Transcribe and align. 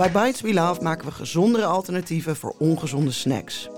Bij 0.00 0.10
Bites 0.10 0.40
We 0.40 0.54
Love 0.54 0.82
maken 0.82 1.06
we 1.06 1.12
gezondere 1.12 1.64
alternatieven 1.64 2.36
voor 2.36 2.54
ongezonde 2.58 3.10
snacks. 3.10 3.68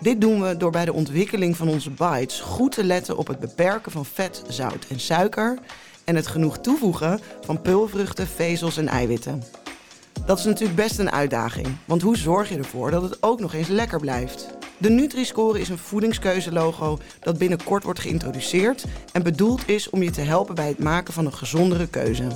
Dit 0.00 0.20
doen 0.20 0.42
we 0.42 0.56
door 0.56 0.70
bij 0.70 0.84
de 0.84 0.92
ontwikkeling 0.92 1.56
van 1.56 1.68
onze 1.68 1.90
bites 1.90 2.40
goed 2.40 2.72
te 2.72 2.84
letten 2.84 3.16
op 3.16 3.26
het 3.26 3.40
beperken 3.40 3.92
van 3.92 4.04
vet, 4.04 4.42
zout 4.48 4.86
en 4.88 5.00
suiker 5.00 5.58
en 6.04 6.16
het 6.16 6.26
genoeg 6.26 6.58
toevoegen 6.58 7.20
van 7.40 7.62
pulvruchten, 7.62 8.26
vezels 8.26 8.76
en 8.76 8.88
eiwitten. 8.88 9.42
Dat 10.26 10.38
is 10.38 10.44
natuurlijk 10.44 10.76
best 10.76 10.98
een 10.98 11.12
uitdaging, 11.12 11.68
want 11.84 12.02
hoe 12.02 12.16
zorg 12.16 12.48
je 12.48 12.58
ervoor 12.58 12.90
dat 12.90 13.02
het 13.02 13.22
ook 13.22 13.40
nog 13.40 13.54
eens 13.54 13.68
lekker 13.68 14.00
blijft? 14.00 14.46
De 14.78 14.90
Nutri-score 14.90 15.60
is 15.60 15.68
een 15.68 15.78
voedingskeuzelogo 15.78 16.98
dat 17.20 17.38
binnenkort 17.38 17.84
wordt 17.84 18.00
geïntroduceerd 18.00 18.84
en 19.12 19.22
bedoeld 19.22 19.68
is 19.68 19.90
om 19.90 20.02
je 20.02 20.10
te 20.10 20.20
helpen 20.20 20.54
bij 20.54 20.68
het 20.68 20.78
maken 20.78 21.14
van 21.14 21.26
een 21.26 21.34
gezondere 21.34 21.86
keuze. 21.86 22.28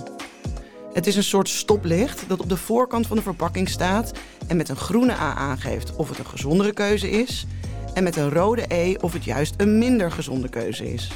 Het 0.93 1.07
is 1.07 1.17
een 1.17 1.23
soort 1.23 1.49
stoplicht 1.49 2.25
dat 2.29 2.41
op 2.41 2.49
de 2.49 2.57
voorkant 2.57 3.07
van 3.07 3.17
de 3.17 3.23
verpakking 3.23 3.69
staat 3.69 4.13
en 4.47 4.57
met 4.57 4.69
een 4.69 4.77
groene 4.77 5.13
A 5.13 5.35
aangeeft 5.35 5.97
of 5.97 6.09
het 6.09 6.19
een 6.19 6.27
gezondere 6.27 6.73
keuze 6.73 7.11
is 7.11 7.47
en 7.95 8.03
met 8.03 8.17
een 8.17 8.31
rode 8.31 8.65
E 8.69 8.95
of 9.01 9.13
het 9.13 9.25
juist 9.25 9.55
een 9.57 9.79
minder 9.79 10.11
gezonde 10.11 10.49
keuze 10.49 10.93
is. 10.93 11.11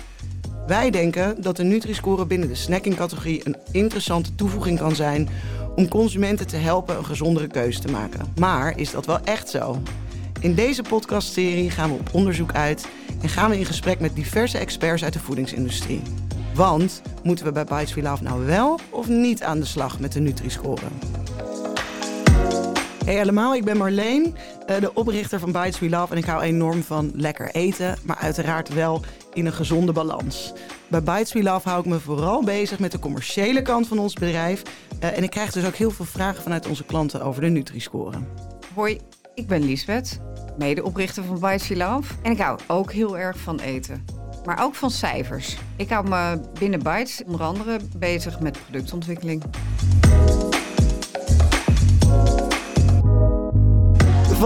Wij 0.67 0.91
denken 0.91 1.43
dat 1.43 1.57
de 1.57 1.63
Nutri-score 1.63 2.27
binnen 2.27 2.49
de 2.49 2.55
snackingcategorie 2.55 3.41
een 3.45 3.57
interessante 3.71 4.35
toevoeging 4.35 4.79
kan 4.79 4.95
zijn 4.95 5.29
om 5.77 5.89
consumenten 5.89 6.47
te 6.47 6.57
helpen 6.57 6.97
een 6.97 7.05
gezondere 7.05 7.47
keuze 7.47 7.81
te 7.81 7.91
maken. 7.91 8.33
Maar 8.39 8.79
is 8.79 8.91
dat 8.91 9.07
wel 9.07 9.21
echt 9.25 9.49
zo? 9.49 9.83
In 10.41 10.55
deze 10.55 10.83
podcastserie 10.83 11.71
gaan 11.71 11.91
we 11.91 11.99
op 11.99 12.09
onderzoek 12.13 12.53
uit 12.53 12.89
en 13.23 13.29
gaan 13.29 13.51
we 13.51 13.59
in 13.59 13.65
gesprek 13.65 14.01
met 14.01 14.15
diverse 14.15 14.59
experts 14.59 15.05
uit 15.05 15.13
de 15.13 15.19
voedingsindustrie. 15.19 16.03
Want 16.55 17.03
moeten 17.23 17.45
we 17.45 17.53
bij 17.53 17.65
Bites 17.65 17.95
We 17.95 18.03
Love 18.03 18.23
nou 18.23 18.47
wel 18.47 18.79
of 18.91 19.09
niet 19.09 19.43
aan 19.43 19.61
de 19.61 19.67
slag 19.67 20.01
met 20.01 20.13
de 20.13 20.21
Nutri-score? 20.21 20.87
Hey 23.05 23.21
allemaal, 23.21 23.55
ik 23.55 23.65
ben 23.65 23.77
Marleen, 23.77 24.37
eh, 24.67 24.81
de 24.81 24.95
oprichter 24.95 25.39
van 25.39 25.53
Bites 25.53 25.79
We 25.79 25.89
Love. 25.89 26.13
En 26.13 26.19
ik 26.19 26.25
hou 26.25 26.43
enorm 26.43 26.83
van 26.83 27.11
lekker 27.15 27.51
eten, 27.51 27.99
maar 28.03 28.17
uiteraard 28.17 28.75
wel 28.75 29.03
in 29.33 29.47
een 29.47 29.53
gezonde 29.53 29.93
balans. 29.93 30.53
Bij 30.89 31.03
Bites 31.03 31.33
We 31.33 31.43
Love 31.43 31.69
hou 31.69 31.81
ik 31.81 31.87
me 31.87 32.01
vooral 32.01 32.45
bezig 32.45 32.79
met 32.79 32.93
de 32.93 32.99
commerciële 32.99 33.63
kant 33.63 33.89
van 33.89 33.99
ons 33.99 34.15
bedrijf. 34.15 34.63
Eh, 35.01 35.17
en 35.17 35.23
ik 35.23 35.31
krijg 35.31 35.53
dus 35.53 35.67
ook 35.67 35.75
heel 35.75 35.91
veel 35.91 36.05
vragen 36.05 36.43
vanuit 36.43 36.67
onze 36.67 36.85
klanten 36.85 37.23
over 37.23 37.43
de 37.43 37.49
Nutri-score. 37.49 38.19
Hoi, 38.75 39.01
ik 39.35 39.47
ben 39.47 39.65
Liesbeth, 39.65 40.21
medeoprichter 40.59 41.25
van 41.25 41.41
Bites 41.41 41.69
We 41.69 41.77
Love. 41.77 42.15
En 42.23 42.33
ik 42.33 42.39
hou 42.39 42.59
ook 42.67 42.93
heel 42.93 43.19
erg 43.19 43.39
van 43.39 43.59
eten. 43.59 44.22
Maar 44.45 44.63
ook 44.63 44.75
van 44.75 44.91
cijfers. 44.91 45.57
Ik 45.77 45.89
hou 45.89 46.09
me 46.09 46.41
binnen 46.59 46.83
Bites 46.83 47.23
onder 47.27 47.43
andere 47.43 47.79
bezig 47.97 48.41
met 48.41 48.59
productontwikkeling. 48.65 49.43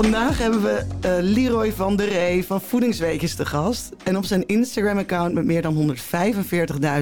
Vandaag 0.03 0.39
hebben 0.39 0.63
we 0.63 0.85
uh, 1.05 1.17
Leroy 1.21 1.73
van 1.73 1.97
der 1.97 2.09
Ree 2.09 2.45
van 2.45 2.61
Voedingsweekjes 2.61 3.35
te 3.35 3.47
gast. 3.47 3.93
En 4.05 4.17
op 4.17 4.25
zijn 4.25 4.47
Instagram-account 4.47 5.35
met 5.35 5.45
meer 5.45 5.63
dan 5.63 5.97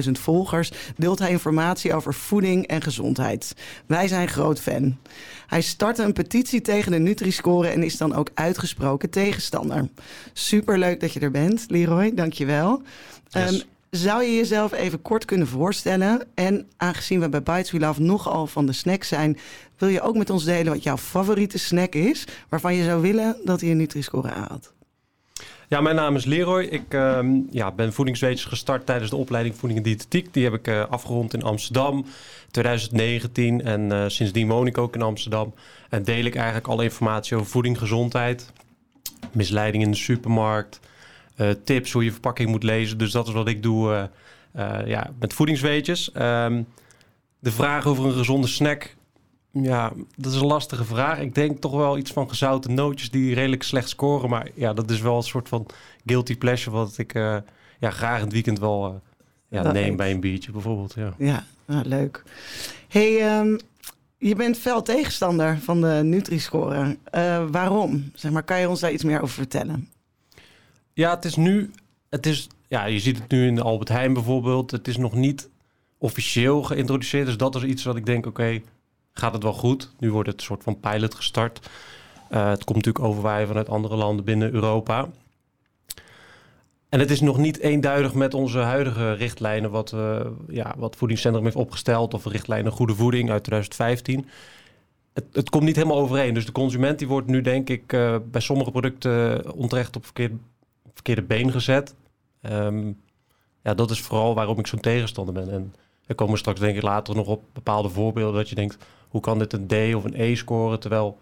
145.000 0.05 0.11
volgers 0.11 0.71
deelt 0.97 1.19
hij 1.19 1.29
informatie 1.29 1.93
over 1.93 2.13
voeding 2.13 2.67
en 2.67 2.81
gezondheid. 2.81 3.55
Wij 3.85 4.07
zijn 4.07 4.27
groot 4.27 4.59
fan. 4.59 4.97
Hij 5.47 5.61
startte 5.61 6.03
een 6.03 6.13
petitie 6.13 6.61
tegen 6.61 6.91
de 6.91 6.97
Nutri-score 6.97 7.67
en 7.67 7.83
is 7.83 7.97
dan 7.97 8.13
ook 8.13 8.29
uitgesproken 8.33 9.09
tegenstander. 9.09 9.89
Superleuk 10.33 10.99
dat 10.99 11.13
je 11.13 11.19
er 11.19 11.31
bent, 11.31 11.65
Leroy. 11.67 12.13
Dankjewel. 12.13 12.81
Yes. 13.29 13.51
Um, 13.53 13.74
zou 13.95 14.23
je 14.23 14.35
jezelf 14.35 14.71
even 14.71 15.01
kort 15.01 15.25
kunnen 15.25 15.47
voorstellen? 15.47 16.27
En 16.33 16.67
aangezien 16.77 17.19
we 17.19 17.29
bij 17.29 17.43
Bites 17.43 17.71
We 17.71 17.79
Love 17.79 18.01
nogal 18.01 18.47
van 18.47 18.65
de 18.65 18.73
snacks 18.73 19.07
zijn, 19.07 19.37
wil 19.77 19.89
je 19.89 20.01
ook 20.01 20.15
met 20.15 20.29
ons 20.29 20.43
delen 20.43 20.73
wat 20.73 20.83
jouw 20.83 20.97
favoriete 20.97 21.59
snack 21.59 21.95
is, 21.95 22.27
waarvan 22.49 22.75
je 22.75 22.83
zou 22.83 23.01
willen 23.01 23.37
dat 23.43 23.61
hij 23.61 23.71
een 23.71 23.77
Nutri-score 23.77 24.27
haalt? 24.27 24.73
Ja, 25.67 25.81
mijn 25.81 25.95
naam 25.95 26.15
is 26.15 26.25
Leroy. 26.25 26.63
Ik 26.63 26.93
uh, 26.93 27.19
ja, 27.51 27.71
ben 27.71 27.93
voedingswetens 27.93 28.45
gestart 28.45 28.85
tijdens 28.85 29.09
de 29.09 29.15
opleiding 29.15 29.55
Voeding 29.55 29.79
en 29.79 29.85
Diëtetiek. 29.85 30.33
Die 30.33 30.43
heb 30.43 30.53
ik 30.53 30.67
uh, 30.67 30.85
afgerond 30.89 31.33
in 31.33 31.43
Amsterdam 31.43 32.05
2019 32.51 33.61
en 33.61 33.81
uh, 33.81 34.03
sindsdien 34.07 34.47
woon 34.47 34.67
ik 34.67 34.77
ook 34.77 34.95
in 34.95 35.01
Amsterdam. 35.01 35.53
En 35.89 36.03
deel 36.03 36.25
ik 36.25 36.35
eigenlijk 36.35 36.67
alle 36.67 36.83
informatie 36.83 37.35
over 37.35 37.47
voeding, 37.47 37.77
gezondheid, 37.77 38.51
misleiding 39.31 39.83
in 39.83 39.91
de 39.91 39.97
supermarkt, 39.97 40.79
tips 41.63 41.91
hoe 41.91 42.03
je 42.03 42.11
verpakking 42.11 42.49
moet 42.49 42.63
lezen. 42.63 42.97
Dus 42.97 43.11
dat 43.11 43.27
is 43.27 43.33
wat 43.33 43.47
ik 43.47 43.63
doe 43.63 44.09
ja, 44.85 45.11
met 45.19 45.33
voedingsweetjes. 45.33 46.09
Um, 46.17 46.67
de 47.39 47.51
vraag 47.51 47.85
over 47.85 48.05
een 48.05 48.13
gezonde 48.13 48.47
snack 48.47 48.95
ja, 49.61 49.91
dat 50.15 50.31
is 50.33 50.39
een 50.39 50.47
lastige 50.47 50.85
vraag. 50.85 51.19
Ik 51.19 51.35
denk 51.35 51.61
toch 51.61 51.71
wel 51.71 51.97
iets 51.97 52.11
van 52.11 52.29
gezouten 52.29 52.73
nootjes 52.73 53.11
die 53.11 53.33
redelijk 53.33 53.63
slecht 53.63 53.89
scoren. 53.89 54.29
Maar 54.29 54.47
ja, 54.53 54.73
dat 54.73 54.89
is 54.89 55.01
wel 55.01 55.17
een 55.17 55.23
soort 55.23 55.49
van 55.49 55.65
guilty 56.05 56.37
pleasure 56.37 56.75
wat 56.75 56.97
ik 56.97 57.13
uh, 57.13 57.37
ja, 57.79 57.89
graag 57.89 58.17
in 58.17 58.23
het 58.23 58.33
weekend 58.33 58.59
wel 58.59 58.87
uh, 58.87 58.95
ja, 59.47 59.71
neem 59.71 59.95
bij 59.95 60.11
een 60.11 60.19
biertje 60.19 60.51
bijvoorbeeld. 60.51 60.93
Ja, 60.93 61.13
ja 61.17 61.45
nou, 61.65 61.85
leuk. 61.85 62.23
Hey, 62.87 63.39
um, 63.39 63.59
je 64.17 64.35
bent 64.35 64.57
fel 64.57 64.81
tegenstander 64.81 65.59
van 65.59 65.81
de 65.81 66.01
Nutri-score. 66.03 66.97
Uh, 67.15 67.43
waarom? 67.51 68.11
Zeg 68.13 68.31
maar, 68.31 68.43
kan 68.43 68.59
je 68.59 68.69
ons 68.69 68.79
daar 68.79 68.91
iets 68.91 69.03
meer 69.03 69.21
over 69.21 69.35
vertellen? 69.35 69.89
Ja, 70.95 71.15
het 71.15 71.25
is 71.25 71.35
nu... 71.35 71.71
Het 72.09 72.25
is, 72.25 72.47
ja, 72.67 72.85
je 72.85 72.99
ziet 72.99 73.17
het 73.17 73.31
nu 73.31 73.47
in 73.47 73.61
Albert 73.61 73.89
Heijn 73.89 74.13
bijvoorbeeld. 74.13 74.71
Het 74.71 74.87
is 74.87 74.97
nog 74.97 75.13
niet 75.13 75.49
officieel 75.97 76.63
geïntroduceerd. 76.63 77.25
Dus 77.25 77.37
dat 77.37 77.55
is 77.55 77.63
iets 77.63 77.83
wat 77.83 77.95
ik 77.95 78.05
denk, 78.05 78.25
oké... 78.25 78.61
Gaat 79.17 79.33
het 79.33 79.43
wel 79.43 79.53
goed. 79.53 79.91
Nu 79.99 80.11
wordt 80.11 80.29
het 80.29 80.39
een 80.39 80.45
soort 80.45 80.63
van 80.63 80.79
pilot 80.79 81.15
gestart. 81.15 81.69
Uh, 82.31 82.49
het 82.49 82.63
komt 82.63 82.77
natuurlijk 82.77 83.05
overwaaien 83.05 83.47
vanuit 83.47 83.69
andere 83.69 83.95
landen 83.95 84.25
binnen 84.25 84.53
Europa. 84.53 85.09
En 86.89 86.99
het 86.99 87.11
is 87.11 87.21
nog 87.21 87.37
niet 87.37 87.59
eenduidig 87.59 88.13
met 88.13 88.33
onze 88.33 88.57
huidige 88.57 89.13
richtlijnen, 89.13 89.71
wat, 89.71 89.91
uh, 89.91 90.25
ja, 90.47 90.75
wat 90.77 90.95
Voedingscentrum 90.95 91.43
heeft 91.43 91.55
opgesteld, 91.55 92.13
of 92.13 92.25
richtlijnen 92.25 92.71
Goede 92.71 92.95
Voeding 92.95 93.29
uit 93.29 93.43
2015. 93.43 94.27
Het, 95.13 95.25
het, 95.31 95.49
komt 95.49 95.63
niet 95.63 95.75
helemaal 95.75 95.99
overeen. 95.99 96.33
Dus 96.33 96.45
de 96.45 96.51
consument 96.51 96.99
die 96.99 97.07
wordt 97.07 97.27
nu, 97.27 97.41
denk 97.41 97.69
ik, 97.69 97.93
uh, 97.93 98.15
bij 98.31 98.41
sommige 98.41 98.71
producten 98.71 99.53
onterecht 99.53 99.95
op 99.95 100.03
verkeerde, 100.03 100.33
op 100.33 100.41
verkeerde 101.05 101.33
been 101.33 101.51
gezet. 101.51 101.95
Um, 102.41 103.01
ja, 103.63 103.73
dat 103.73 103.91
is 103.91 104.01
vooral 104.01 104.35
waarom 104.35 104.59
ik 104.59 104.67
zo'n 104.67 104.79
tegenstander 104.79 105.33
ben. 105.33 105.51
En 105.51 105.73
er 106.05 106.15
komen 106.15 106.37
straks, 106.37 106.59
denk 106.59 106.75
ik, 106.75 106.81
later 106.81 107.15
nog 107.15 107.27
op 107.27 107.43
bepaalde 107.53 107.89
voorbeelden 107.89 108.35
dat 108.35 108.49
je 108.49 108.55
denkt: 108.55 108.77
hoe 109.09 109.21
kan 109.21 109.39
dit 109.39 109.53
een 109.53 109.67
D 109.67 109.95
of 109.95 110.03
een 110.03 110.21
E 110.21 110.35
scoren? 110.35 110.79
Terwijl 110.79 111.17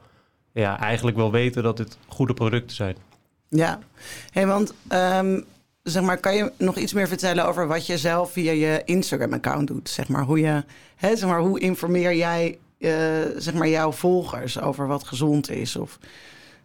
ja, 0.51 0.79
eigenlijk 0.79 1.17
wel 1.17 1.31
weten 1.31 1.63
dat 1.63 1.77
dit 1.77 1.97
goede 2.07 2.33
producten 2.33 2.75
zijn. 2.75 2.95
Ja, 3.47 3.79
hey, 4.31 4.47
want 4.47 4.73
um, 4.89 5.45
zeg 5.83 6.03
maar, 6.03 6.17
kan 6.17 6.35
je 6.35 6.51
nog 6.57 6.77
iets 6.77 6.93
meer 6.93 7.07
vertellen 7.07 7.45
over 7.45 7.67
wat 7.67 7.85
je 7.85 7.97
zelf 7.97 8.31
via 8.31 8.51
je 8.51 8.81
Instagram-account 8.85 9.67
doet? 9.67 9.89
Zeg 9.89 10.07
maar, 10.07 10.23
hoe, 10.23 10.39
je, 10.39 10.63
hè, 10.95 11.15
zeg 11.15 11.29
maar, 11.29 11.39
hoe 11.39 11.59
informeer 11.59 12.15
jij 12.15 12.57
uh, 12.77 12.91
zeg 13.37 13.53
maar, 13.53 13.67
jouw 13.67 13.91
volgers 13.91 14.59
over 14.59 14.87
wat 14.87 15.03
gezond 15.03 15.49
is? 15.49 15.75
Of 15.75 15.99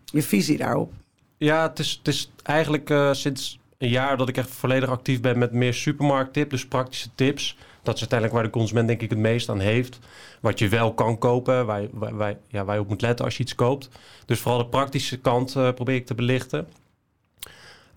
je 0.04 0.22
visie 0.22 0.56
daarop? 0.56 0.92
Ja, 1.38 1.68
het 1.68 1.78
is, 1.78 1.96
het 1.98 2.08
is 2.08 2.30
eigenlijk 2.42 2.90
uh, 2.90 3.12
sinds 3.12 3.58
een 3.78 3.88
jaar 3.88 4.16
dat 4.16 4.28
ik 4.28 4.36
echt 4.36 4.50
volledig 4.50 4.88
actief 4.88 5.20
ben 5.20 5.38
met 5.38 5.52
meer 5.52 5.74
supermarkttips, 5.74 6.50
dus 6.50 6.66
praktische 6.66 7.08
tips. 7.14 7.56
Dat 7.82 7.94
is 7.94 8.00
uiteindelijk 8.00 8.40
waar 8.40 8.50
de 8.52 8.58
consument 8.58 8.88
denk 8.88 9.00
ik 9.00 9.10
het 9.10 9.18
meest 9.18 9.48
aan 9.48 9.60
heeft. 9.60 9.98
Wat 10.40 10.58
je 10.58 10.68
wel 10.68 10.94
kan 10.94 11.18
kopen, 11.18 11.66
waar, 11.66 11.82
waar, 11.92 12.16
waar, 12.16 12.34
ja, 12.48 12.64
waar 12.64 12.74
je 12.74 12.80
op 12.80 12.88
moet 12.88 13.02
letten 13.02 13.24
als 13.24 13.36
je 13.36 13.42
iets 13.42 13.54
koopt. 13.54 13.88
Dus 14.26 14.40
vooral 14.40 14.60
de 14.60 14.68
praktische 14.68 15.18
kant 15.18 15.54
uh, 15.54 15.72
probeer 15.72 15.94
ik 15.94 16.06
te 16.06 16.14
belichten. 16.14 16.68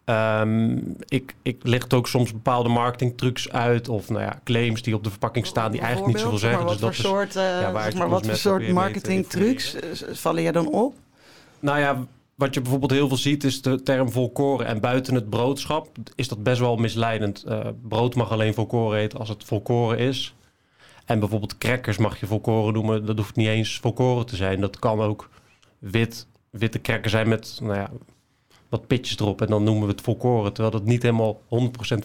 Um, 0.05 0.95
ik, 1.07 1.35
ik 1.41 1.57
licht 1.63 1.93
ook 1.93 2.07
soms 2.07 2.31
bepaalde 2.31 2.69
marketingtrucs 2.69 3.51
uit 3.51 3.89
of 3.89 4.09
nou 4.09 4.21
ja, 4.21 4.39
claims 4.43 4.81
die 4.81 4.95
op 4.95 5.03
de 5.03 5.09
verpakking 5.09 5.45
staan 5.45 5.71
die 5.71 5.81
eigenlijk 5.81 6.13
niet 6.13 6.23
zoveel 6.23 6.37
zeggen. 6.37 6.59
Maar 6.59 6.67
wat 6.67 6.79
dus 6.79 7.01
voor 7.01 7.19
dat 7.19 7.31
soort, 7.33 7.45
uh, 7.45 7.61
ja, 7.61 7.71
waar 7.71 7.97
maar 7.97 8.09
wat 8.09 8.25
voor 8.25 8.35
soort 8.35 8.71
marketingtrucs 8.71 9.75
vallen 10.11 10.43
je 10.43 10.51
dan 10.51 10.67
op? 10.67 10.95
Nou 11.59 11.79
ja, 11.79 12.05
wat 12.41 12.53
je 12.53 12.61
bijvoorbeeld 12.61 12.91
heel 12.91 13.07
veel 13.07 13.17
ziet 13.17 13.43
is 13.43 13.61
de 13.61 13.83
term 13.83 14.11
volkoren. 14.11 14.65
En 14.65 14.79
buiten 14.79 15.15
het 15.15 15.29
broodschap 15.29 15.87
is 16.15 16.27
dat 16.27 16.43
best 16.43 16.59
wel 16.59 16.75
misleidend. 16.75 17.43
Uh, 17.47 17.67
brood 17.81 18.15
mag 18.15 18.31
alleen 18.31 18.53
volkoren 18.53 18.99
eten 18.99 19.19
als 19.19 19.29
het 19.29 19.43
volkoren 19.43 19.97
is. 19.97 20.35
En 21.05 21.19
bijvoorbeeld 21.19 21.57
crackers 21.57 21.97
mag 21.97 22.19
je 22.19 22.25
volkoren 22.25 22.73
noemen. 22.73 23.05
Dat 23.05 23.17
hoeft 23.17 23.35
niet 23.35 23.47
eens 23.47 23.77
volkoren 23.77 24.25
te 24.25 24.35
zijn. 24.35 24.61
Dat 24.61 24.79
kan 24.79 25.01
ook 25.01 25.29
wit, 25.79 26.27
witte 26.49 26.81
crackers 26.81 27.11
zijn 27.11 27.27
met 27.27 27.59
nou 27.61 27.75
ja, 27.75 27.89
wat 28.69 28.87
pitjes 28.87 29.19
erop. 29.19 29.41
En 29.41 29.47
dan 29.47 29.63
noemen 29.63 29.85
we 29.85 29.91
het 29.91 30.01
volkoren. 30.01 30.53
Terwijl 30.53 30.77
dat 30.77 30.85
niet 30.85 31.01
helemaal 31.01 31.41
100% 31.43 31.47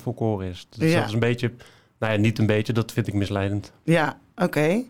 volkoren 0.02 0.48
is. 0.48 0.66
Dus 0.70 0.90
ja. 0.90 0.98
dat 0.98 1.08
is 1.08 1.14
een 1.14 1.18
beetje... 1.18 1.52
Nou 1.98 2.12
ja, 2.12 2.18
niet 2.18 2.38
een 2.38 2.46
beetje. 2.46 2.72
Dat 2.72 2.92
vind 2.92 3.06
ik 3.06 3.14
misleidend. 3.14 3.72
Ja, 3.84 4.18
oké. 4.34 4.44
Okay. 4.44 4.86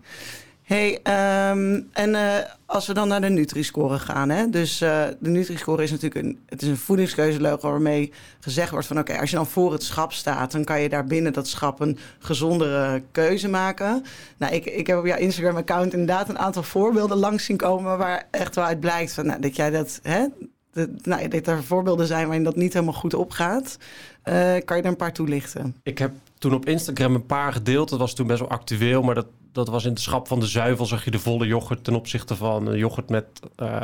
Hey, 0.66 1.00
ehm, 1.02 1.80
en 1.92 2.10
uh, 2.10 2.34
als 2.66 2.86
we 2.86 2.94
dan 2.94 3.08
naar 3.08 3.20
de 3.20 3.28
Nutri-score 3.28 3.98
gaan, 3.98 4.28
hè? 4.28 4.50
dus 4.50 4.82
uh, 4.82 5.04
de 5.20 5.30
Nutri-score 5.30 5.82
is 5.82 5.90
natuurlijk 5.90 6.24
een, 6.24 6.38
het 6.46 6.62
is 6.62 6.68
een 6.68 6.76
voedingskeuzelogo 6.76 7.70
waarmee 7.70 8.12
gezegd 8.40 8.70
wordt 8.70 8.86
van 8.86 8.98
oké, 8.98 9.18
als 9.18 9.30
je 9.30 9.36
dan 9.36 9.46
voor 9.46 9.72
het 9.72 9.82
schap 9.82 10.12
staat, 10.12 10.52
dan 10.52 10.64
kan 10.64 10.80
je 10.80 10.88
daar 10.88 11.04
binnen 11.04 11.32
dat 11.32 11.48
schap 11.48 11.80
een 11.80 11.98
gezondere 12.18 13.02
keuze 13.12 13.48
maken. 13.48 14.04
Nou, 14.36 14.54
ik, 14.54 14.64
ik 14.64 14.86
heb 14.86 14.98
op 14.98 15.06
jouw 15.06 15.18
Instagram-account 15.18 15.92
inderdaad 15.92 16.28
een 16.28 16.38
aantal 16.38 16.62
voorbeelden 16.62 17.18
langs 17.18 17.44
zien 17.44 17.56
komen 17.56 17.98
waar 17.98 18.28
echt 18.30 18.54
wel 18.54 18.64
uit 18.64 18.80
blijkt 18.80 19.12
van, 19.12 19.26
nou, 19.26 19.40
dat 19.40 19.56
jij 19.56 19.70
dat, 19.70 20.00
hè, 20.02 20.26
dat, 20.72 20.88
nou, 21.02 21.28
dat 21.28 21.46
er 21.46 21.64
voorbeelden 21.64 22.06
zijn 22.06 22.24
waarin 22.24 22.44
dat 22.44 22.56
niet 22.56 22.72
helemaal 22.72 22.94
goed 22.94 23.14
opgaat. 23.14 23.78
Uh, 24.24 24.34
kan 24.64 24.76
je 24.76 24.82
er 24.82 24.88
een 24.88 24.96
paar 24.96 25.12
toelichten? 25.12 25.76
Ik 25.82 25.98
heb 25.98 26.12
toen 26.38 26.54
op 26.54 26.66
Instagram 26.66 27.14
een 27.14 27.26
paar 27.26 27.52
gedeeld. 27.52 27.88
Dat 27.88 27.98
was 27.98 28.14
toen 28.14 28.26
best 28.26 28.40
wel 28.40 28.48
actueel, 28.48 29.02
maar 29.02 29.14
dat 29.14 29.26
dat 29.56 29.68
was 29.68 29.84
in 29.84 29.90
het 29.90 30.00
schap 30.00 30.28
van 30.28 30.40
de 30.40 30.46
zuivel, 30.46 30.86
zag 30.86 31.04
je 31.04 31.10
de 31.10 31.18
volle 31.18 31.46
yoghurt 31.46 31.84
ten 31.84 31.94
opzichte 31.94 32.36
van 32.36 32.76
yoghurt 32.76 33.08
met 33.08 33.26
uh, 33.62 33.80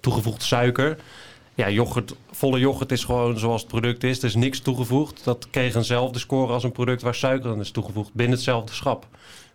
toegevoegde 0.00 0.44
suiker. 0.44 0.98
Ja, 1.54 1.70
yoghurt, 1.70 2.14
volle 2.30 2.58
yoghurt 2.58 2.92
is 2.92 3.04
gewoon 3.04 3.38
zoals 3.38 3.60
het 3.60 3.70
product 3.70 4.04
is. 4.04 4.18
Er 4.18 4.24
is 4.24 4.34
niks 4.34 4.60
toegevoegd. 4.60 5.24
Dat 5.24 5.50
kreeg 5.50 5.74
eenzelfde 5.74 6.18
score 6.18 6.52
als 6.52 6.64
een 6.64 6.72
product 6.72 7.02
waar 7.02 7.14
suiker 7.14 7.50
aan 7.50 7.60
is 7.60 7.70
toegevoegd 7.70 8.14
binnen 8.14 8.36
hetzelfde 8.36 8.72
schap. 8.72 9.06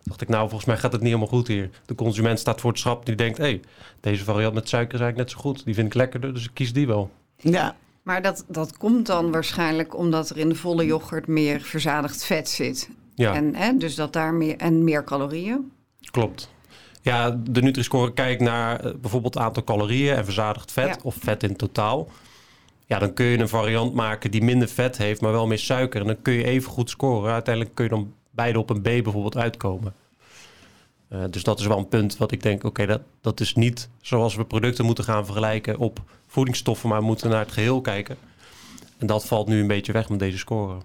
Dacht 0.02 0.20
ik, 0.20 0.28
nou, 0.28 0.42
volgens 0.42 0.64
mij 0.64 0.76
gaat 0.76 0.92
het 0.92 1.00
niet 1.00 1.10
helemaal 1.10 1.32
goed 1.32 1.48
hier. 1.48 1.70
De 1.86 1.94
consument 1.94 2.38
staat 2.38 2.60
voor 2.60 2.70
het 2.70 2.80
schap 2.80 3.06
die 3.06 3.14
denkt, 3.14 3.38
hé, 3.38 3.44
hey, 3.44 3.60
deze 4.00 4.24
variant 4.24 4.54
met 4.54 4.68
suiker 4.68 4.94
is 4.94 5.00
eigenlijk 5.00 5.30
net 5.30 5.38
zo 5.38 5.48
goed. 5.48 5.64
Die 5.64 5.74
vind 5.74 5.86
ik 5.86 5.94
lekkerder, 5.94 6.34
dus 6.34 6.44
ik 6.44 6.50
kies 6.54 6.72
die 6.72 6.86
wel. 6.86 7.10
Ja, 7.36 7.76
maar 8.02 8.22
dat, 8.22 8.44
dat 8.48 8.76
komt 8.76 9.06
dan 9.06 9.30
waarschijnlijk 9.32 9.96
omdat 9.96 10.30
er 10.30 10.36
in 10.36 10.48
de 10.48 10.54
volle 10.54 10.86
yoghurt 10.86 11.26
meer 11.26 11.60
verzadigd 11.60 12.24
vet 12.24 12.48
zit. 12.48 12.88
Ja. 13.18 13.34
En, 13.34 13.54
hè, 13.54 13.76
dus 13.76 13.94
dat 13.94 14.12
daar 14.12 14.34
meer, 14.34 14.56
en 14.56 14.84
meer 14.84 15.04
calorieën. 15.04 15.72
Klopt. 16.10 16.50
Ja, 17.02 17.30
de 17.30 17.62
Nutri-score 17.62 18.12
kijkt 18.12 18.40
naar 18.40 18.86
uh, 18.86 18.92
bijvoorbeeld 19.00 19.38
aantal 19.38 19.64
calorieën 19.64 20.14
en 20.14 20.24
verzadigd 20.24 20.72
vet 20.72 21.02
of 21.02 21.16
vet 21.20 21.42
in 21.42 21.56
totaal. 21.56 22.08
Ja, 22.86 22.98
dan 22.98 23.12
kun 23.14 23.26
je 23.26 23.38
een 23.38 23.48
variant 23.48 23.94
maken 23.94 24.30
die 24.30 24.42
minder 24.42 24.68
vet 24.68 24.96
heeft, 24.96 25.20
maar 25.20 25.32
wel 25.32 25.46
meer 25.46 25.58
suiker. 25.58 26.00
En 26.00 26.06
dan 26.06 26.22
kun 26.22 26.32
je 26.32 26.44
even 26.44 26.70
goed 26.70 26.90
scoren. 26.90 27.32
Uiteindelijk 27.32 27.74
kun 27.74 27.84
je 27.84 27.90
dan 27.90 28.12
beide 28.30 28.58
op 28.58 28.70
een 28.70 28.80
B 28.80 28.82
bijvoorbeeld 28.82 29.36
uitkomen. 29.36 29.94
Uh, 31.12 31.24
dus 31.30 31.42
dat 31.42 31.60
is 31.60 31.66
wel 31.66 31.78
een 31.78 31.88
punt 31.88 32.16
wat 32.16 32.32
ik 32.32 32.42
denk, 32.42 32.64
oké, 32.64 32.86
dat, 32.86 33.00
dat 33.20 33.40
is 33.40 33.54
niet 33.54 33.88
zoals 34.00 34.34
we 34.34 34.44
producten 34.44 34.84
moeten 34.84 35.04
gaan 35.04 35.24
vergelijken 35.24 35.78
op 35.78 36.02
voedingsstoffen, 36.26 36.88
maar 36.88 37.00
we 37.00 37.06
moeten 37.06 37.30
naar 37.30 37.44
het 37.44 37.52
geheel 37.52 37.80
kijken. 37.80 38.16
En 38.98 39.06
dat 39.06 39.26
valt 39.26 39.48
nu 39.48 39.60
een 39.60 39.66
beetje 39.66 39.92
weg 39.92 40.08
met 40.08 40.18
deze 40.18 40.38
score. 40.38 40.76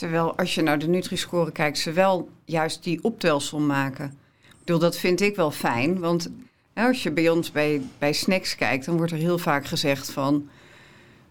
Terwijl 0.00 0.36
als 0.36 0.54
je 0.54 0.62
naar 0.62 0.78
de 0.78 0.88
Nutri-score 0.88 1.52
kijkt, 1.52 1.78
ze 1.78 1.92
wel 1.92 2.28
juist 2.44 2.82
die 2.82 3.02
optelsom 3.02 3.66
maken. 3.66 4.06
Ik 4.42 4.56
bedoel, 4.58 4.78
dat 4.78 4.96
vind 4.96 5.20
ik 5.20 5.36
wel 5.36 5.50
fijn, 5.50 5.98
want 5.98 6.30
als 6.74 7.02
je 7.02 7.10
bij 7.10 7.28
ons 7.28 7.52
bij, 7.52 7.82
bij 7.98 8.12
snacks 8.12 8.54
kijkt, 8.54 8.84
dan 8.84 8.96
wordt 8.96 9.12
er 9.12 9.18
heel 9.18 9.38
vaak 9.38 9.66
gezegd 9.66 10.10
van 10.10 10.48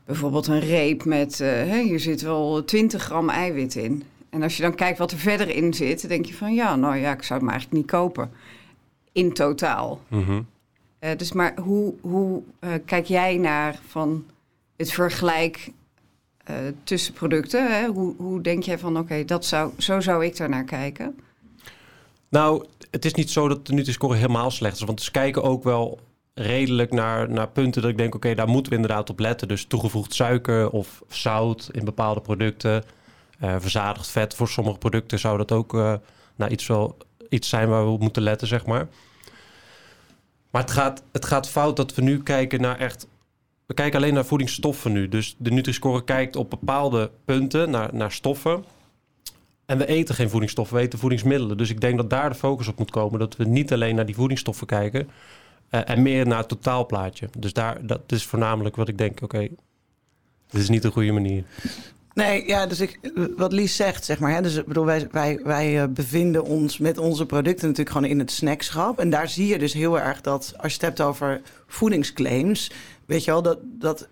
bijvoorbeeld 0.05 0.47
een 0.47 0.59
reep 0.59 1.05
met, 1.05 1.39
uh, 1.39 1.61
hier 1.71 1.99
zit 1.99 2.21
wel 2.21 2.63
20 2.63 3.03
gram 3.03 3.29
eiwit 3.29 3.75
in. 3.75 4.03
En 4.29 4.43
als 4.43 4.57
je 4.57 4.63
dan 4.63 4.75
kijkt 4.75 4.97
wat 4.97 5.11
er 5.11 5.17
verder 5.17 5.49
in 5.49 5.73
zit, 5.73 6.01
dan 6.01 6.09
denk 6.09 6.25
je 6.25 6.33
van 6.33 6.53
ja, 6.53 6.75
nou 6.75 6.95
ja, 6.95 7.11
ik 7.13 7.23
zou 7.23 7.39
het 7.39 7.49
maar 7.49 7.57
eigenlijk 7.59 7.81
niet 7.81 7.91
kopen. 7.91 8.31
In 9.11 9.33
totaal. 9.33 10.01
Mm 10.07 10.47
dus 11.17 11.31
maar 11.31 11.59
hoe, 11.59 11.93
hoe 12.01 12.41
uh, 12.59 12.73
kijk 12.85 13.05
jij 13.05 13.37
naar 13.37 13.79
van 13.87 14.25
het 14.77 14.91
vergelijk 14.91 15.71
uh, 16.49 16.55
tussen 16.83 17.13
producten? 17.13 17.71
Hè? 17.71 17.87
Hoe, 17.87 18.15
hoe 18.17 18.41
denk 18.41 18.63
jij 18.63 18.79
van 18.79 18.97
oké, 18.97 19.25
dat 19.25 19.45
zou, 19.45 19.71
zo 19.77 19.99
zou 19.99 20.25
ik 20.25 20.37
daar 20.37 20.49
naar 20.49 20.63
kijken? 20.63 21.19
Nou, 22.29 22.65
het 22.91 23.05
is 23.05 23.13
niet 23.13 23.29
zo 23.29 23.47
dat 23.47 23.67
de 23.67 23.73
Nutri-score 23.73 24.15
helemaal 24.15 24.51
slecht 24.51 24.75
is. 24.75 24.83
Want 24.83 25.01
ze 25.01 25.11
kijken 25.11 25.43
ook 25.43 25.63
wel 25.63 25.99
redelijk 26.33 26.91
naar, 26.91 27.29
naar 27.29 27.49
punten 27.49 27.81
dat 27.81 27.91
ik 27.91 27.97
denk, 27.97 28.15
oké, 28.15 28.35
daar 28.35 28.47
moeten 28.47 28.71
we 28.71 28.77
inderdaad 28.77 29.09
op 29.09 29.19
letten. 29.19 29.47
Dus 29.47 29.65
toegevoegd 29.65 30.13
suiker 30.13 30.69
of 30.69 31.03
zout 31.07 31.69
in 31.71 31.85
bepaalde 31.85 32.21
producten. 32.21 32.83
Uh, 33.43 33.55
verzadigd 33.59 34.07
vet 34.07 34.35
voor 34.35 34.47
sommige 34.47 34.77
producten 34.77 35.19
zou 35.19 35.37
dat 35.37 35.51
ook 35.51 35.73
uh, 35.73 35.93
nou, 36.35 36.51
iets, 36.51 36.67
wel, 36.67 36.97
iets 37.29 37.49
zijn 37.49 37.69
waar 37.69 37.85
we 37.85 37.91
op 37.91 38.01
moeten 38.01 38.23
letten, 38.23 38.47
zeg 38.47 38.65
maar. 38.65 38.87
Maar 40.49 40.61
het 40.61 40.71
gaat, 40.71 41.03
het 41.11 41.25
gaat 41.25 41.49
fout 41.49 41.75
dat 41.75 41.95
we 41.95 42.01
nu 42.01 42.23
kijken 42.23 42.61
naar 42.61 42.77
echt 42.77 43.07
we 43.69 43.75
kijken 43.75 43.99
alleen 43.99 44.13
naar 44.13 44.25
voedingsstoffen 44.25 44.91
nu. 44.91 45.07
Dus 45.07 45.35
de 45.37 45.51
Nutri-score 45.51 46.03
kijkt 46.03 46.35
op 46.35 46.49
bepaalde 46.49 47.11
punten 47.25 47.69
naar, 47.69 47.89
naar 47.93 48.11
stoffen. 48.11 48.63
En 49.65 49.77
we 49.77 49.85
eten 49.85 50.15
geen 50.15 50.29
voedingsstoffen, 50.29 50.75
we 50.75 50.81
eten 50.81 50.99
voedingsmiddelen. 50.99 51.57
Dus 51.57 51.69
ik 51.69 51.81
denk 51.81 51.97
dat 51.97 52.09
daar 52.09 52.29
de 52.29 52.35
focus 52.35 52.67
op 52.67 52.77
moet 52.77 52.91
komen. 52.91 53.19
Dat 53.19 53.35
we 53.35 53.45
niet 53.45 53.73
alleen 53.73 53.95
naar 53.95 54.05
die 54.05 54.15
voedingsstoffen 54.15 54.67
kijken. 54.67 55.09
Uh, 55.71 55.89
en 55.89 56.01
meer 56.01 56.27
naar 56.27 56.37
het 56.37 56.47
totaalplaatje. 56.47 57.29
Dus 57.37 57.53
daar, 57.53 57.85
dat 57.85 58.01
is 58.07 58.25
voornamelijk 58.25 58.75
wat 58.75 58.87
ik 58.87 58.97
denk, 58.97 59.21
oké, 59.21 59.47
dit 60.49 60.61
is 60.61 60.69
niet 60.69 60.81
de 60.81 60.91
goede 60.91 61.11
manier. 61.11 61.43
Nee, 62.13 62.47
ja, 62.47 62.65
dus 62.65 62.79
ik, 62.79 62.99
wat 63.37 63.53
Lies 63.53 63.75
zegt, 63.75 64.05
zeg 64.05 64.19
maar. 64.19 64.31
Hè, 64.31 64.41
dus 64.41 64.63
bedoel, 64.63 64.85
wij, 64.85 65.07
wij, 65.11 65.39
wij 65.43 65.81
eh, 65.81 65.87
bevinden 65.89 66.43
ons 66.43 66.77
met 66.77 66.97
onze 66.97 67.25
producten 67.25 67.67
natuurlijk 67.67 67.95
gewoon 67.95 68.11
in 68.11 68.19
het 68.19 68.31
snackschap. 68.31 68.99
En 68.99 69.09
daar 69.09 69.29
zie 69.29 69.47
je 69.47 69.59
dus 69.59 69.73
heel 69.73 69.99
erg 69.99 70.21
dat, 70.21 70.53
als 70.57 70.71
je 70.71 70.77
het 70.77 70.87
hebt 70.87 71.01
over 71.01 71.41
voedingsclaims, 71.67 72.71
weet 73.09 73.23
je 73.23 73.31
wel, 73.31 73.41
dat, 73.41 73.59
dat 73.63 74.07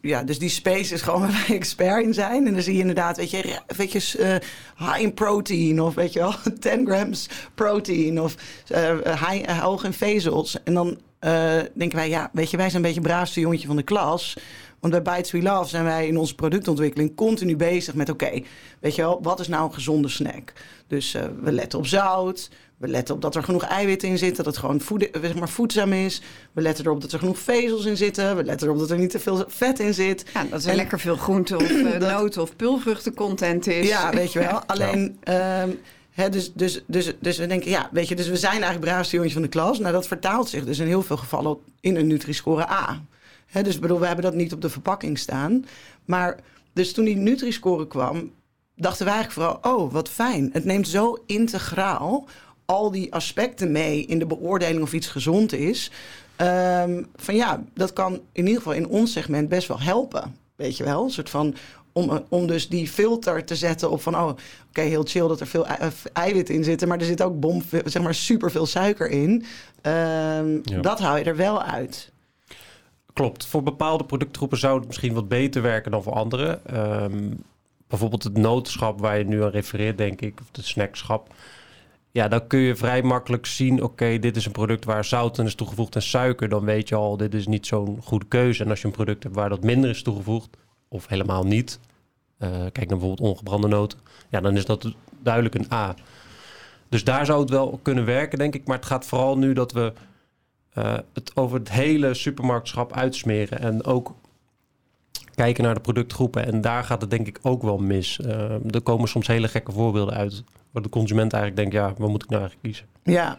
ja, 0.00 0.22
dus 0.22 0.38
die 0.38 0.48
space 0.48 0.94
is 0.94 1.02
gewoon 1.02 1.20
waar 1.26 1.44
wij 1.46 1.56
expert 1.56 2.04
in 2.04 2.14
zijn. 2.14 2.46
En 2.46 2.52
dan 2.52 2.62
zie 2.62 2.74
je 2.74 2.80
inderdaad, 2.80 3.16
weet 3.16 3.30
je, 3.30 3.60
weet 3.76 3.92
je 3.92 4.14
uh, 4.18 4.88
high 4.88 5.00
in 5.00 5.14
protein 5.14 5.80
of 5.80 5.94
weet 5.94 6.12
je 6.12 6.18
wel, 6.18 6.34
10 6.58 6.86
grams 6.86 7.28
protein 7.54 8.20
of 8.20 8.36
uh, 8.72 9.28
high, 9.28 9.50
uh, 9.50 9.58
hoog 9.58 9.84
in 9.84 9.92
vezels. 9.92 10.62
En 10.62 10.74
dan 10.74 10.98
denken 11.74 11.98
wij, 11.98 12.08
ja, 12.08 12.30
weet 12.32 12.50
je, 12.50 12.56
wij 12.56 12.70
zijn 12.70 12.84
een 12.84 12.88
beetje 12.88 13.00
het 13.00 13.10
braafste 13.10 13.40
jongetje 13.40 13.66
van 13.66 13.76
de 13.76 13.82
klas. 13.82 14.36
Want 14.80 15.04
bij 15.04 15.14
Bites 15.14 15.30
We 15.30 15.42
Love 15.42 15.68
zijn 15.68 15.84
wij 15.84 16.06
in 16.06 16.16
onze 16.16 16.34
productontwikkeling 16.34 17.14
continu 17.14 17.56
bezig 17.56 17.94
met... 17.94 18.08
oké, 18.08 18.42
weet 18.80 18.94
je 18.94 19.02
wel, 19.02 19.22
wat 19.22 19.40
is 19.40 19.48
nou 19.48 19.64
een 19.64 19.74
gezonde 19.74 20.08
snack? 20.08 20.52
Dus 20.86 21.16
we 21.40 21.52
letten 21.52 21.78
op 21.78 21.86
zout, 21.86 22.50
we 22.78 22.88
letten 22.88 23.14
op 23.14 23.22
dat 23.22 23.34
er 23.34 23.42
genoeg 23.42 23.62
eiwit 23.62 24.02
in 24.02 24.18
zit, 24.18 24.36
dat 24.36 24.46
het 24.46 24.56
gewoon 24.56 24.80
voed, 24.80 25.08
zeg 25.20 25.34
maar 25.34 25.48
voedzaam 25.48 25.92
is. 25.92 26.22
We 26.52 26.60
letten 26.60 26.84
erop 26.84 27.00
dat 27.00 27.12
er 27.12 27.18
genoeg 27.18 27.38
vezels 27.38 27.84
in 27.84 27.96
zitten. 27.96 28.36
We 28.36 28.44
letten 28.44 28.66
erop 28.66 28.78
dat 28.78 28.90
er 28.90 28.98
niet 28.98 29.10
te 29.10 29.18
veel 29.18 29.44
vet 29.48 29.78
in 29.78 29.94
zit. 29.94 30.24
Ja, 30.34 30.44
dat 30.44 30.64
er 30.64 30.74
lekker 30.74 31.00
veel 31.00 31.16
groente 31.16 31.56
of 31.56 31.70
uh, 31.70 31.96
noten 31.96 32.42
of 32.42 32.56
pulvruchtencontent 32.56 33.66
is. 33.66 33.88
Ja, 33.88 34.10
weet 34.10 34.32
je 34.32 34.38
wel. 34.38 34.62
Alleen... 34.66 35.18
Um, 35.28 35.78
dus, 36.30 36.52
dus, 36.52 36.82
dus, 36.86 37.12
dus 37.20 37.38
we 37.38 37.46
denken, 37.46 37.70
ja, 37.70 37.88
weet 37.92 38.08
je, 38.08 38.16
dus 38.16 38.28
we 38.28 38.36
zijn 38.36 38.52
eigenlijk 38.52 38.84
braafste 38.84 39.14
jongetje 39.14 39.34
van 39.34 39.42
de 39.42 39.48
klas. 39.48 39.78
Nou, 39.78 39.92
dat 39.92 40.06
vertaalt 40.06 40.48
zich 40.48 40.64
dus 40.64 40.78
in 40.78 40.86
heel 40.86 41.02
veel 41.02 41.16
gevallen 41.16 41.58
in 41.80 41.96
een 41.96 42.06
Nutri-score 42.06 42.70
A. 42.70 43.02
Dus 43.62 43.78
bedoel, 43.78 44.00
we 44.00 44.06
hebben 44.06 44.24
dat 44.24 44.34
niet 44.34 44.52
op 44.52 44.60
de 44.60 44.70
verpakking 44.70 45.18
staan. 45.18 45.64
Maar 46.04 46.38
dus 46.72 46.92
toen 46.92 47.04
die 47.04 47.16
Nutri-score 47.16 47.86
kwam, 47.86 48.32
dachten 48.74 49.06
wij 49.06 49.14
eigenlijk 49.14 49.60
vooral, 49.62 49.76
oh, 49.76 49.92
wat 49.92 50.08
fijn. 50.08 50.50
Het 50.52 50.64
neemt 50.64 50.88
zo 50.88 51.22
integraal 51.26 52.28
al 52.64 52.90
die 52.90 53.14
aspecten 53.14 53.72
mee 53.72 54.06
in 54.06 54.18
de 54.18 54.26
beoordeling 54.26 54.82
of 54.82 54.92
iets 54.92 55.06
gezond 55.06 55.52
is. 55.52 55.90
Um, 56.36 57.06
van 57.16 57.34
ja, 57.34 57.64
dat 57.74 57.92
kan 57.92 58.12
in 58.32 58.46
ieder 58.46 58.56
geval 58.62 58.72
in 58.72 58.88
ons 58.88 59.12
segment 59.12 59.48
best 59.48 59.68
wel 59.68 59.80
helpen. 59.80 60.36
Weet 60.56 60.76
je 60.76 60.84
wel? 60.84 61.04
Een 61.04 61.10
soort 61.10 61.30
van. 61.30 61.54
Om, 61.92 62.24
om 62.28 62.46
dus 62.46 62.68
die 62.68 62.88
filter 62.88 63.44
te 63.44 63.56
zetten 63.56 63.90
op 63.90 64.02
van, 64.02 64.16
oh, 64.16 64.28
oké, 64.68 64.80
heel 64.80 65.04
chill 65.04 65.28
dat 65.28 65.40
er 65.40 65.46
veel 65.46 65.66
eiwit 66.12 66.50
in 66.50 66.64
zitten, 66.64 66.88
maar 66.88 66.98
er 66.98 67.04
zit 67.04 67.22
ook 67.22 67.40
bom, 67.40 67.62
zeg 67.84 68.02
maar, 68.02 68.14
super 68.14 68.50
veel 68.50 68.66
suiker 68.66 69.08
in. 69.10 69.30
Um, 69.30 70.60
ja. 70.62 70.80
Dat 70.80 71.00
hou 71.00 71.18
je 71.18 71.24
er 71.24 71.36
wel 71.36 71.62
uit. 71.62 72.12
Klopt. 73.12 73.46
Voor 73.46 73.62
bepaalde 73.62 74.04
productgroepen 74.04 74.58
zou 74.58 74.78
het 74.78 74.86
misschien 74.86 75.14
wat 75.14 75.28
beter 75.28 75.62
werken 75.62 75.90
dan 75.90 76.02
voor 76.02 76.12
andere. 76.12 76.60
Um, 76.72 77.44
bijvoorbeeld 77.88 78.22
het 78.22 78.36
notenschap 78.36 79.00
waar 79.00 79.18
je 79.18 79.24
nu 79.24 79.42
aan 79.42 79.50
refereert, 79.50 79.98
denk 79.98 80.20
ik, 80.20 80.40
of 80.40 80.46
het 80.52 80.64
snackschap 80.64 81.34
ja, 82.14 82.28
dan 82.28 82.46
kun 82.46 82.58
je 82.58 82.76
vrij 82.76 83.02
makkelijk 83.02 83.46
zien, 83.46 83.82
oké, 83.82 84.18
dit 84.18 84.36
is 84.36 84.46
een 84.46 84.52
product 84.52 84.84
waar 84.84 85.04
zout 85.04 85.38
in 85.38 85.44
is 85.44 85.54
toegevoegd 85.54 85.94
en 85.94 86.02
suiker. 86.02 86.48
Dan 86.48 86.64
weet 86.64 86.88
je 86.88 86.94
al, 86.94 87.16
dit 87.16 87.34
is 87.34 87.46
niet 87.46 87.66
zo'n 87.66 87.98
goede 88.02 88.26
keuze. 88.26 88.64
En 88.64 88.70
als 88.70 88.80
je 88.80 88.86
een 88.86 88.92
product 88.92 89.22
hebt 89.22 89.34
waar 89.34 89.48
dat 89.48 89.62
minder 89.62 89.90
is 89.90 90.02
toegevoegd, 90.02 90.56
of 90.88 91.06
helemaal 91.06 91.44
niet, 91.44 91.80
uh, 92.38 92.48
kijk 92.48 92.76
naar 92.76 92.86
bijvoorbeeld 92.86 93.28
ongebrande 93.28 93.68
noten, 93.68 93.98
ja, 94.28 94.40
dan 94.40 94.56
is 94.56 94.64
dat 94.64 94.94
duidelijk 95.22 95.54
een 95.54 95.72
A. 95.72 95.94
Dus 96.88 97.04
daar 97.04 97.26
zou 97.26 97.40
het 97.40 97.50
wel 97.50 97.80
kunnen 97.82 98.04
werken, 98.04 98.38
denk 98.38 98.54
ik. 98.54 98.66
Maar 98.66 98.76
het 98.76 98.86
gaat 98.86 99.06
vooral 99.06 99.38
nu 99.38 99.52
dat 99.52 99.72
we 99.72 99.92
uh, 100.78 100.94
het 101.12 101.36
over 101.36 101.58
het 101.58 101.70
hele 101.70 102.14
supermarktschap 102.14 102.92
uitsmeren. 102.92 103.60
En 103.60 103.84
ook 103.84 104.14
kijken 105.34 105.64
naar 105.64 105.74
de 105.74 105.80
productgroepen. 105.80 106.46
En 106.46 106.60
daar 106.60 106.84
gaat 106.84 107.00
het 107.00 107.10
denk 107.10 107.26
ik 107.26 107.38
ook 107.42 107.62
wel 107.62 107.78
mis. 107.78 108.18
Uh, 108.18 108.74
er 108.74 108.82
komen 108.82 109.08
soms 109.08 109.26
hele 109.26 109.48
gekke 109.48 109.72
voorbeelden 109.72 110.14
uit 110.14 110.44
Waar 110.74 110.82
de 110.82 110.88
consument 110.88 111.32
eigenlijk 111.32 111.62
denkt, 111.62 111.86
ja, 111.86 111.94
waar 111.98 112.10
moet 112.10 112.22
ik 112.22 112.28
nou 112.28 112.42
eigenlijk 112.42 112.74
kiezen? 112.74 112.86
Ja, 113.02 113.38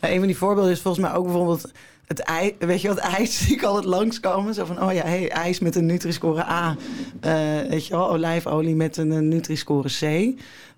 nou, 0.00 0.12
een 0.12 0.18
van 0.18 0.26
die 0.26 0.36
voorbeelden 0.36 0.72
is 0.72 0.80
volgens 0.80 1.04
mij 1.04 1.14
ook 1.14 1.24
bijvoorbeeld 1.24 1.72
het 2.06 2.20
ijs. 2.20 2.52
Weet 2.58 2.80
je 2.80 2.88
wat, 2.88 2.98
ijs 3.18 3.38
zie 3.38 3.54
ik 3.54 3.62
altijd 3.62 3.84
langskomen. 3.84 4.54
Zo 4.54 4.64
van, 4.64 4.82
oh 4.82 4.92
ja, 4.92 5.02
hey, 5.02 5.30
ijs 5.30 5.58
met 5.58 5.76
een 5.76 5.86
Nutri-score 5.86 6.44
A. 6.44 6.76
Uh, 7.24 7.68
weet 7.68 7.86
je 7.86 7.94
wel, 7.94 8.10
olijfolie 8.10 8.74
met 8.74 8.96
een, 8.96 9.10
een 9.10 9.28
Nutri-score 9.28 9.88
C. 9.88 10.34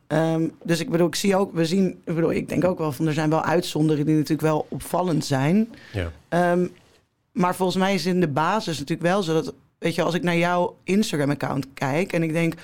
Ehm, 0.07 0.49
dus 0.65 0.81
ik 0.81 0.91
bedoel, 0.91 1.07
ik 1.07 1.15
zie 1.15 1.37
ook, 1.37 1.53
we 1.53 1.65
zien, 1.65 1.89
ik 2.05 2.15
bedoel, 2.15 2.33
ik 2.33 2.49
denk 2.49 2.65
ook 2.65 2.79
wel 2.79 2.93
van 2.93 3.07
er 3.07 3.13
zijn 3.13 3.31
wel 3.31 3.43
uitzonderingen 3.43 4.07
die 4.07 4.15
natuurlijk 4.15 4.49
wel 4.49 4.67
opvallend 4.69 5.25
zijn. 5.25 5.69
Ja. 5.93 6.13
Ehm, 6.29 6.67
maar 7.33 7.55
volgens 7.55 7.79
mij 7.79 7.95
is 7.95 8.07
in 8.07 8.21
de 8.21 8.29
basis 8.29 8.79
natuurlijk 8.79 9.09
wel 9.09 9.23
zo 9.23 9.33
dat, 9.33 9.55
weet 9.79 9.95
je, 9.95 10.03
als 10.03 10.15
ik 10.15 10.23
naar 10.23 10.37
jouw 10.37 10.77
Instagram-account 10.85 11.67
kijk 11.75 12.13
en 12.13 12.23
ik 12.23 12.33
denk 12.33 12.55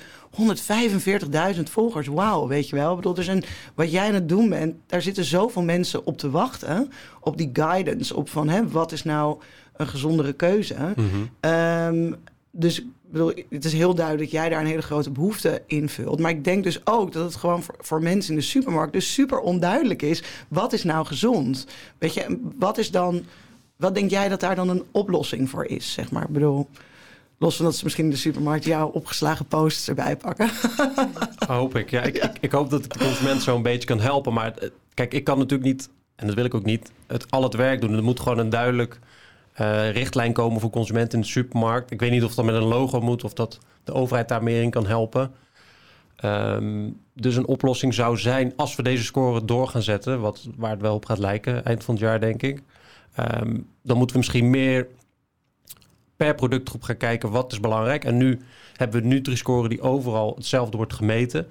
145.000 1.55 1.61
volgers, 1.63 2.07
wauw, 2.07 2.47
weet 2.47 2.69
je 2.69 2.75
wel. 2.75 2.89
Ik 2.89 2.95
bedoel, 2.95 3.17
er 3.17 3.23
zijn, 3.23 3.43
wat 3.75 3.91
jij 3.91 4.07
aan 4.07 4.13
het 4.13 4.29
doen 4.29 4.49
bent, 4.49 4.75
daar 4.85 5.01
zitten 5.01 5.25
zoveel 5.25 5.61
mensen 5.61 6.05
op 6.05 6.17
te 6.17 6.29
wachten, 6.29 6.91
op 7.19 7.37
die 7.37 7.49
guidance, 7.53 8.15
op 8.15 8.29
van, 8.29 8.49
hè, 8.49 8.67
wat 8.67 8.91
is 8.91 9.03
nou 9.03 9.39
een 9.75 9.87
gezondere 9.87 10.33
keuze? 10.33 10.75
Mhm. 10.95 11.05
Ehm, 11.39 12.13
dus 12.51 12.79
ik 12.79 13.11
bedoel, 13.11 13.31
het 13.49 13.65
is 13.65 13.73
heel 13.73 13.95
duidelijk 13.95 14.31
dat 14.31 14.41
jij 14.41 14.49
daar 14.49 14.59
een 14.59 14.65
hele 14.65 14.81
grote 14.81 15.11
behoefte 15.11 15.61
in 15.67 15.89
vult. 15.89 16.19
Maar 16.19 16.31
ik 16.31 16.43
denk 16.43 16.63
dus 16.63 16.87
ook 16.87 17.11
dat 17.11 17.23
het 17.23 17.35
gewoon 17.35 17.63
voor, 17.63 17.75
voor 17.79 18.01
mensen 18.01 18.33
in 18.33 18.39
de 18.39 18.45
supermarkt 18.45 18.93
dus 18.93 19.13
super 19.13 19.39
onduidelijk 19.39 20.01
is. 20.01 20.23
Wat 20.47 20.73
is 20.73 20.83
nou 20.83 21.05
gezond? 21.05 21.67
Weet 21.97 22.13
je, 22.13 22.21
en 22.21 22.53
wat 22.59 22.77
is 22.77 22.91
dan. 22.91 23.23
Wat 23.75 23.95
denk 23.95 24.09
jij 24.09 24.29
dat 24.29 24.39
daar 24.39 24.55
dan 24.55 24.69
een 24.69 24.83
oplossing 24.91 25.49
voor 25.49 25.65
is? 25.65 25.93
Zeg 25.93 26.11
maar. 26.11 26.23
Ik 26.23 26.29
bedoel, 26.29 26.67
los 27.37 27.55
van 27.55 27.65
dat 27.65 27.75
ze 27.75 27.83
misschien 27.83 28.05
in 28.05 28.11
de 28.11 28.17
supermarkt 28.17 28.65
jouw 28.65 28.87
opgeslagen 28.87 29.45
posts 29.45 29.87
erbij 29.87 30.17
pakken. 30.17 30.49
Hoop 31.47 31.75
ik. 31.75 31.89
Ja, 31.89 32.01
ik, 32.01 32.17
ik, 32.17 32.31
ik 32.39 32.51
hoop 32.51 32.69
dat 32.69 32.85
ik 32.85 32.93
de 32.93 32.99
consument 32.99 33.41
zo 33.41 33.55
een 33.55 33.61
beetje 33.61 33.87
kan 33.87 33.99
helpen. 33.99 34.33
Maar 34.33 34.57
eh, 34.57 34.69
kijk, 34.93 35.13
ik 35.13 35.23
kan 35.23 35.37
natuurlijk 35.37 35.69
niet, 35.69 35.89
en 36.15 36.27
dat 36.27 36.35
wil 36.35 36.45
ik 36.45 36.53
ook 36.53 36.65
niet, 36.65 36.91
het, 37.07 37.31
al 37.31 37.43
het 37.43 37.53
werk 37.53 37.81
doen. 37.81 37.93
Er 37.93 38.03
moet 38.03 38.19
gewoon 38.19 38.37
een 38.37 38.49
duidelijk 38.49 38.99
eh, 39.53 39.91
richtlijn 39.91 40.33
komen 40.33 40.61
voor 40.61 40.69
consumenten 40.69 41.17
in 41.17 41.23
de 41.23 41.31
supermarkt. 41.31 41.91
Ik 41.91 41.99
weet 41.99 42.11
niet 42.11 42.23
of 42.23 42.35
dat 42.35 42.45
met 42.45 42.55
een 42.55 42.63
logo 42.63 42.99
moet 43.01 43.23
of 43.23 43.33
dat 43.33 43.59
de 43.83 43.93
overheid 43.93 44.27
daar 44.27 44.43
meer 44.43 44.61
in 44.61 44.69
kan 44.69 44.87
helpen. 44.87 45.31
Ehm, 46.15 46.89
dus 47.13 47.35
een 47.35 47.47
oplossing 47.47 47.93
zou 47.93 48.17
zijn, 48.17 48.53
als 48.55 48.75
we 48.75 48.83
deze 48.83 49.03
score 49.03 49.45
door 49.45 49.67
gaan 49.67 49.81
zetten, 49.81 50.19
wat, 50.21 50.47
waar 50.57 50.71
het 50.71 50.81
wel 50.81 50.95
op 50.95 51.05
gaat 51.05 51.17
lijken, 51.17 51.65
eind 51.65 51.83
van 51.83 51.93
het 51.93 52.03
jaar 52.03 52.19
denk 52.19 52.41
ik. 52.41 52.61
ehm, 53.15 53.57
dan 53.83 53.97
moeten 53.97 54.15
we 54.15 54.21
misschien 54.21 54.49
meer 54.49 54.87
per 56.15 56.35
productgroep 56.35 56.83
gaan 56.83 56.97
kijken 56.97 57.31
wat 57.31 57.51
is 57.51 57.59
belangrijk. 57.59 58.05
En 58.05 58.17
nu 58.17 58.41
hebben 58.75 59.01
we 59.01 59.07
Nutri-score 59.07 59.69
die 59.69 59.81
overal 59.81 60.33
hetzelfde 60.35 60.77
wordt 60.77 60.93
gemeten. 60.93 61.47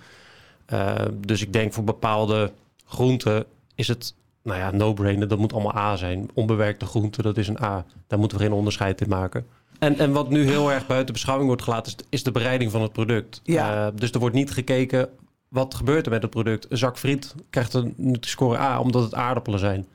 Ehm, 0.66 1.12
dus 1.20 1.42
ik 1.42 1.52
denk 1.52 1.72
voor 1.72 1.84
bepaalde 1.84 2.52
groenten 2.84 3.44
is 3.74 3.88
het, 3.88 4.14
nou 4.42 4.58
ja, 4.58 4.70
no-brainer. 4.70 5.28
Dat 5.28 5.38
moet 5.38 5.52
allemaal 5.52 5.76
A 5.76 5.96
zijn. 5.96 6.30
Onbewerkte 6.34 6.86
groenten, 6.86 7.22
dat 7.22 7.36
is 7.36 7.48
een 7.48 7.62
A. 7.62 7.84
Daar 8.06 8.18
moeten 8.18 8.38
we 8.38 8.44
geen 8.44 8.52
onderscheid 8.52 9.00
in 9.00 9.08
maken. 9.08 9.46
En, 9.78 9.98
en 9.98 10.12
wat 10.12 10.30
nu 10.30 10.44
heel 10.44 10.72
erg 10.72 10.86
buiten 10.86 11.12
beschouwing 11.12 11.48
wordt 11.48 11.62
gelaten, 11.62 11.92
is, 11.96 12.04
is 12.08 12.22
de 12.22 12.32
bereiding 12.32 12.70
van 12.70 12.82
het 12.82 12.92
product. 12.92 13.40
Ja. 13.44 13.86
Eh, 13.86 13.92
dus 13.94 14.10
er 14.10 14.20
wordt 14.20 14.34
niet 14.34 14.50
gekeken, 14.50 15.08
wat 15.48 15.74
gebeurt 15.74 16.06
er 16.06 16.12
met 16.12 16.22
het 16.22 16.30
product? 16.30 16.66
Een 16.68 16.78
zak 16.78 16.98
friet 16.98 17.34
krijgt 17.50 17.74
een 17.74 17.94
Nutri-score 17.96 18.58
A, 18.58 18.80
omdat 18.80 19.02
het 19.02 19.14
aardappelen 19.14 19.58
zijn. 19.58 19.86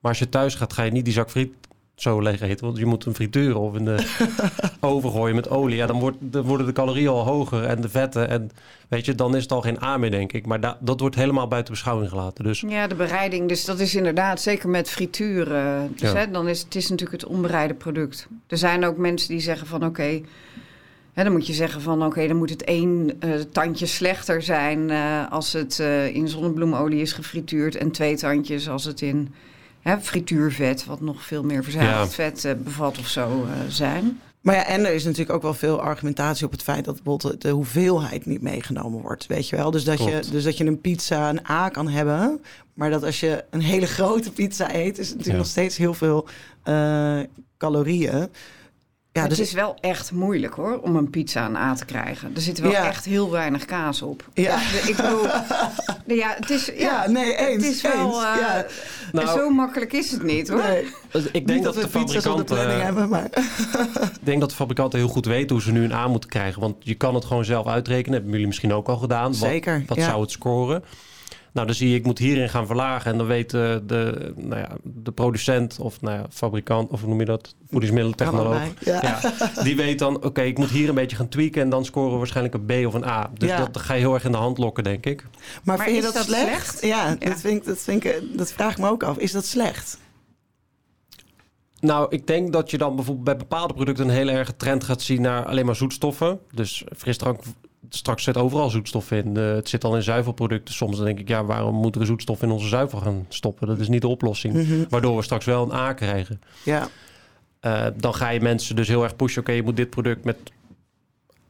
Maar 0.00 0.10
als 0.10 0.18
je 0.18 0.28
thuis 0.28 0.54
gaat, 0.54 0.72
ga 0.72 0.82
je 0.82 0.90
niet 0.90 1.04
die 1.04 1.14
zak 1.14 1.30
friet 1.30 1.52
zo 2.02 2.20
leeg 2.20 2.40
eten. 2.40 2.64
Want 2.66 2.78
je 2.78 2.86
moet 2.86 3.04
hem 3.04 3.14
frituren 3.14 3.60
of 3.60 3.74
in 3.76 3.84
de 3.84 3.96
oven 4.80 5.10
gooien 5.10 5.34
met 5.34 5.50
olie. 5.50 5.76
Ja, 5.76 5.86
dan, 5.86 6.00
wordt, 6.00 6.16
dan 6.20 6.42
worden 6.42 6.66
de 6.66 6.72
calorieën 6.72 7.08
al 7.08 7.24
hoger 7.24 7.64
en 7.64 7.80
de 7.80 7.88
vetten. 7.88 8.28
En 8.28 8.50
weet 8.88 9.04
je, 9.04 9.14
dan 9.14 9.36
is 9.36 9.42
het 9.42 9.52
al 9.52 9.60
geen 9.60 9.82
A 9.82 9.96
meer, 9.96 10.10
denk 10.10 10.32
ik. 10.32 10.46
Maar 10.46 10.60
da- 10.60 10.78
dat 10.80 11.00
wordt 11.00 11.14
helemaal 11.16 11.48
buiten 11.48 11.72
beschouwing 11.72 12.08
gelaten. 12.10 12.44
Dus 12.44 12.60
Ja, 12.68 12.86
de 12.86 12.94
bereiding. 12.94 13.48
Dus 13.48 13.64
dat 13.64 13.80
is 13.80 13.94
inderdaad, 13.94 14.40
zeker 14.40 14.68
met 14.68 14.90
frituur. 14.90 15.54
eh, 15.54 15.80
dus, 15.90 16.10
Ja. 16.10 16.16
hè, 16.16 16.30
dan 16.30 16.48
is 16.48 16.62
het 16.62 16.74
is 16.74 16.88
natuurlijk 16.88 17.22
het 17.22 17.30
onbereide 17.30 17.74
product. 17.74 18.28
Er 18.46 18.58
zijn 18.58 18.84
ook 18.84 18.96
mensen 18.96 19.28
die 19.28 19.40
zeggen 19.40 19.66
van 19.66 19.84
oké. 19.84 20.20
dan 21.14 21.32
moet 21.32 21.46
je 21.46 21.52
zeggen 21.52 21.80
van 21.80 22.04
oké, 22.04 22.26
dan 22.26 22.36
moet 22.36 22.50
het 22.50 22.64
één 22.64 23.16
eh, 23.20 23.30
tandje 23.52 23.86
slechter 23.86 24.42
zijn 24.42 24.90
eh, 24.90 25.30
als 25.30 25.52
het 25.52 25.78
eh, 25.80 26.14
in 26.14 26.28
zonnebloemolie 26.28 27.00
is 27.00 27.12
gefrituurd. 27.12 27.76
En 27.76 27.90
twee 27.90 28.16
tandjes 28.16 28.68
als 28.68 28.84
het 28.84 29.00
in 29.00 29.34
hè, 29.80 30.00
frituurvet, 30.00 30.84
wat 30.84 31.00
nog 31.00 31.22
veel 31.22 31.42
meer 31.42 31.64
verzadigd 31.64 32.14
vet 32.14 32.44
eh, 32.44 32.52
bevat 32.64 32.98
of 32.98 33.08
zo 33.08 33.28
eh, 33.44 33.50
zijn. 33.68 34.20
Maar 34.40 34.54
ja, 34.54 34.66
en 34.66 34.84
er 34.86 34.92
is 34.94 35.04
natuurlijk 35.04 35.30
ook 35.30 35.42
wel 35.42 35.54
veel 35.54 35.80
argumentatie 35.80 36.46
op 36.46 36.52
het 36.52 36.62
feit 36.62 36.84
dat 36.84 36.94
bijvoorbeeld 37.02 37.42
de 37.42 37.50
hoeveelheid 37.50 38.26
niet 38.26 38.42
meegenomen 38.42 39.00
wordt. 39.00 39.26
Weet 39.26 39.48
je 39.48 39.56
wel? 39.56 39.70
Dus 39.70 39.84
dat, 39.84 39.98
je, 40.04 40.22
dus 40.30 40.44
dat 40.44 40.56
je 40.58 40.64
een 40.64 40.80
pizza 40.80 41.28
een 41.28 41.50
A 41.50 41.68
kan 41.68 41.88
hebben. 41.88 42.40
Maar 42.74 42.90
dat 42.90 43.04
als 43.04 43.20
je 43.20 43.44
een 43.50 43.60
hele 43.62 43.86
grote 43.96 44.32
pizza 44.32 44.74
eet, 44.74 44.98
is 44.98 45.08
het 45.08 45.16
natuurlijk 45.16 45.26
Ja. 45.26 45.36
nog 45.36 45.46
steeds 45.46 45.76
heel 45.76 45.94
veel 45.94 46.28
eh, 46.62 47.20
calorieën. 47.58 48.28
Ja, 49.12 49.20
het 49.20 49.30
dus 49.30 49.38
is 49.40 49.52
wel 49.52 49.76
echt 49.80 50.12
moeilijk 50.12 50.54
hoor, 50.54 50.78
om 50.82 50.96
een 50.96 51.10
pizza 51.10 51.46
een 51.46 51.56
A 51.56 51.74
te 51.74 51.84
krijgen. 51.84 52.32
Er 52.34 52.40
zit 52.40 52.58
wel 52.58 52.70
Ja. 52.70 52.86
echt 52.86 53.04
heel 53.04 53.30
weinig 53.30 53.64
kaas 53.64 54.02
op. 54.02 54.28
Ja. 54.34 54.56
De- 54.56 54.84
Ik 54.88 54.96
bedoel, 54.96 55.24
ja, 56.22 56.34
het 56.40 56.50
is, 56.50 56.66
ja, 56.66 56.72
ja, 56.76 57.08
nee, 57.10 57.36
eens. 57.36 57.64
het 57.66 57.74
is 57.74 57.82
wel. 57.82 58.06
eens. 58.06 58.24
eh, 58.24 58.40
ja, 58.40 58.66
Nou, 59.12 59.38
zo 59.38 59.50
makkelijk 59.50 59.92
is 59.92 60.10
het 60.10 60.22
niet 60.22 60.48
hoor. 60.48 60.62
nee. 60.62 60.86
dus 61.10 61.24
ik 61.26 61.32
Niet 61.32 61.46
denk 61.46 61.62
dat 61.64 61.74
dat, 61.74 61.74
we 61.74 61.80
de 61.80 61.92
de 61.92 61.98
fabrikanten... 61.98 62.44
planning 62.44 62.82
hebben, 62.82 63.08
maar... 63.08 63.24
Ik 64.20 64.26
denk 64.26 64.40
dat 64.40 64.50
de 64.50 64.56
fabrikanten 64.56 64.98
heel 64.98 65.08
goed 65.08 65.26
weten 65.26 65.50
hoe 65.56 65.64
ze 65.64 65.72
nu 65.72 65.84
een 65.84 65.92
A 65.92 66.06
moeten 66.08 66.30
krijgen. 66.30 66.60
Want 66.60 66.76
je 66.78 66.94
kan 66.94 67.14
het 67.14 67.24
gewoon 67.24 67.44
zelf 67.44 67.66
uitrekenen. 67.66 68.12
Hebben 68.12 68.30
jullie 68.32 68.46
misschien 68.46 68.72
ook 68.72 68.88
al 68.88 68.96
gedaan. 68.96 69.26
Wat, 69.26 69.36
Zeker, 69.36 69.84
Wat 69.86 69.96
ja. 69.96 70.04
zou 70.04 70.20
het 70.20 70.30
scoren? 70.30 70.84
Nou, 71.52 71.66
dan 71.66 71.76
zie 71.76 71.88
je, 71.90 71.94
ik 71.94 72.04
moet 72.04 72.18
hierin 72.18 72.48
gaan 72.48 72.66
verlagen. 72.66 73.10
En 73.12 73.18
dan 73.18 73.26
weet 73.26 73.50
de, 73.50 73.82
de, 73.86 74.32
nou 74.36 74.60
ja, 74.60 74.68
de 74.82 75.12
producent 75.12 75.78
of 75.78 76.00
nou 76.00 76.18
ja, 76.18 76.26
fabrikant, 76.30 76.90
of 76.90 77.00
hoe 77.00 77.08
noem 77.08 77.18
je 77.20 77.24
dat? 77.24 77.54
Voedingsmiddeltechnoloog. 77.70 78.62
Ja. 78.84 79.00
Ja, 79.02 79.20
die 79.62 79.76
weet 79.76 79.98
dan, 79.98 80.24
oké, 80.24 80.40
ik 80.42 80.58
moet 80.58 80.70
hier 80.70 80.88
een 80.88 80.94
beetje 80.94 81.16
gaan 81.16 81.28
tweaken. 81.28 81.62
En 81.62 81.70
dan 81.70 81.84
scoren 81.84 82.12
we 82.12 82.16
waarschijnlijk 82.18 82.54
een 82.54 82.64
B 82.66 82.86
of 82.86 82.94
een 82.94 83.04
A. 83.04 83.30
Dus 83.38 83.48
Ja. 83.48 83.56
dat 83.58 83.76
ga 83.78 83.94
je 83.94 84.00
heel 84.00 84.14
erg 84.14 84.24
in 84.24 84.32
de 84.32 84.38
hand 84.38 84.58
lokken, 84.58 84.84
denk 84.84 85.06
ik. 85.06 85.22
Maar, 85.22 85.76
Maar 85.76 85.78
vind 85.78 85.90
je 85.90 85.96
is 85.96 86.04
dat, 86.04 86.14
dat 86.14 86.24
slecht? 86.24 86.48
slecht? 86.66 86.82
Ja, 86.86 87.08
Ja. 87.08 87.14
Dat, 87.30 87.40
vind 87.40 87.56
ik, 87.60 87.64
dat, 87.64 87.78
vind 87.78 88.04
ik, 88.04 88.22
dat 88.36 88.52
vraag 88.52 88.72
ik 88.72 88.78
me 88.78 88.88
ook 88.88 89.02
af. 89.02 89.16
Is 89.18 89.32
dat 89.32 89.44
slecht? 89.46 89.98
Nou, 91.80 92.06
ik 92.10 92.26
denk 92.26 92.52
dat 92.52 92.70
je 92.70 92.78
dan 92.78 92.94
bijvoorbeeld 92.94 93.24
bij 93.24 93.36
bepaalde 93.36 93.74
producten 93.74 94.04
een 94.08 94.14
hele 94.14 94.30
erge 94.32 94.56
trend 94.56 94.84
gaat 94.84 95.02
zien 95.02 95.22
naar 95.22 95.44
alleen 95.46 95.66
maar 95.66 95.76
zoetstoffen. 95.76 96.40
Dus 96.54 96.84
frisdrank, 96.96 97.40
straks 97.88 98.22
zit 98.24 98.36
overal 98.36 98.70
zoetstof 98.70 99.10
in. 99.10 99.36
Eh, 99.36 99.52
het 99.54 99.68
zit 99.68 99.84
al 99.84 99.96
in 99.96 100.02
zuivelproducten. 100.02 100.74
Soms 100.74 100.96
dan 100.96 101.04
denk 101.06 101.18
ik, 101.18 101.28
ja, 101.28 101.44
waarom 101.44 101.74
moeten 101.74 102.00
we 102.00 102.06
zoetstof 102.06 102.42
in 102.42 102.50
onze 102.50 102.68
zuivel 102.68 102.98
gaan 102.98 103.26
stoppen? 103.28 103.66
Dat 103.66 103.78
is 103.78 103.88
niet 103.88 104.00
de 104.00 104.08
oplossing. 104.08 104.54
Mhm. 104.54 104.84
Waardoor 104.88 105.16
we 105.16 105.22
straks 105.22 105.44
wel 105.44 105.62
een 105.64 105.72
A 105.72 105.92
krijgen. 105.92 106.40
Ja, 106.64 106.88
Eh, 107.60 107.86
dan 107.96 108.14
ga 108.14 108.28
je 108.30 108.40
mensen 108.40 108.76
dus 108.76 108.88
heel 108.88 109.02
erg 109.02 109.16
pushen. 109.16 109.40
Oké, 109.42 109.52
je 109.52 109.62
moet 109.62 109.76
dit 109.76 109.90
product 109.90 110.24
met, 110.24 110.36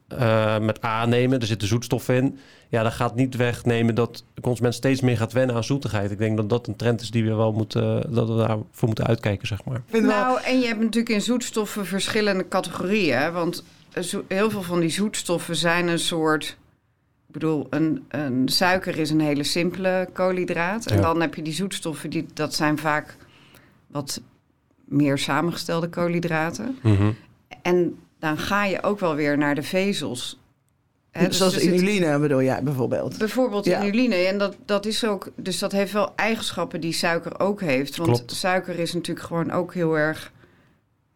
eh, 0.07 0.59
met 0.59 0.83
A 0.85 1.05
nemen. 1.05 1.39
Er 1.39 1.45
zitten 1.47 1.67
zoetstoffen 1.67 2.15
in. 2.15 2.39
Ja, 2.69 2.83
dat 2.83 2.93
gaat 2.93 3.15
niet 3.15 3.35
wegnemen 3.35 3.95
dat 3.95 4.23
de 4.33 4.41
consument 4.41 4.73
steeds 4.73 5.01
meer 5.01 5.17
gaat 5.17 5.33
wennen 5.33 5.55
aan 5.55 5.63
zoetigheid. 5.63 6.11
Ik 6.11 6.17
denk 6.17 6.37
dat 6.37 6.49
dat 6.49 6.67
een 6.67 6.75
trend 6.75 7.01
is 7.01 7.11
die 7.11 7.23
we 7.23 7.33
wel 7.33 7.51
moeten, 7.51 8.13
dat 8.13 8.27
we 8.29 8.35
daarvoor 8.35 8.65
moeten 8.87 9.05
uitkijken, 9.07 9.47
zeg 9.47 9.59
maar. 9.65 9.81
Nou, 10.01 10.39
en 10.43 10.59
je 10.59 10.65
hebt 10.67 10.79
natuurlijk 10.79 11.09
in 11.09 11.21
zoetstoffen 11.21 11.85
verschillende 11.85 12.47
categorieën. 12.47 13.17
hè, 13.17 13.31
Want 13.31 13.63
heel 14.27 14.49
veel 14.49 14.61
van 14.61 14.79
die 14.79 14.89
zoetstoffen 14.89 15.55
zijn 15.55 15.87
een 15.87 15.99
soort. 15.99 16.57
Ik 17.27 17.33
bedoel, 17.39 17.67
een, 17.69 18.05
een 18.09 18.49
suiker 18.49 18.97
is 18.99 19.09
een 19.09 19.19
hele 19.21 19.43
simpele 19.43 20.09
koolhydraat. 20.13 20.85
En 20.85 20.95
Ja. 20.95 21.01
dan 21.01 21.21
heb 21.21 21.35
je 21.35 21.41
die 21.41 21.53
zoetstoffen, 21.53 22.09
die, 22.09 22.25
dat 22.33 22.53
zijn 22.53 22.77
vaak 22.77 23.15
wat 23.87 24.21
meer 24.85 25.17
samengestelde 25.17 25.89
koolhydraten. 25.89 26.77
En 27.61 27.99
dan 28.19 28.37
ga 28.37 28.65
je 28.65 28.83
ook 28.83 28.99
wel 28.99 29.15
weer 29.15 29.37
naar 29.37 29.55
de 29.55 29.63
vezels. 29.63 30.39
Hè, 31.11 31.27
dus 31.27 31.37
Zoals 31.37 31.57
inuline 31.59 32.19
bedoel 32.19 32.41
jij 32.41 32.63
bijvoorbeeld. 32.63 33.17
Bijvoorbeeld 33.17 33.65
Ja. 33.65 33.81
inuline. 33.83 34.15
En 34.15 34.37
dat, 34.37 34.55
dat 34.65 34.85
is 34.85 35.05
ook. 35.05 35.29
Dus 35.35 35.59
dat 35.59 35.71
heeft 35.71 35.91
wel 35.91 36.15
eigenschappen 36.15 36.81
die 36.81 36.93
suiker 36.93 37.39
ook 37.39 37.61
heeft. 37.61 37.97
Want 37.97 38.09
Klopt. 38.17 38.31
suiker 38.31 38.79
is 38.79 38.93
natuurlijk 38.93 39.25
gewoon 39.25 39.51
ook 39.51 39.73
heel 39.73 39.97
erg. 39.97 40.31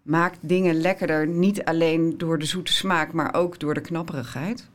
Maakt 0.05 0.37
dingen 0.41 0.75
lekkerder. 0.75 1.27
Niet 1.27 1.63
alleen 1.63 2.17
door 2.17 2.39
de 2.39 2.45
zoete 2.45 2.73
smaak, 2.73 3.13
maar 3.13 3.33
ook 3.33 3.59
door 3.59 3.73
de 3.73 3.81
knapperigheid. 3.81 4.67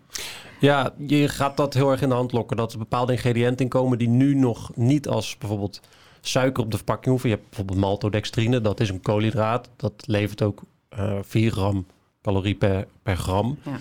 Ja, 0.61 0.93
je 1.07 1.29
gaat 1.29 1.57
dat 1.57 1.75
heel 1.75 1.91
erg 1.91 2.03
in 2.03 2.09
de 2.09 2.15
hand 2.15 2.33
lokken. 2.33 2.57
Dat 2.57 2.73
er 2.73 2.79
bepaalde 2.79 3.13
ingrediënten 3.13 3.65
in 3.65 3.71
komen 3.71 3.99
die 3.99 4.09
nu 4.09 4.35
nog 4.35 4.71
niet 4.77 5.09
als 5.09 5.39
bijvoorbeeld 5.39 5.81
suiker 6.21 6.63
op 6.65 6.71
de 6.71 6.77
verpakking 6.77 7.07
hoeven. 7.11 7.29
Je 7.29 7.35
hebt 7.35 7.49
bijvoorbeeld 7.49 7.79
maltodextrine, 7.79 8.61
dat 8.61 8.81
is 8.81 8.89
een 8.89 9.01
koolhydraat. 9.01 9.69
Dat 9.77 9.93
levert 10.07 10.43
ook 10.43 10.63
eh 10.89 11.19
4 11.23 11.51
gram 11.53 11.87
calorie 12.23 12.55
per, 12.55 12.87
per 13.03 13.17
gram. 13.17 13.59
Ja. 13.65 13.77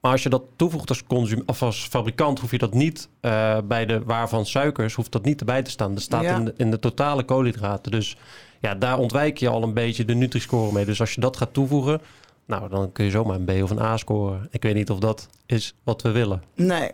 Maar 0.00 0.12
als 0.12 0.22
je 0.22 0.28
dat 0.28 0.42
toevoegt 0.56 0.88
als, 0.88 1.04
consum 1.04 1.42
of 1.46 1.62
als 1.62 1.86
fabrikant, 1.90 2.40
hoef 2.40 2.50
je 2.50 2.58
dat 2.58 2.74
niet 2.74 3.08
eh, 3.20 3.58
bij 3.64 3.86
de 3.86 4.02
waar 4.04 4.28
van 4.28 4.46
suikers, 4.46 4.94
hoeft 4.94 5.12
dat 5.12 5.24
niet 5.24 5.40
erbij 5.40 5.62
te 5.62 5.70
staan. 5.70 5.94
Dat 5.94 6.02
staat 6.02 6.22
Ja. 6.22 6.36
in, 6.36 6.44
de, 6.44 6.54
in 6.56 6.70
de 6.70 6.78
totale 6.78 7.24
koolhydraten. 7.24 7.90
Dus 7.92 8.16
ja, 8.60 8.74
daar 8.74 8.98
ontwijk 8.98 9.38
je 9.38 9.48
al 9.48 9.62
een 9.62 9.74
beetje 9.74 10.04
de 10.04 10.14
Nutri-score 10.14 10.72
mee. 10.72 10.84
Dus 10.84 11.00
als 11.00 11.14
je 11.14 11.20
dat 11.20 11.36
gaat 11.36 11.52
toevoegen, 11.52 12.00
nou, 12.46 12.68
dan 12.68 12.92
kun 12.92 13.04
je 13.04 13.10
zomaar 13.10 13.36
een 13.36 13.44
B 13.44 13.62
of 13.62 13.70
een 13.70 13.78
A 13.80 13.96
scoren. 13.96 14.48
Ik 14.50 14.62
weet 14.62 14.74
niet 14.74 14.90
of 14.90 14.98
dat 14.98 15.28
is 15.46 15.74
wat 15.84 16.02
we 16.02 16.10
willen. 16.10 16.42
Nee. 16.54 16.90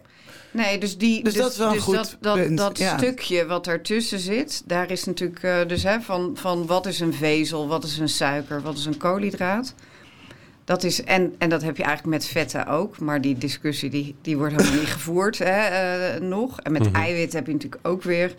Nee, 0.50 0.78
dus, 0.78 0.98
die, 0.98 1.24
Dus 1.24 1.34
dat 1.34 1.50
is 1.52 1.58
wel 1.58 1.72
een 1.72 1.80
goed 1.80 1.94
dat, 1.94 2.16
dat, 2.20 2.34
punt, 2.36 2.58
dat 2.58 2.78
ja. 2.78 2.98
stukje 2.98 3.46
wat 3.46 3.66
ertussen 3.66 4.18
zit, 4.18 4.62
daar 4.66 4.90
is 4.90 5.04
natuurlijk 5.04 5.42
eh, 5.42 5.58
dus 5.66 5.82
hè, 5.82 6.00
van, 6.00 6.30
van 6.34 6.66
wat 6.66 6.86
is 6.86 7.00
een 7.00 7.14
vezel, 7.14 7.68
wat 7.68 7.84
is 7.84 7.98
een 7.98 8.08
suiker, 8.08 8.62
wat 8.62 8.76
is 8.76 8.84
een 8.84 8.96
koolhydraat. 8.96 9.74
Dat 10.64 10.82
is, 10.82 11.04
en, 11.04 11.34
en 11.38 11.48
dat 11.48 11.62
heb 11.62 11.76
je 11.76 11.82
eigenlijk 11.82 12.16
met 12.16 12.26
vetten 12.26 12.66
ook. 12.66 12.98
Maar 12.98 13.20
die 13.20 13.38
discussie 13.38 13.90
die, 13.90 14.14
die 14.22 14.36
wordt 14.36 14.56
helemaal 14.56 14.78
niet 14.80 14.88
gevoerd 14.98 15.38
hè, 15.38 15.60
eh, 15.60 16.20
nog. 16.20 16.60
En 16.60 16.72
met 16.72 16.84
Mhm. 16.84 16.94
eiwit 16.94 17.32
heb 17.32 17.46
je 17.46 17.52
natuurlijk 17.52 17.86
ook 17.88 18.02
weer 18.02 18.34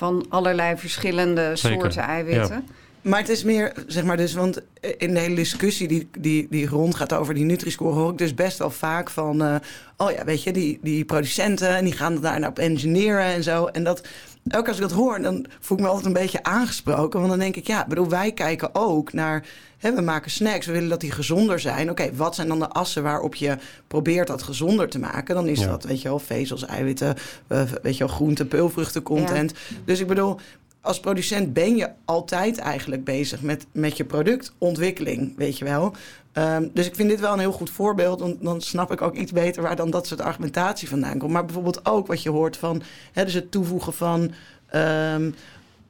van 0.00 0.24
allerlei 0.28 0.76
verschillende 0.76 1.56
Zeker, 1.56 1.80
soorten 1.80 2.02
eiwitten. 2.02 2.66
Maar 3.02 3.18
het 3.20 3.28
is 3.28 3.44
meer, 3.44 3.72
zeg 3.86 4.04
maar, 4.04 4.16
dus, 4.16 4.34
want 4.34 4.60
in 4.98 5.14
de 5.14 5.20
hele 5.20 5.34
discussie 5.34 5.88
die, 5.88 6.08
die, 6.18 6.46
die 6.50 6.66
rondgaat 6.66 7.12
over 7.12 7.34
die 7.34 7.44
Nutri-score, 7.44 7.94
hoor 7.94 8.10
ik 8.10 8.18
dus 8.18 8.34
best 8.34 8.58
wel 8.58 8.70
vaak 8.70 9.10
van, 9.10 9.42
eh, 9.42 9.54
oh 9.96 10.10
ja, 10.10 10.24
weet 10.24 10.42
je, 10.42 10.52
die, 10.52 10.78
die 10.82 11.04
producenten 11.04 11.76
en 11.76 11.84
die 11.84 11.92
gaan 11.92 12.20
daar 12.20 12.38
nou 12.38 12.50
op 12.50 12.58
engineeren 12.58 13.24
en 13.24 13.42
zo. 13.42 13.66
En 13.66 13.84
dat, 13.84 14.00
elke 14.48 14.58
keer 14.58 14.66
als 14.68 14.76
ik 14.76 14.82
dat 14.88 14.98
hoor, 14.98 15.22
dan 15.22 15.46
voel 15.60 15.76
ik 15.78 15.82
me 15.82 15.88
altijd 15.88 16.06
een 16.06 16.12
beetje 16.22 16.42
aangesproken. 16.42 17.18
Want 17.18 17.30
dan 17.30 17.38
denk 17.40 17.56
ik, 17.56 17.66
ja, 17.66 17.86
bedoel, 17.88 18.08
wij 18.08 18.32
kijken 18.32 18.74
ook 18.74 19.12
naar, 19.12 19.46
hè, 19.78 19.94
we 19.94 20.00
maken 20.00 20.30
snacks, 20.30 20.66
we 20.66 20.72
willen 20.72 20.88
dat 20.88 21.00
die 21.00 21.10
gezonder 21.10 21.60
zijn. 21.60 21.90
Oké, 21.90 22.14
wat 22.14 22.34
zijn 22.34 22.48
dan 22.48 22.58
de 22.58 22.68
assen 22.68 23.02
waarop 23.02 23.34
je 23.34 23.56
probeert 23.86 24.26
dat 24.26 24.42
gezonder 24.42 24.88
te 24.88 24.98
maken? 24.98 25.34
Dan 25.34 25.48
is 25.48 25.60
Ja. 25.60 25.66
dat, 25.66 25.84
weet 25.84 26.02
je 26.02 26.08
wel, 26.08 26.18
vezels, 26.18 26.64
eiwitten, 26.66 27.14
eh, 27.46 27.62
weet 27.82 27.96
je 27.96 28.04
wel, 28.04 28.14
groente, 28.14 28.44
peulvruchten 28.46 29.02
content. 29.02 29.52
Dus 29.84 30.00
ik 30.00 30.06
bedoel, 30.06 30.40
als 30.80 31.00
producent 31.00 31.52
ben 31.52 31.76
je 31.76 31.90
altijd 32.04 32.58
eigenlijk 32.58 33.04
bezig 33.04 33.42
met, 33.42 33.66
met 33.72 33.96
je 33.96 34.04
productontwikkeling, 34.04 35.36
weet 35.36 35.58
je 35.58 35.64
wel. 35.64 35.94
Ehm, 36.32 36.68
dus 36.72 36.86
ik 36.86 36.94
vind 36.94 37.08
dit 37.08 37.20
wel 37.20 37.32
een 37.32 37.38
heel 37.38 37.52
goed 37.52 37.70
voorbeeld, 37.70 38.20
want 38.20 38.42
dan 38.42 38.60
snap 38.60 38.92
ik 38.92 39.02
ook 39.02 39.14
iets 39.14 39.32
beter 39.32 39.62
waar 39.62 39.76
dan 39.76 39.90
dat 39.90 40.06
soort 40.06 40.20
argumentatie 40.20 40.88
vandaan 40.88 41.18
komt. 41.18 41.32
Maar 41.32 41.44
bijvoorbeeld 41.44 41.86
ook 41.86 42.06
wat 42.06 42.22
je 42.22 42.30
hoort 42.30 42.56
van, 42.56 42.82
hè, 43.12 43.24
dus 43.24 43.34
het 43.34 43.50
toevoegen 43.50 43.92
van, 43.92 44.32
ehm, 44.66 45.30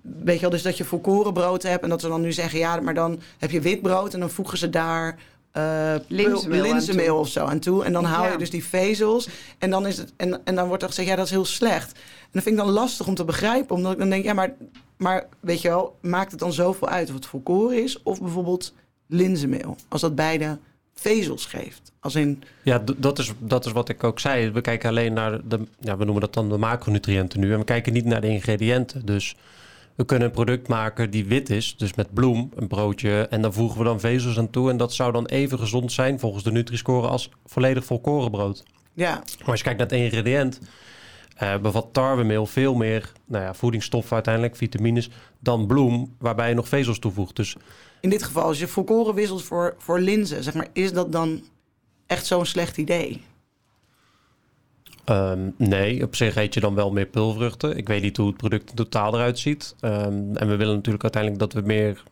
weet 0.01 0.35
je 0.35 0.41
wel, 0.41 0.51
dus 0.51 0.63
dat 0.63 0.77
je 0.77 0.85
volkorenbrood 0.85 1.63
hebt 1.63 1.83
en 1.83 1.89
dat 1.89 2.01
ze 2.01 2.09
dan 2.09 2.21
nu 2.21 2.33
zeggen, 2.33 2.59
ja, 2.59 2.81
maar 2.81 2.95
dan 2.95 3.21
heb 3.39 3.51
je 3.51 3.61
wit 3.61 3.83
brood 3.83 4.15
en 4.15 4.21
dan 4.21 4.31
voegen 4.31 4.59
ze 4.59 4.71
daar 4.71 5.19
eh, 5.53 5.95
Linzenmeel 6.09 7.19
of 7.19 7.29
zo 7.29 7.45
aan 7.45 7.59
toe. 7.59 7.85
En 7.85 7.93
dan 7.93 8.05
haal 8.05 8.31
je 8.31 8.39
dus 8.39 8.51
die 8.51 8.65
vezels 8.65 9.29
en 9.59 9.71
dan, 9.71 9.87
is 9.87 9.97
het, 9.97 10.13
en, 10.17 10.45
en 10.45 10.55
dan 10.55 10.69
wordt 10.69 10.83
er 10.83 10.89
gezegd, 10.89 11.09
ja, 11.09 11.17
dat 11.17 11.25
is 11.25 11.31
heel 11.31 11.45
slecht. 11.45 11.93
En 11.93 12.31
dat 12.33 12.43
vind 12.43 12.59
ik 12.59 12.65
dan 12.65 12.73
lastig 12.73 13.07
om 13.07 13.15
te 13.15 13.25
begrijpen, 13.25 13.77
omdat 13.77 13.93
ik 13.93 13.99
dan 13.99 14.11
denk, 14.11 14.25
ja, 14.25 14.33
maar, 14.33 14.55
maar 14.97 15.27
weet 15.41 15.61
je 15.61 15.69
wel, 15.69 15.99
maakt 16.01 16.31
het 16.31 16.41
dan 16.41 16.53
zoveel 16.53 16.89
uit 16.89 17.09
of 17.09 17.15
het 17.15 17.27
volkoren 17.27 17.83
is 17.83 18.03
of 18.03 18.21
bijvoorbeeld 18.21 18.75
linzenmeel? 19.07 19.77
Als 19.89 20.01
dat 20.01 20.15
beide 20.15 20.59
vezels 20.95 21.47
geeft. 21.47 21.93
Als 22.01 22.15
in, 22.15 22.43
Ja, 22.63 22.83
dat 22.97 23.19
is, 23.19 23.33
dat 23.39 23.67
is 23.67 23.73
wat 23.73 23.89
ik 23.89 24.05
ook 24.05 24.21
zei. 24.21 24.51
We 24.51 24.61
kijken 24.61 24.89
alleen 24.89 25.13
naar 25.13 25.49
de, 25.49 25.67
ja, 25.79 25.97
we 25.97 26.05
noemen 26.05 26.23
dat 26.23 26.35
dan 26.35 26.49
de 26.49 26.57
macronutriënten 26.57 27.41
nu. 27.41 27.53
En 27.53 27.59
we 27.59 27.65
kijken 27.65 27.93
niet 27.93 28.05
naar 28.05 28.21
de 28.21 28.29
ingrediënten. 28.29 29.07
Dus 29.07 29.37
we 30.01 30.07
kunnen 30.07 30.29
een 30.29 30.35
product 30.35 30.69
maken 30.69 31.11
die 31.11 31.25
wit 31.25 31.51
is, 31.51 31.77
dus 31.77 31.95
met 31.95 32.15
bloem, 32.15 32.51
een 32.55 32.69
broodje. 32.69 33.27
En 33.31 33.43
dan 33.43 33.53
voegen 33.53 33.79
we 33.79 33.85
dan 33.85 34.01
vezels 34.01 34.39
aan 34.39 34.51
toe. 34.51 34.71
En 34.71 34.77
dat 34.77 34.95
zou 34.95 35.13
dan 35.13 35.27
even 35.27 35.59
gezond 35.59 35.93
zijn 35.93 36.19
volgens 36.19 36.45
de 36.45 36.53
Nutri-score 36.53 37.09
als 37.09 37.31
volledig 37.47 37.85
volkoren 37.85 38.31
brood. 38.31 38.63
ja, 38.93 39.13
Maar 39.39 39.49
als 39.49 39.59
je 39.59 39.65
kijkt 39.65 39.79
naar 39.79 39.89
het 39.89 39.99
ingrediënt, 39.99 40.61
eh, 41.37 41.59
bevat 41.59 41.89
tarwemeel 41.93 42.47
veel 42.47 42.75
meer 42.75 43.13
nou 43.27 43.45
ja, 43.45 43.55
voedingsstoffen 43.55 44.13
uiteindelijk, 44.13 44.57
vitamines, 44.57 45.11
dan 45.39 45.67
bloem, 45.67 46.15
waarbij 46.19 46.49
je 46.49 46.55
nog 46.55 46.69
vezels 46.69 46.99
toevoegt. 46.99 47.37
Dus 47.37 47.57
in 48.01 48.11
dit 48.11 48.23
geval, 48.23 48.43
als 48.43 48.59
je 48.59 48.67
volkoren 48.67 49.15
wisselt 49.15 49.43
voor, 49.43 49.75
voor 49.79 50.01
linzen, 50.01 50.43
zeg 50.43 50.55
maar, 50.55 50.69
is 50.73 50.93
dat 50.93 51.13
dan 51.13 51.43
echt 52.07 52.27
zo'n 52.27 52.47
slecht 52.47 52.77
idee? 52.77 53.23
Ehm, 55.05 55.51
nee, 55.57 56.05
op 56.05 56.17
zich 56.17 56.37
eet 56.37 56.55
je 56.55 56.61
dan 56.61 56.75
wel 56.75 56.91
meer 56.93 57.07
pulvruchten. 57.07 57.77
Ik 57.77 57.89
weet 57.89 58.03
niet 58.03 58.17
hoe 58.17 58.27
het 58.27 58.37
product 58.37 58.71
in 58.71 58.77
totaal 58.77 59.15
eruit 59.15 59.39
ziet. 59.39 59.75
Ehm, 59.81 60.37
en 60.37 60.49
we 60.49 60.57
willen 60.57 60.75
natuurlijk 60.75 61.03
uiteindelijk 61.03 61.43
dat 61.43 61.53
we 61.53 61.67
meer 61.67 62.03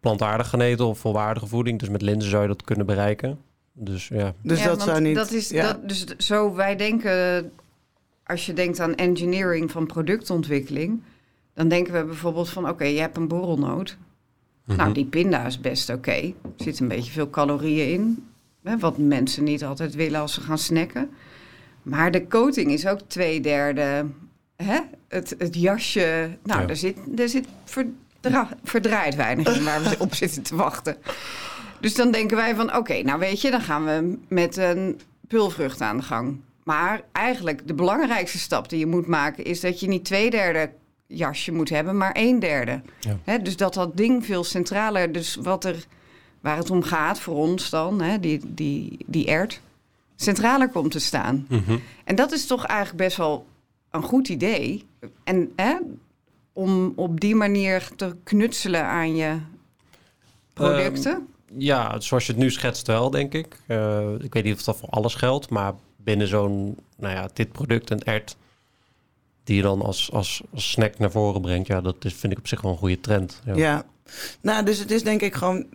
plantaardig 0.00 0.48
gaan 0.48 0.60
eten 0.60 0.86
of 0.86 0.98
volwaardige 0.98 1.46
voeding. 1.46 1.78
Dus 1.78 1.88
met 1.88 2.02
linzen 2.02 2.30
zou 2.30 2.42
je 2.42 2.48
dat 2.48 2.64
kunnen 2.64 2.86
bereiken. 2.86 3.38
Dus 3.72 4.08
ja, 4.08 4.34
Dus 4.42 4.62
Ja, 4.62 4.66
dat 4.66 4.82
zou 4.82 5.00
niet... 5.00 5.14
Dat 5.14 5.32
is, 5.32 5.48
ja. 5.48 5.66
dat, 5.66 5.88
dus 5.88 6.04
zo 6.16 6.54
wij 6.54 6.76
denken, 6.76 7.52
als 8.26 8.46
je 8.46 8.52
denkt 8.52 8.80
aan 8.80 8.94
engineering 8.94 9.70
van 9.70 9.86
productontwikkeling, 9.86 11.02
dan 11.54 11.68
denken 11.68 11.92
we 11.92 12.04
bijvoorbeeld 12.04 12.48
van, 12.48 12.68
oké, 12.68 12.84
je 12.84 13.00
hebt 13.00 13.16
een 13.16 13.28
borrelnoot. 13.28 13.96
Mhm. 14.66 14.76
Nou, 14.76 14.92
die 14.92 15.04
pinda 15.04 15.46
is 15.46 15.60
best 15.60 15.90
oké. 15.90 16.10
Er 16.10 16.32
zit 16.56 16.80
een 16.80 16.88
beetje 16.88 17.12
veel 17.12 17.30
calorieën 17.30 17.92
in. 17.92 18.26
Hè, 18.62 18.78
wat 18.78 18.98
mensen 18.98 19.44
niet 19.44 19.64
altijd 19.64 19.94
willen 19.94 20.20
als 20.20 20.34
ze 20.34 20.40
gaan 20.40 20.58
snacken. 20.58 21.10
Maar 21.82 22.10
de 22.10 22.26
coating 22.26 22.70
is 22.72 22.86
ook 22.86 23.00
twee 23.06 23.40
derde. 23.40 24.06
Hè? 24.56 24.78
Het, 25.08 25.34
het 25.38 25.54
jasje. 25.60 26.36
Nou, 26.42 26.60
Ja. 26.60 26.68
er 26.68 26.76
zit, 26.76 26.96
er 27.16 27.28
zit 27.28 27.46
verdra- 27.64 28.48
verdraaid 28.64 29.14
weinig 29.14 29.56
in 29.56 29.64
waar 29.64 29.82
we 29.82 29.94
op 30.06 30.14
zitten 30.14 30.42
te 30.42 30.56
wachten. 30.56 30.96
Dus 31.80 31.94
dan 31.94 32.10
denken 32.10 32.36
wij 32.36 32.54
van, 32.54 32.76
oké, 32.76 33.02
nou 33.02 33.18
weet 33.18 33.40
je, 33.40 33.50
dan 33.50 33.60
gaan 33.60 33.84
we 33.84 34.18
met 34.28 34.56
een 34.56 35.00
pulvrucht 35.28 35.80
aan 35.80 35.96
de 35.96 36.02
gang. 36.02 36.40
Maar 36.64 37.00
eigenlijk 37.12 37.66
de 37.66 37.74
belangrijkste 37.74 38.38
stap 38.38 38.68
die 38.68 38.78
je 38.78 38.86
moet 38.86 39.06
maken... 39.06 39.44
is 39.44 39.60
dat 39.60 39.80
je 39.80 39.88
niet 39.88 40.04
twee 40.04 40.30
derde 40.30 40.70
jasje 41.06 41.52
moet 41.52 41.68
hebben, 41.68 41.96
maar 41.96 42.10
een 42.18 42.38
derde. 42.38 42.80
Ja. 43.24 43.38
Dus 43.38 43.56
dat 43.56 43.74
dat 43.74 43.96
ding 43.96 44.24
veel 44.24 44.44
centraler... 44.44 45.12
Dus 45.12 45.34
wat 45.40 45.64
er, 45.64 45.84
waar 46.40 46.56
het 46.56 46.70
om 46.70 46.82
gaat 46.82 47.20
voor 47.20 47.34
ons 47.34 47.70
dan, 47.70 48.02
hè, 48.02 48.20
die, 48.20 48.40
die, 48.44 48.96
die 49.06 49.26
ert... 49.26 49.60
centraler 50.22 50.68
komt 50.68 50.90
te 50.90 50.98
staan. 50.98 51.46
Mhm. 51.48 51.76
En 52.04 52.14
dat 52.14 52.32
is 52.32 52.46
toch 52.46 52.64
eigenlijk 52.64 53.04
best 53.04 53.16
wel 53.16 53.46
een 53.90 54.02
goed 54.02 54.28
idee. 54.28 54.86
En 55.24 55.52
hè, 55.56 55.76
om 56.52 56.92
op 56.96 57.20
die 57.20 57.34
manier 57.34 57.88
te 57.96 58.16
knutselen 58.24 58.84
aan 58.84 59.16
je 59.16 59.36
producten. 60.52 61.28
ja, 61.56 62.00
zoals 62.00 62.26
je 62.26 62.32
het 62.32 62.40
nu 62.40 62.50
schetst 62.50 62.86
wel, 62.86 63.10
denk 63.10 63.34
ik. 63.34 63.56
Eh, 63.66 64.14
ik 64.18 64.34
weet 64.34 64.44
niet 64.44 64.54
of 64.54 64.62
dat 64.62 64.76
voor 64.76 64.88
alles 64.88 65.14
geldt, 65.14 65.50
maar 65.50 65.74
binnen 65.96 66.28
zo'n, 66.28 66.76
nou 66.96 67.14
ja, 67.14 67.28
dit 67.32 67.52
product, 67.52 67.90
een 67.90 68.02
ert, 68.02 68.36
die 69.44 69.56
je 69.56 69.62
dan 69.62 69.82
als, 69.82 70.12
als, 70.12 70.42
als 70.54 70.70
snack 70.70 70.98
naar 70.98 71.10
voren 71.10 71.40
brengt, 71.40 71.66
ja, 71.66 71.80
dat 71.80 72.04
is, 72.04 72.14
vind 72.14 72.32
ik 72.32 72.38
op 72.38 72.48
zich 72.48 72.60
wel 72.60 72.72
een 72.72 72.78
goede 72.78 73.00
trend. 73.00 73.40
Ja. 73.44 73.54
Ja. 73.54 73.84
Nou, 74.40 74.64
dus 74.64 74.78
het 74.78 74.90
is 74.90 75.02
denk 75.02 75.20
ik 75.20 75.34
gewoon... 75.34 75.66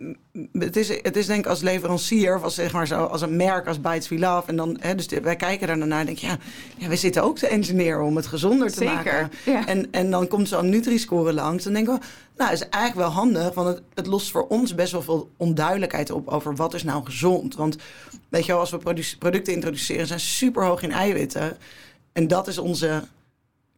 Het 0.52 0.76
is, 0.76 0.88
het 0.88 1.16
is 1.16 1.26
denk 1.26 1.38
ik 1.44 1.46
als 1.46 1.60
leverancier, 1.60 2.36
of 2.36 2.42
als, 2.42 2.54
zeg 2.54 2.72
maar 2.72 2.86
zo, 2.86 3.04
als 3.04 3.20
een 3.20 3.36
merk 3.36 3.66
als 3.66 3.80
Bites 3.80 4.08
We 4.08 4.18
Love. 4.18 4.48
En 4.48 4.56
dan, 4.56 4.76
hè, 4.80 4.94
dus 4.94 5.08
de- 5.08 5.20
wij 5.20 5.36
kijken 5.36 5.66
daar 5.66 5.78
naar 5.78 5.98
en 6.00 6.06
denken, 6.06 6.28
ja, 6.28 6.38
ja, 6.76 6.88
we 6.88 6.96
zitten 6.96 7.22
ook 7.22 7.38
te 7.38 7.46
engineeren 7.46 8.02
om 8.04 8.16
het 8.16 8.26
gezonder 8.26 8.68
te 8.68 8.74
Zeker, 8.74 8.94
maken. 8.94 9.30
ja. 9.44 9.66
En, 9.66 9.88
en 9.90 10.10
dan 10.10 10.28
komt 10.28 10.48
zo'n 10.48 10.68
Nutri-score 10.68 11.32
langs. 11.32 11.64
Dan 11.64 11.72
denken 11.72 11.94
we, 11.94 12.00
nou, 12.36 12.52
is 12.52 12.68
eigenlijk 12.68 12.94
wel 12.94 13.22
handig. 13.22 13.54
Want 13.54 13.68
het, 13.68 13.82
het 13.94 14.06
lost 14.06 14.30
voor 14.30 14.46
ons 14.48 14.74
best 14.74 14.92
wel 14.92 15.02
veel 15.02 15.30
onduidelijkheid 15.36 16.10
op 16.10 16.28
over 16.28 16.56
wat 16.56 16.74
is 16.74 16.82
nou 16.82 17.04
gezond. 17.04 17.54
Want 17.54 17.76
weet 18.28 18.46
je 18.46 18.52
wel, 18.52 18.60
als 18.60 18.70
we 18.70 18.78
produ- 18.78 19.16
producten 19.18 19.52
introduceren, 19.54 20.06
zijn 20.06 20.20
super 20.20 20.64
hoog 20.64 20.82
in 20.82 20.92
eiwitten. 20.92 21.56
En 22.12 22.28
dat 22.28 22.48
is 22.48 22.58
onze 22.58 23.02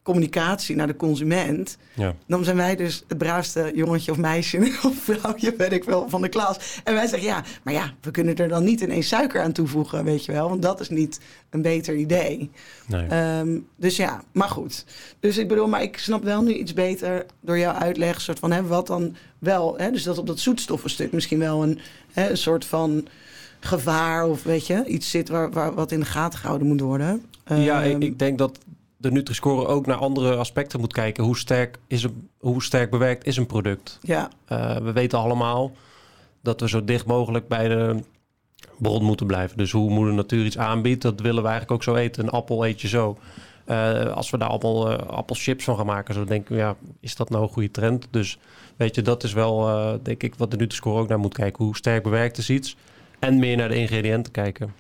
communicatie 0.03 0.77
naar 0.77 0.87
de 0.87 0.97
consument. 0.97 1.77
Ja. 1.95 2.15
Dan 2.27 2.45
zijn 2.45 2.57
wij 2.57 2.77
dus 2.77 3.05
het 3.09 3.19
braafste 3.19 3.71
jongetje 3.75 4.11
of 4.11 4.19
meisje 4.19 4.59
of 4.87 4.97
vrouwtje, 4.97 5.55
weet 5.57 5.73
ik 5.73 5.85
wel, 5.85 6.09
van 6.09 6.23
de 6.23 6.29
klas. 6.29 6.81
En 6.85 6.95
wij 6.95 7.07
zeggen, 7.07 7.29
ja, 7.29 7.45
maar 7.63 7.75
ja, 7.75 7.93
we 8.01 8.11
kunnen 8.11 8.37
er 8.37 8.49
dan 8.49 8.65
niet 8.65 8.81
ineens 8.81 9.09
suiker 9.09 9.43
aan 9.43 9.53
toevoegen, 9.53 10.05
weet 10.05 10.25
je 10.25 10.33
wel. 10.33 10.49
Want 10.49 10.63
dat 10.63 10.81
is 10.81 10.89
niet 10.89 11.21
een 11.51 11.63
beter 11.63 11.95
idee. 11.95 12.51
Nee. 12.87 13.07
Ehm, 13.07 13.59
dus 13.77 13.97
ja, 13.97 14.23
maar 14.33 14.49
goed. 14.49 14.85
Dus 15.21 15.39
ik 15.39 15.49
bedoel, 15.49 15.69
maar 15.69 15.83
ik 15.83 15.99
snap 15.99 16.25
wel 16.25 16.43
nu 16.43 16.53
iets 16.53 16.73
beter 16.73 17.27
door 17.41 17.59
jouw 17.59 17.75
uitleg, 17.75 18.21
soort 18.21 18.39
van, 18.39 18.53
hè, 18.53 18.63
wat 18.63 18.87
dan 18.87 19.17
wel, 19.39 19.79
hè, 19.79 19.91
dus 19.91 20.03
dat 20.03 20.19
op 20.19 20.27
dat 20.27 20.39
zoetstoffenstuk 20.39 21.13
misschien 21.13 21.39
wel 21.39 21.63
een, 21.63 21.79
hè, 22.13 22.31
een 22.31 22.37
soort 22.37 22.65
van 22.65 23.07
gevaar 23.61 24.27
of 24.27 24.43
weet 24.43 24.67
je, 24.67 24.85
iets 24.85 25.11
zit 25.11 25.29
waar, 25.29 25.51
waar 25.51 25.75
wat 25.75 25.93
in 25.93 26.01
de 26.01 26.07
gaten 26.07 26.39
gehouden 26.39 26.67
moet 26.69 26.81
worden. 26.81 27.25
Ja, 27.45 27.83
ik, 27.83 27.93
Ehm, 27.93 28.03
ik 28.03 28.19
denk 28.19 28.39
dat 28.39 28.59
de 29.01 29.11
Nutri-score 29.11 29.67
ook 29.67 29.87
naar 29.87 29.97
andere 29.97 30.37
aspecten 30.37 30.81
moet 30.81 30.93
kijken. 30.93 31.25
Hoe 31.25 31.39
sterk, 31.39 31.79
is 31.87 32.03
een, 32.03 32.29
hoe 32.39 32.63
sterk 32.63 32.91
bewerkt 32.91 33.27
is 33.27 33.37
een 33.37 33.47
product? 33.47 33.99
ja, 34.03 34.31
Eh, 34.45 34.77
we 34.77 34.93
weten 34.93 35.19
allemaal 35.19 35.73
dat 36.43 36.61
we 36.61 36.69
zo 36.69 36.85
dicht 36.85 37.07
mogelijk 37.07 37.49
bij 37.49 37.69
de 37.69 38.03
bron 38.79 39.05
moeten 39.05 39.27
blijven. 39.27 39.57
Dus 39.57 39.73
hoe 39.73 39.91
moeder 39.91 40.15
natuur 40.15 40.45
iets 40.45 40.59
aanbiedt, 40.59 41.03
dat 41.03 41.21
willen 41.21 41.43
we 41.43 41.49
eigenlijk 41.49 41.71
ook 41.71 41.83
zo 41.83 41.95
eten. 41.95 42.25
Een 42.25 42.31
appel 42.31 42.67
eet 42.67 42.81
je 42.81 42.89
zo. 42.89 43.19
Eh, 43.65 44.13
als 44.13 44.31
we 44.31 44.39
daar 44.39 44.49
allemaal 44.49 44.91
eh, 44.91 45.07
appelchips 45.07 45.65
van 45.65 45.77
gaan 45.77 45.87
maken, 45.87 46.15
zo 46.15 46.25
denken 46.25 46.55
we, 46.55 46.61
ja, 46.61 46.77
is 47.01 47.17
dat 47.17 47.31
nou 47.31 47.43
een 47.43 47.49
goede 47.49 47.71
trend? 47.71 48.07
Dus 48.11 48.39
weet 48.77 48.95
je, 48.95 49.03
dat 49.03 49.23
is 49.23 49.33
wel, 49.33 49.99
denk 50.03 50.23
ik, 50.23 50.35
wat 50.35 50.51
de 50.51 50.57
Nutri-score 50.57 51.01
ook 51.01 51.09
naar 51.09 51.19
moet 51.19 51.35
kijken. 51.35 51.65
Hoe 51.65 51.77
sterk 51.77 52.03
bewerkt 52.03 52.39
is 52.39 52.51
iets? 52.51 52.77
En 53.19 53.39
meer 53.39 53.57
naar 53.57 53.69
de 53.69 53.75
ingrediënten 53.75 54.33
kijken. 54.33 54.75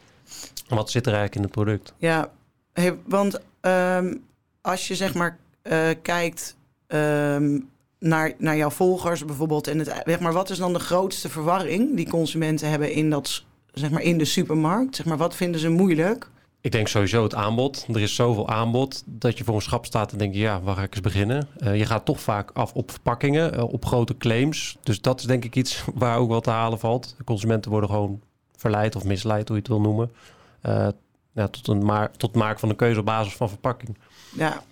Wat 0.68 0.90
zit 0.90 1.06
er 1.06 1.12
eigenlijk 1.12 1.36
in 1.36 1.42
het 1.42 1.52
product? 1.52 1.94
Ja, 1.98 2.30
hey, 2.72 2.96
want 3.06 3.40
ehm, 3.60 4.14
als 4.60 4.88
je 4.88 4.94
zeg 4.94 5.14
maar 5.14 5.38
eh, 5.62 5.88
kijkt 6.02 6.56
ehm, 6.86 7.58
naar, 7.98 8.32
naar 8.38 8.56
jouw 8.56 8.70
volgers 8.70 9.24
bijvoorbeeld 9.24 9.66
en 9.66 9.78
het 9.78 10.02
zeg 10.04 10.20
maar, 10.20 10.32
wat 10.32 10.50
is 10.50 10.58
dan 10.58 10.72
de 10.72 10.78
grootste 10.78 11.28
verwarring 11.28 11.96
die 11.96 12.08
consumenten 12.08 12.70
hebben 12.70 12.92
in 12.92 13.10
dat 13.10 13.44
zeg 13.72 13.90
maar 13.90 14.02
in 14.02 14.18
de 14.18 14.24
supermarkt? 14.24 14.96
Zeg 14.96 15.06
maar, 15.06 15.16
wat 15.16 15.36
vinden 15.36 15.60
ze 15.60 15.68
moeilijk? 15.68 16.30
Ik 16.62 16.72
denk 16.72 16.88
sowieso 16.88 17.22
het 17.22 17.34
aanbod. 17.34 17.86
Er 17.92 18.00
is 18.00 18.14
zoveel 18.14 18.48
aanbod 18.48 19.02
dat 19.06 19.38
je 19.38 19.44
voor 19.44 19.54
een 19.54 19.62
schap 19.62 19.86
staat 19.86 20.12
en 20.12 20.18
denk 20.18 20.34
je, 20.34 20.40
ja, 20.40 20.60
waar 20.60 20.76
ga 20.76 20.82
ik 20.82 20.92
eens 20.92 21.00
beginnen? 21.00 21.48
Eh, 21.58 21.76
je 21.76 21.86
gaat 21.86 22.04
toch 22.04 22.20
vaak 22.20 22.50
af 22.50 22.72
op 22.72 22.90
verpakkingen, 22.90 23.54
eh, 23.54 23.72
op 23.72 23.84
grote 23.84 24.16
claims. 24.16 24.78
Dus 24.82 25.00
dat 25.00 25.20
is 25.20 25.26
denk 25.26 25.44
ik 25.44 25.56
iets 25.56 25.84
waar 25.94 26.18
ook 26.18 26.28
wel 26.28 26.40
te 26.40 26.50
halen 26.50 26.78
valt. 26.78 27.14
De 27.18 27.24
consumenten 27.24 27.70
worden 27.70 27.90
gewoon 27.90 28.20
verleidt 28.56 28.96
of 28.96 29.04
misleidt, 29.04 29.48
hoe 29.48 29.56
je 29.56 29.62
het 29.62 29.72
wil 29.72 29.80
noemen. 29.80 30.10
Ja, 31.32 31.48
tot, 31.48 31.68
een 31.68 31.84
maar, 31.84 32.10
tot 32.10 32.34
maken 32.34 32.60
van 32.60 32.68
een 32.68 32.76
keuze 32.76 33.00
op 33.00 33.06
basis 33.06 33.36
van 33.36 33.48
verpakking. 33.48 33.98
Ja. 34.34 34.62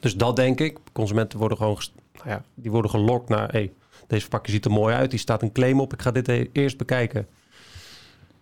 Dus 0.00 0.16
dat 0.16 0.36
denk 0.36 0.60
ik. 0.60 0.78
Consumenten 0.92 1.38
worden 1.38 1.58
gewoon 1.58 1.78
nou 2.12 2.28
ja, 2.28 2.44
die 2.54 2.70
worden 2.70 2.90
gelokt 2.90 3.28
naar... 3.28 3.50
Hey, 3.50 3.72
deze 4.06 4.20
verpakking 4.20 4.54
ziet 4.54 4.64
er 4.64 4.70
mooi 4.70 4.94
uit, 4.94 5.10
die 5.10 5.18
staat 5.18 5.42
een 5.42 5.52
claim 5.52 5.80
op. 5.80 5.92
Ik 5.92 6.02
ga 6.02 6.10
dit 6.10 6.28
e-, 6.28 6.48
eerst 6.52 6.76
bekijken. 6.76 7.26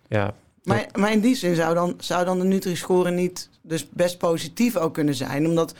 Ja, 0.07 0.33
maar, 0.63 0.87
maar 0.93 1.11
in 1.11 1.19
die 1.19 1.35
zin 1.35 1.55
zou 1.55 1.73
dan, 1.73 1.93
zou 1.97 2.25
dan 2.25 2.39
de 2.39 2.45
Nutri-score 2.45 3.11
niet 3.11 3.49
dus 3.61 3.89
best 3.89 4.17
positief 4.17 4.77
ook 4.77 4.93
kunnen 4.93 5.15
zijn. 5.15 5.47
Omdat, 5.47 5.73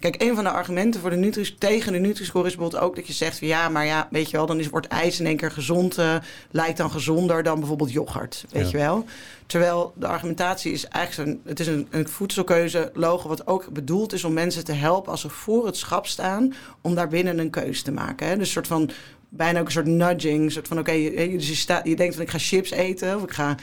kijk, 0.00 0.22
een 0.22 0.34
van 0.34 0.44
de 0.44 0.50
argumenten 0.50 1.00
voor 1.00 1.10
de 1.10 1.16
Nutri 1.16 1.54
tegen 1.58 1.92
de 1.92 1.98
Nutri-score 1.98 2.46
is 2.46 2.54
bijvoorbeeld 2.54 2.82
ook 2.82 2.96
dat 2.96 3.06
je 3.06 3.12
zegt... 3.12 3.38
Van, 3.38 3.48
ja, 3.48 3.68
maar 3.68 3.86
ja, 3.86 4.08
weet 4.10 4.30
je 4.30 4.36
wel, 4.36 4.46
dan 4.46 4.58
is, 4.58 4.68
wordt 4.68 4.86
ijs 4.86 5.20
in 5.20 5.26
één 5.26 5.36
keer 5.36 5.50
gezond... 5.50 5.98
Uh, 5.98 6.14
lijkt 6.50 6.76
dan 6.76 6.90
gezonder 6.90 7.42
dan 7.42 7.58
bijvoorbeeld 7.58 7.92
yoghurt, 7.92 8.44
weet 8.50 8.70
je 8.70 8.76
wel. 8.76 9.04
Terwijl 9.46 9.92
de 9.96 10.06
argumentatie 10.06 10.72
is 10.72 10.88
eigenlijk 10.88 11.30
zo'n... 11.30 11.40
Het 11.44 11.60
is 11.60 11.66
een, 11.66 11.86
een 11.90 12.08
voedselkeuze 12.08 12.90
logo 12.94 13.28
wat 13.28 13.46
ook 13.46 13.68
bedoeld 13.72 14.12
is 14.12 14.24
om 14.24 14.32
mensen 14.32 14.64
te 14.64 14.72
helpen... 14.72 15.10
als 15.10 15.20
ze 15.20 15.28
voor 15.28 15.66
het 15.66 15.76
schap 15.76 16.06
staan, 16.06 16.54
om 16.80 16.94
daarbinnen 16.94 17.38
een 17.38 17.50
keuze 17.50 17.82
te 17.82 17.92
maken. 17.92 18.26
Hè? 18.26 18.36
Dus 18.36 18.46
een 18.46 18.52
soort 18.52 18.66
van 18.66 18.90
bijna 19.28 19.60
ook 19.60 19.66
een 19.66 19.72
soort 19.72 19.86
nudging. 19.86 20.44
Een 20.44 20.50
soort 20.50 20.68
van, 20.68 20.78
oké, 20.78 20.92
je, 20.92 21.28
dus 21.30 21.48
je, 21.48 21.54
staat, 21.54 21.86
je 21.86 21.96
denkt 21.96 22.14
van 22.14 22.22
ik 22.22 22.30
ga 22.30 22.38
chips 22.38 22.70
eten 22.70 23.16
of 23.16 23.22
ik 23.22 23.32
ga 23.32 23.54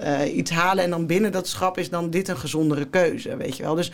uh, 0.00 0.36
iets 0.36 0.50
halen... 0.50 0.84
en 0.84 0.90
dan 0.90 1.06
binnen 1.06 1.32
dat 1.32 1.48
schap 1.48 1.78
is 1.78 1.90
dan 1.90 2.10
dit 2.10 2.28
een 2.28 2.38
gezondere 2.38 2.86
keuze, 2.86 3.36
weet 3.36 3.56
je 3.56 3.62
wel. 3.62 3.74
Dus 3.74 3.92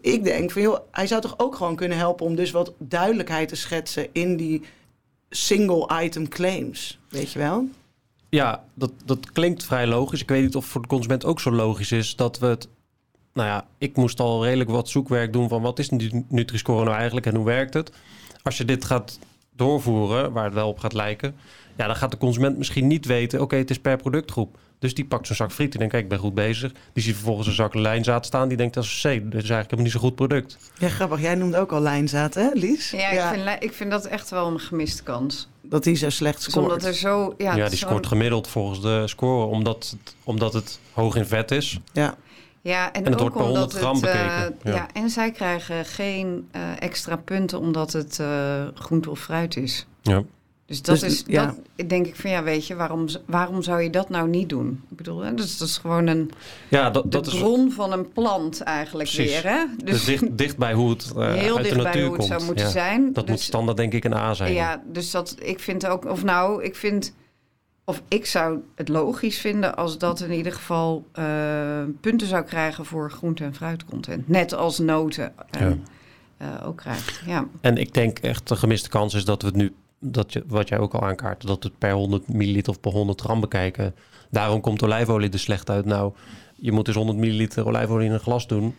ik 0.00 0.24
denk 0.24 0.50
van, 0.50 0.80
hij 0.90 1.06
zou 1.06 1.20
toch 1.20 1.34
ook 1.38 1.54
gewoon 1.54 1.76
kunnen 1.76 1.98
helpen... 1.98 2.26
om 2.26 2.34
dus 2.34 2.50
wat 2.50 2.72
duidelijkheid 2.78 3.48
te 3.48 3.56
schetsen 3.56 4.08
in 4.12 4.36
die 4.36 4.62
single 5.30 6.02
item 6.02 6.28
claims, 6.28 6.98
weet 7.08 7.32
je 7.32 7.38
wel? 7.38 7.68
Ja, 8.28 8.64
dat, 8.74 8.92
dat 9.04 9.32
klinkt 9.32 9.64
vrij 9.64 9.86
logisch. 9.86 10.22
Ik 10.22 10.28
weet 10.28 10.42
niet 10.42 10.56
of 10.56 10.66
voor 10.66 10.82
de 10.82 10.88
consument 10.88 11.24
ook 11.24 11.40
zo 11.40 11.52
logisch 11.52 11.92
is 11.92 12.16
dat 12.16 12.38
we 12.38 12.46
het 12.46 12.68
nou 13.34 13.48
ja, 13.48 13.66
ik 13.78 13.96
moest 13.96 14.20
al 14.20 14.44
redelijk 14.44 14.70
wat 14.70 14.88
zoekwerk 14.88 15.32
doen 15.32 15.48
van 15.48 15.62
wat 15.62 15.78
is 15.78 15.90
Nutri-score 16.28 16.84
nou 16.84 16.96
eigenlijk 16.96 17.26
en 17.26 17.34
hoe 17.34 17.44
werkt 17.44 17.74
het. 17.74 17.92
Als 18.42 18.58
je 18.58 18.64
dit 18.64 18.84
gaat 18.84 19.18
doorvoeren, 19.56 20.32
waar 20.32 20.44
het 20.44 20.54
wel 20.54 20.68
op 20.68 20.78
gaat 20.78 20.92
lijken, 20.92 21.34
ja, 21.76 21.86
dan 21.86 21.96
gaat 21.96 22.10
de 22.10 22.16
consument 22.16 22.58
misschien 22.58 22.86
niet 22.86 23.06
weten, 23.06 23.40
oké, 23.40 23.56
het 23.56 23.70
is 23.70 23.78
per 23.78 23.96
productgroep. 23.96 24.58
Dus 24.84 24.94
die 24.94 25.04
pakt 25.04 25.26
zo'n 25.26 25.36
zak 25.36 25.52
friet 25.52 25.72
en 25.72 25.78
denkt, 25.78 25.92
kijk, 25.92 26.04
ik 26.04 26.10
ben 26.10 26.18
goed 26.18 26.34
bezig. 26.34 26.72
Die 26.92 27.02
ziet 27.02 27.14
vervolgens 27.14 27.46
een 27.46 27.54
zak 27.54 27.74
lijnzaad 27.74 28.26
staan, 28.26 28.48
die 28.48 28.56
denkt, 28.56 28.74
dat 28.74 28.84
is 28.84 29.00
C. 29.00 29.02
Dit 29.02 29.14
is 29.14 29.20
eigenlijk 29.20 29.50
helemaal 29.50 29.82
niet 29.82 29.92
zo'n 29.92 30.00
goed 30.00 30.14
product. 30.14 30.58
Ja, 30.78 30.88
grappig. 30.88 31.20
Jij 31.20 31.34
noemde 31.34 31.58
ook 31.58 31.72
al 31.72 31.80
lijnzaad, 31.80 32.34
hè, 32.34 32.48
Lies? 32.52 32.90
Ja, 32.90 33.10
Ik, 33.10 33.34
vind, 33.34 33.62
ik 33.62 33.72
vind 33.72 33.90
dat 33.90 34.06
echt 34.06 34.30
wel 34.30 34.46
een 34.46 34.60
gemiste 34.60 35.02
kans. 35.02 35.48
Dat 35.62 35.84
die 35.84 35.94
zo 35.94 36.10
slecht 36.10 36.42
scoort. 36.42 36.66
omdat 36.66 36.84
er 36.84 36.94
zo... 36.94 37.34
Ja, 37.38 37.56
ja 37.56 37.68
die 37.68 37.78
scoort 37.78 38.06
gemiddeld 38.06 38.48
volgens 38.48 38.80
de 38.80 39.02
score, 39.06 39.44
omdat 39.44 39.96
het, 40.00 40.14
omdat 40.24 40.52
het 40.52 40.78
hoog 40.92 41.16
in 41.16 41.26
vet 41.26 41.50
is. 41.50 41.78
Ja. 41.92 42.14
Ja, 42.60 42.92
en, 42.92 43.04
het 43.04 43.20
ook 43.20 43.36
omdat 43.36 43.72
het, 43.72 44.04
uh, 44.04 44.42
ja. 44.62 44.88
en 44.92 45.10
zij 45.10 45.30
krijgen 45.30 45.84
geen 45.84 46.48
uh, 46.56 46.62
extra 46.78 47.16
punten 47.16 47.58
omdat 47.58 47.92
het 47.92 48.18
uh, 48.20 48.64
groente 48.74 49.10
of 49.10 49.20
fruit 49.20 49.56
is. 49.56 49.86
Ja. 50.02 50.22
Dus 50.66 50.82
dat 50.82 51.00
dus, 51.00 51.12
is, 51.12 51.22
ja. 51.26 51.54
dat, 51.76 51.88
denk 51.88 52.06
ik 52.06 52.16
van 52.16 52.30
ja, 52.30 52.42
weet 52.42 52.66
je, 52.66 52.74
waarom, 52.74 53.06
waarom 53.26 53.62
zou 53.62 53.82
je 53.82 53.90
dat 53.90 54.08
nou 54.08 54.28
niet 54.28 54.48
doen? 54.48 54.82
Ik 54.90 54.96
bedoel, 54.96 55.20
hè, 55.20 55.34
dus 55.34 55.58
dat 55.58 55.68
is 55.68 55.78
gewoon 55.78 56.06
een 56.06 56.30
ja, 56.68 56.90
dat, 56.90 57.12
dat 57.12 57.24
de 57.24 57.30
bron 57.30 57.72
van 57.72 57.92
een 57.92 58.12
plant 58.12 58.60
eigenlijk 58.60 59.10
Precies. 59.10 59.42
weer. 59.42 59.52
Hè? 59.52 59.64
Dus, 59.76 59.94
dus 59.94 60.04
dicht, 60.04 60.36
dicht 60.38 60.56
bij 60.56 60.72
hoe 60.72 60.90
het 60.90 61.12
uh, 61.16 61.32
heel 61.32 61.56
uit 61.56 61.64
dicht 61.64 61.76
de 61.76 61.82
natuur 61.82 61.92
bij 61.92 62.02
hoe 62.02 62.10
het 62.10 62.16
komt. 62.16 62.28
zou 62.28 62.44
moeten 62.44 62.64
ja. 62.64 62.70
zijn. 62.70 63.12
Dat 63.12 63.26
dus, 63.26 63.34
moet 63.34 63.40
standaard 63.40 63.76
denk 63.76 63.92
ik 63.92 64.04
een 64.04 64.14
A 64.14 64.34
zijn. 64.34 64.52
Ja, 64.52 64.82
dus 64.86 65.10
dat 65.10 65.36
ik 65.38 65.60
vind 65.60 65.86
ook, 65.86 66.04
of 66.04 66.24
nou, 66.24 66.62
ik 66.62 66.76
vind, 66.76 67.14
of 67.84 68.02
ik 68.08 68.26
zou 68.26 68.58
het 68.74 68.88
logisch 68.88 69.38
vinden 69.38 69.76
als 69.76 69.98
dat 69.98 70.20
in 70.20 70.32
ieder 70.32 70.52
geval 70.52 71.04
uh, 71.18 71.24
punten 72.00 72.26
zou 72.26 72.44
krijgen 72.44 72.84
voor 72.84 73.10
groente- 73.10 73.44
en 73.44 73.54
fruitcontent. 73.54 74.28
Net 74.28 74.54
als 74.54 74.78
noten. 74.78 75.32
Ja. 75.50 75.76
uh, 76.42 76.66
ook 76.66 76.76
krijgt. 76.76 77.22
Ja. 77.26 77.46
En 77.60 77.76
ik 77.76 77.94
denk 77.94 78.18
echt 78.18 78.48
de 78.48 78.56
gemiste 78.56 78.88
kans 78.88 79.14
is 79.14 79.24
dat 79.24 79.42
we 79.42 79.48
het 79.48 79.56
nu 79.56 79.74
dat 80.04 80.32
je, 80.32 80.44
wat 80.46 80.68
jij 80.68 80.78
ook 80.78 80.94
al 80.94 81.02
aankaart, 81.02 81.46
dat 81.46 81.62
het 81.62 81.78
per 81.78 81.92
100 81.92 82.28
milliliter 82.28 82.72
of 82.72 82.80
per 82.80 82.92
100 82.92 83.20
gram 83.20 83.40
bekijken. 83.40 83.94
Daarom 84.30 84.60
komt 84.60 84.82
olijfolie 84.82 85.30
er 85.30 85.38
slecht 85.38 85.70
uit. 85.70 85.84
Nou, 85.84 86.12
je 86.54 86.72
moet 86.72 86.84
dus 86.84 86.94
100 86.94 87.18
milliliter 87.18 87.66
olijfolie 87.66 88.06
in 88.06 88.12
een 88.12 88.20
glas 88.20 88.46
doen. 88.46 88.74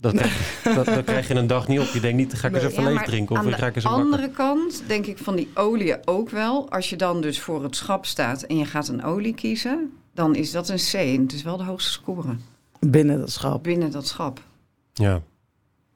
Dat, 0.00 0.12
nee. 0.12 0.32
dat, 0.74 0.84
dat, 0.84 1.04
krijg 1.04 1.28
je 1.28 1.34
een 1.34 1.46
dag 1.46 1.68
niet 1.68 1.80
op. 1.80 1.86
Je 1.86 2.00
denkt 2.00 2.16
niet, 2.16 2.34
ga 2.34 2.48
ik 2.48 2.54
eens 2.54 2.64
even 2.64 2.82
ja, 2.82 2.88
leeg 2.88 3.04
drinken 3.04 3.38
of 3.38 3.46
ik 3.46 3.54
ga 3.54 3.66
ik 3.66 3.76
eens 3.76 3.86
Aan 3.86 3.94
de 3.94 4.02
andere 4.02 4.30
kant 4.30 4.82
denk 4.86 5.06
ik 5.06 5.18
van 5.18 5.36
die 5.36 5.48
olie 5.54 6.06
ook 6.06 6.30
wel. 6.30 6.70
Als 6.70 6.90
je 6.90 6.96
dan 6.96 7.20
dus 7.20 7.40
voor 7.40 7.62
het 7.62 7.76
schap 7.76 8.06
staat 8.06 8.42
en 8.42 8.56
je 8.56 8.64
gaat 8.64 8.88
een 8.88 9.04
olie 9.04 9.34
kiezen, 9.34 9.92
dan 10.14 10.34
is 10.34 10.50
dat 10.50 10.68
een 10.68 10.76
C. 10.76 10.92
En 10.92 11.22
het 11.22 11.32
is 11.32 11.42
wel 11.42 11.56
de 11.56 11.64
hoogste 11.64 11.90
score. 11.90 12.36
Binnen 12.80 13.18
dat 13.18 13.30
schap. 13.30 13.62
Binnen 13.62 13.90
dat 13.90 14.06
schap. 14.06 14.42
Ja. 14.92 15.22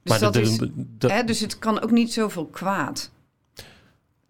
Dus, 0.02 0.12
maar 0.12 0.20
dat 0.20 0.32
de, 0.32 0.40
is, 0.40 0.58
de, 0.58 0.72
de, 0.98 1.12
hè, 1.12 1.24
dus 1.24 1.40
het 1.40 1.58
kan 1.58 1.82
ook 1.82 1.90
niet 1.90 2.12
zoveel 2.12 2.46
kwaad. 2.46 3.10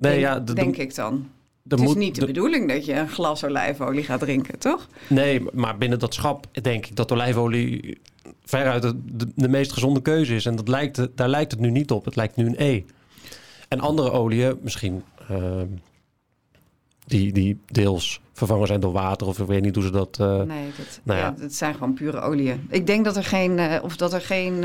Nee, 0.02 0.20
denk, 0.20 0.48
ja, 0.48 0.54
denk 0.54 0.76
ik 0.76 0.94
dan. 0.94 1.30
Het 1.68 1.80
is 1.80 1.94
niet 1.94 2.20
de, 2.20 2.26
bedoeling 2.26 2.68
dat 2.68 2.84
je 2.84 2.94
een 2.94 3.08
glas 3.08 3.44
olijfolie 3.44 4.04
gaat 4.04 4.20
drinken, 4.20 4.58
toch? 4.58 4.88
Nee, 5.08 5.42
maar 5.52 5.78
binnen 5.78 5.98
dat 5.98 6.14
schap 6.14 6.46
denk 6.62 6.86
ik 6.86 6.96
dat 6.96 7.12
olijfolie 7.12 8.00
veruit 8.44 8.82
de, 8.82 9.00
de, 9.04 9.28
de, 9.34 9.48
meest 9.48 9.72
gezonde 9.72 10.02
keuze 10.02 10.34
is. 10.34 10.46
En 10.46 10.56
dat 10.56 10.68
lijkt, 10.68 11.08
daar 11.16 11.28
lijkt 11.28 11.50
het 11.50 11.60
nu 11.60 11.70
niet 11.70 11.90
op. 11.90 12.04
Het 12.04 12.16
lijkt 12.16 12.36
nu 12.36 12.46
een 12.46 12.54
E. 12.58 12.82
En 13.68 13.80
andere 13.80 14.10
oliën, 14.10 14.58
misschien 14.60 15.02
uh, 15.30 15.60
die, 17.06 17.32
die 17.32 17.58
deels 17.66 18.20
vervangen 18.32 18.66
zijn 18.66 18.80
door 18.80 18.92
water, 18.92 19.26
of 19.26 19.38
ik 19.38 19.46
weet 19.46 19.62
niet 19.62 19.74
hoe 19.74 19.84
ze 19.84 19.90
dat. 19.90 20.18
Uh, 20.20 20.42
nee, 20.42 20.70
dat, 20.76 21.00
nou 21.02 21.18
ja. 21.18 21.24
ja, 21.24 21.34
dat 21.40 21.52
zijn 21.52 21.74
gewoon 21.74 21.94
pure 21.94 22.20
oliën. 22.20 22.66
Ik 22.70 22.86
denk 22.86 23.04
dat 23.04 23.16
er 23.16 23.24
geen, 23.24 23.58
uh, 23.58 23.78
of 23.82 23.96
dat 23.96 24.12
er 24.12 24.20
geen 24.20 24.64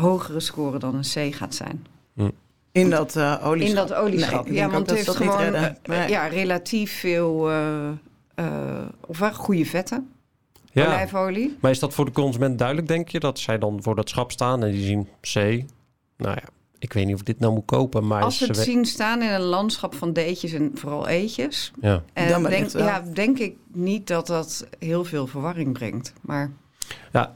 hogere 0.00 0.40
score 0.40 0.78
dan 0.78 0.94
een 0.94 1.30
C 1.30 1.34
gaat 1.34 1.54
zijn. 1.54 1.86
Hm. 2.14 2.28
In 2.72 2.90
dat 2.90 3.16
uh, 3.16 3.46
olieschap? 3.46 3.78
In 3.80 3.88
dat 3.88 3.98
olieschap, 3.98 4.44
nee, 4.44 4.54
ja, 4.54 4.70
want 4.70 4.90
het 4.90 4.96
heeft 4.96 5.16
gewoon 5.16 5.52
nee. 5.82 6.08
ja, 6.08 6.26
relatief 6.26 6.98
veel 6.98 7.50
uh, 7.50 7.88
uh, 8.36 8.46
of 9.06 9.18
wel 9.18 9.32
goede 9.32 9.64
vetten. 9.64 10.12
Ja. 10.72 10.86
Olijfolie. 10.86 11.56
Maar 11.60 11.70
is 11.70 11.78
dat 11.78 11.94
voor 11.94 12.04
de 12.04 12.12
consument 12.12 12.58
duidelijk, 12.58 12.88
denk 12.88 13.08
je? 13.08 13.20
Dat 13.20 13.38
zij 13.38 13.58
dan 13.58 13.82
voor 13.82 13.94
dat 13.94 14.08
schap 14.08 14.30
staan 14.30 14.64
en 14.64 14.70
die 14.70 14.84
zien 14.84 15.08
C. 15.20 15.34
Nou 16.16 16.34
ja, 16.34 16.42
ik 16.78 16.92
weet 16.92 17.06
niet 17.06 17.14
of 17.14 17.20
ik 17.20 17.26
dit 17.26 17.38
nou 17.38 17.52
moet 17.52 17.64
kopen. 17.64 18.06
Maar 18.06 18.22
Als 18.22 18.38
ze 18.38 18.46
het 18.46 18.56
we... 18.56 18.62
zien 18.62 18.84
staan 18.84 19.22
in 19.22 19.30
een 19.30 19.40
landschap 19.40 19.94
van 19.94 20.12
deetjes 20.12 20.52
en 20.52 20.70
vooral 20.74 21.06
eetjes. 21.08 21.72
Ja. 21.80 22.02
En 22.12 22.42
denk, 22.42 22.70
ja, 22.70 23.04
denk 23.12 23.38
ik 23.38 23.56
niet 23.72 24.06
dat 24.06 24.26
dat 24.26 24.66
heel 24.78 25.04
veel 25.04 25.26
verwarring 25.26 25.72
brengt. 25.72 26.12
Maar... 26.20 26.52
Ja, 27.12 27.32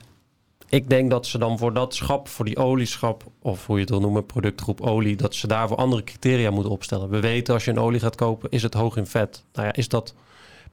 ik 0.73 0.91
denk 0.91 1.11
dat 1.11 1.27
ze 1.27 1.39
dan 1.39 1.59
voor 1.59 1.73
dat 1.73 1.95
schap, 1.95 2.29
voor 2.29 2.45
die 2.45 2.57
olieschap, 2.57 3.25
of 3.43 3.67
hoe 3.67 3.75
je 3.75 3.81
het 3.81 3.91
wil 3.91 4.01
noemen, 4.01 4.27
productgroep 4.27 4.81
olie, 4.81 5.17
dat 5.17 5.35
ze 5.35 5.47
daarvoor 5.47 5.77
andere 5.77 6.05
criteria 6.05 6.51
moeten 6.51 6.73
opstellen. 6.73 7.09
We 7.09 7.21
weten 7.21 7.55
als 7.55 7.65
je 7.65 7.71
een 7.71 7.79
olie 7.79 8.01
gaat 8.01 8.17
kopen, 8.17 8.51
is 8.51 8.63
het 8.63 8.75
hoog 8.75 8.97
in 8.97 9.07
vet. 9.07 9.45
Nou 9.53 9.67
ja, 9.67 9.73
is 9.73 9.89
dat 9.89 10.15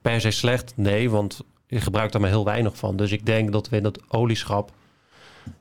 per 0.02 0.20
se 0.20 0.30
slecht? 0.30 0.72
Nee, 0.76 1.10
want 1.10 1.40
je 1.66 1.80
gebruikt 1.80 2.12
daar 2.12 2.20
maar 2.20 2.30
heel 2.30 2.44
weinig 2.44 2.76
van. 2.76 2.96
Dus 2.96 3.12
ik 3.12 3.26
denk 3.26 3.52
dat 3.52 3.68
we 3.68 3.76
in 3.76 3.82
dat 3.82 4.00
olieschap, 4.08 4.72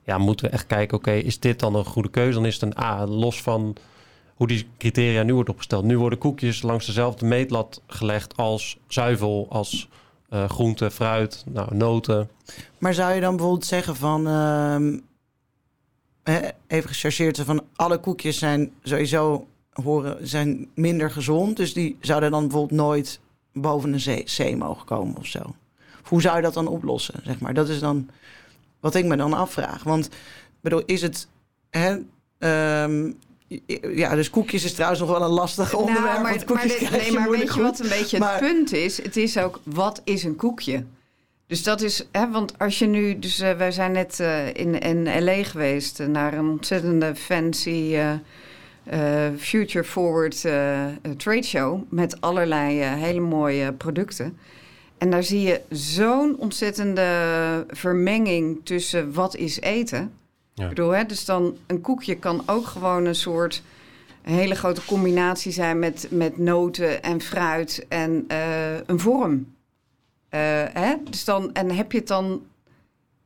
ja, 0.04 0.18
moeten 0.18 0.46
we 0.46 0.52
echt 0.52 0.68
kijken, 0.68 0.98
oké, 0.98 1.12
is 1.12 1.40
dit 1.40 1.60
dan 1.60 1.76
een 1.76 1.86
goede 1.86 2.10
keuze? 2.10 2.34
Dan 2.34 2.46
is 2.46 2.54
het 2.54 2.64
een 2.64 2.84
A, 2.84 3.06
los 3.06 3.42
van 3.42 3.76
hoe 4.34 4.48
die 4.48 4.68
criteria 4.78 5.24
nu 5.24 5.34
wordt 5.34 5.50
opgesteld. 5.50 5.84
Nu 5.84 5.98
worden 5.98 6.20
koekjes 6.20 6.62
langs 6.62 6.86
dezelfde 6.86 7.26
meetlat 7.26 7.82
gelegd 7.88 8.38
als 8.38 8.78
zuivel, 8.88 9.48
als 9.50 9.88
uh, 10.30 10.50
groente, 10.50 10.92
fruit, 10.92 11.44
nou, 11.48 11.76
noten. 11.76 12.30
Maar 12.78 12.94
zou 12.94 13.14
je 13.14 13.22
dan 13.22 13.36
bijvoorbeeld 13.36 13.66
zeggen 13.66 13.96
van... 13.96 14.28
Uh, 14.28 15.00
even 16.68 16.90
gechargeerd, 16.90 17.40
van 17.40 17.64
alle 17.76 17.98
koekjes 17.98 18.38
zijn 18.38 18.72
sowieso 18.84 19.48
horen, 19.74 20.28
zijn 20.28 20.68
minder 20.76 21.12
gezond. 21.12 21.58
Dus 21.58 21.74
die 21.74 21.98
zouden 22.02 22.32
dan 22.32 22.42
bijvoorbeeld 22.48 22.80
nooit 22.80 23.20
boven 23.54 23.94
een 23.94 24.24
C 24.26 24.56
mogen 24.56 24.86
komen 24.86 25.18
of 25.18 25.26
zo. 25.26 25.56
Hoe 26.04 26.22
zou 26.22 26.36
je 26.36 26.42
dat 26.42 26.54
dan 26.54 26.68
oplossen, 26.68 27.20
zeg 27.24 27.40
maar? 27.40 27.54
Dat 27.54 27.70
is 27.70 27.80
dan 27.80 28.10
wat 28.80 28.96
ik 28.96 29.06
me 29.06 29.16
dan 29.16 29.34
afvraag. 29.34 29.84
Want 29.84 30.10
bedoel, 30.62 30.84
is 30.86 31.02
het... 31.02 31.28
Hè, 31.70 31.98
um, 32.84 33.18
ja, 33.96 34.16
dus 34.16 34.30
koekjes 34.30 34.64
is 34.64 34.74
trouwens 34.74 35.00
nog 35.02 35.10
wel 35.10 35.22
een 35.22 35.30
lastig 35.30 35.72
nou, 35.72 35.84
onderwerp. 35.84 36.22
Maar, 36.22 36.32
want 36.32 36.44
koekjes 36.44 36.82
maar, 36.82 37.00
nee, 37.00 37.12
maar 37.12 37.30
weet 37.30 37.54
je 37.54 37.62
wat 37.62 37.80
een 37.80 37.90
beetje 37.90 38.20
maar, 38.20 38.32
het 38.32 38.42
punt 38.42 38.74
is? 38.74 39.04
Het 39.04 39.18
is 39.18 39.38
ook, 39.38 39.60
wat 39.64 40.02
is 40.04 40.24
een 40.24 40.36
koekje? 40.36 40.84
Dus 41.48 41.64
dat 41.64 41.82
is, 41.82 42.08
hè, 42.12 42.32
want 42.32 42.60
als 42.60 42.80
je 42.80 42.86
nu, 42.86 43.20
dus 43.20 43.40
uh, 43.40 43.52
wij 43.52 43.72
zijn 43.72 43.92
net 43.92 44.20
uh, 44.22 44.48
in, 44.48 44.80
in 44.80 45.24
LA 45.24 45.44
geweest 45.44 46.00
uh, 46.00 46.08
naar 46.08 46.34
een 46.34 46.50
ontzettende 46.50 47.16
fancy 47.16 47.98
future 49.38 49.84
forward 49.84 50.42
trade 51.18 51.44
show 51.44 51.82
met 51.90 52.22
allerlei 52.22 52.84
hele 52.84 53.20
mooie 53.20 53.74
producten. 53.74 54.38
En 54.98 55.12
daar 55.12 55.24
zie 55.24 55.42
je 55.42 55.62
zo'n 55.70 56.36
ontzettende 56.38 57.66
vermenging 57.68 58.62
tussen 58.64 59.14
wat 59.14 59.36
is 59.36 59.62
eten. 59.62 60.14
Ja. 60.60 60.64
Ik 60.66 60.70
bedoel, 60.70 60.92
hè, 60.92 61.06
dus 61.06 61.26
dan 61.26 61.58
een 61.68 61.82
koekje 61.82 62.16
kan 62.16 62.44
ook 62.46 62.66
gewoon 62.66 63.06
een 63.06 63.16
soort 63.16 63.62
een 64.24 64.34
hele 64.34 64.56
grote 64.56 64.86
combinatie 64.86 65.52
zijn 65.52 65.80
met, 65.80 66.08
met 66.10 66.38
noten 66.38 67.04
en 67.04 67.22
fruit 67.22 67.86
en 67.88 68.26
eh, 68.28 68.76
een 68.86 69.00
vorm. 69.00 69.56
Eh, 70.30 70.40
hè? 70.74 70.96
Dus 71.10 71.26
dan, 71.26 71.54
en 71.54 71.72
heb 71.72 71.92
je, 71.92 71.98
het 71.98 72.08
dan, 72.08 72.42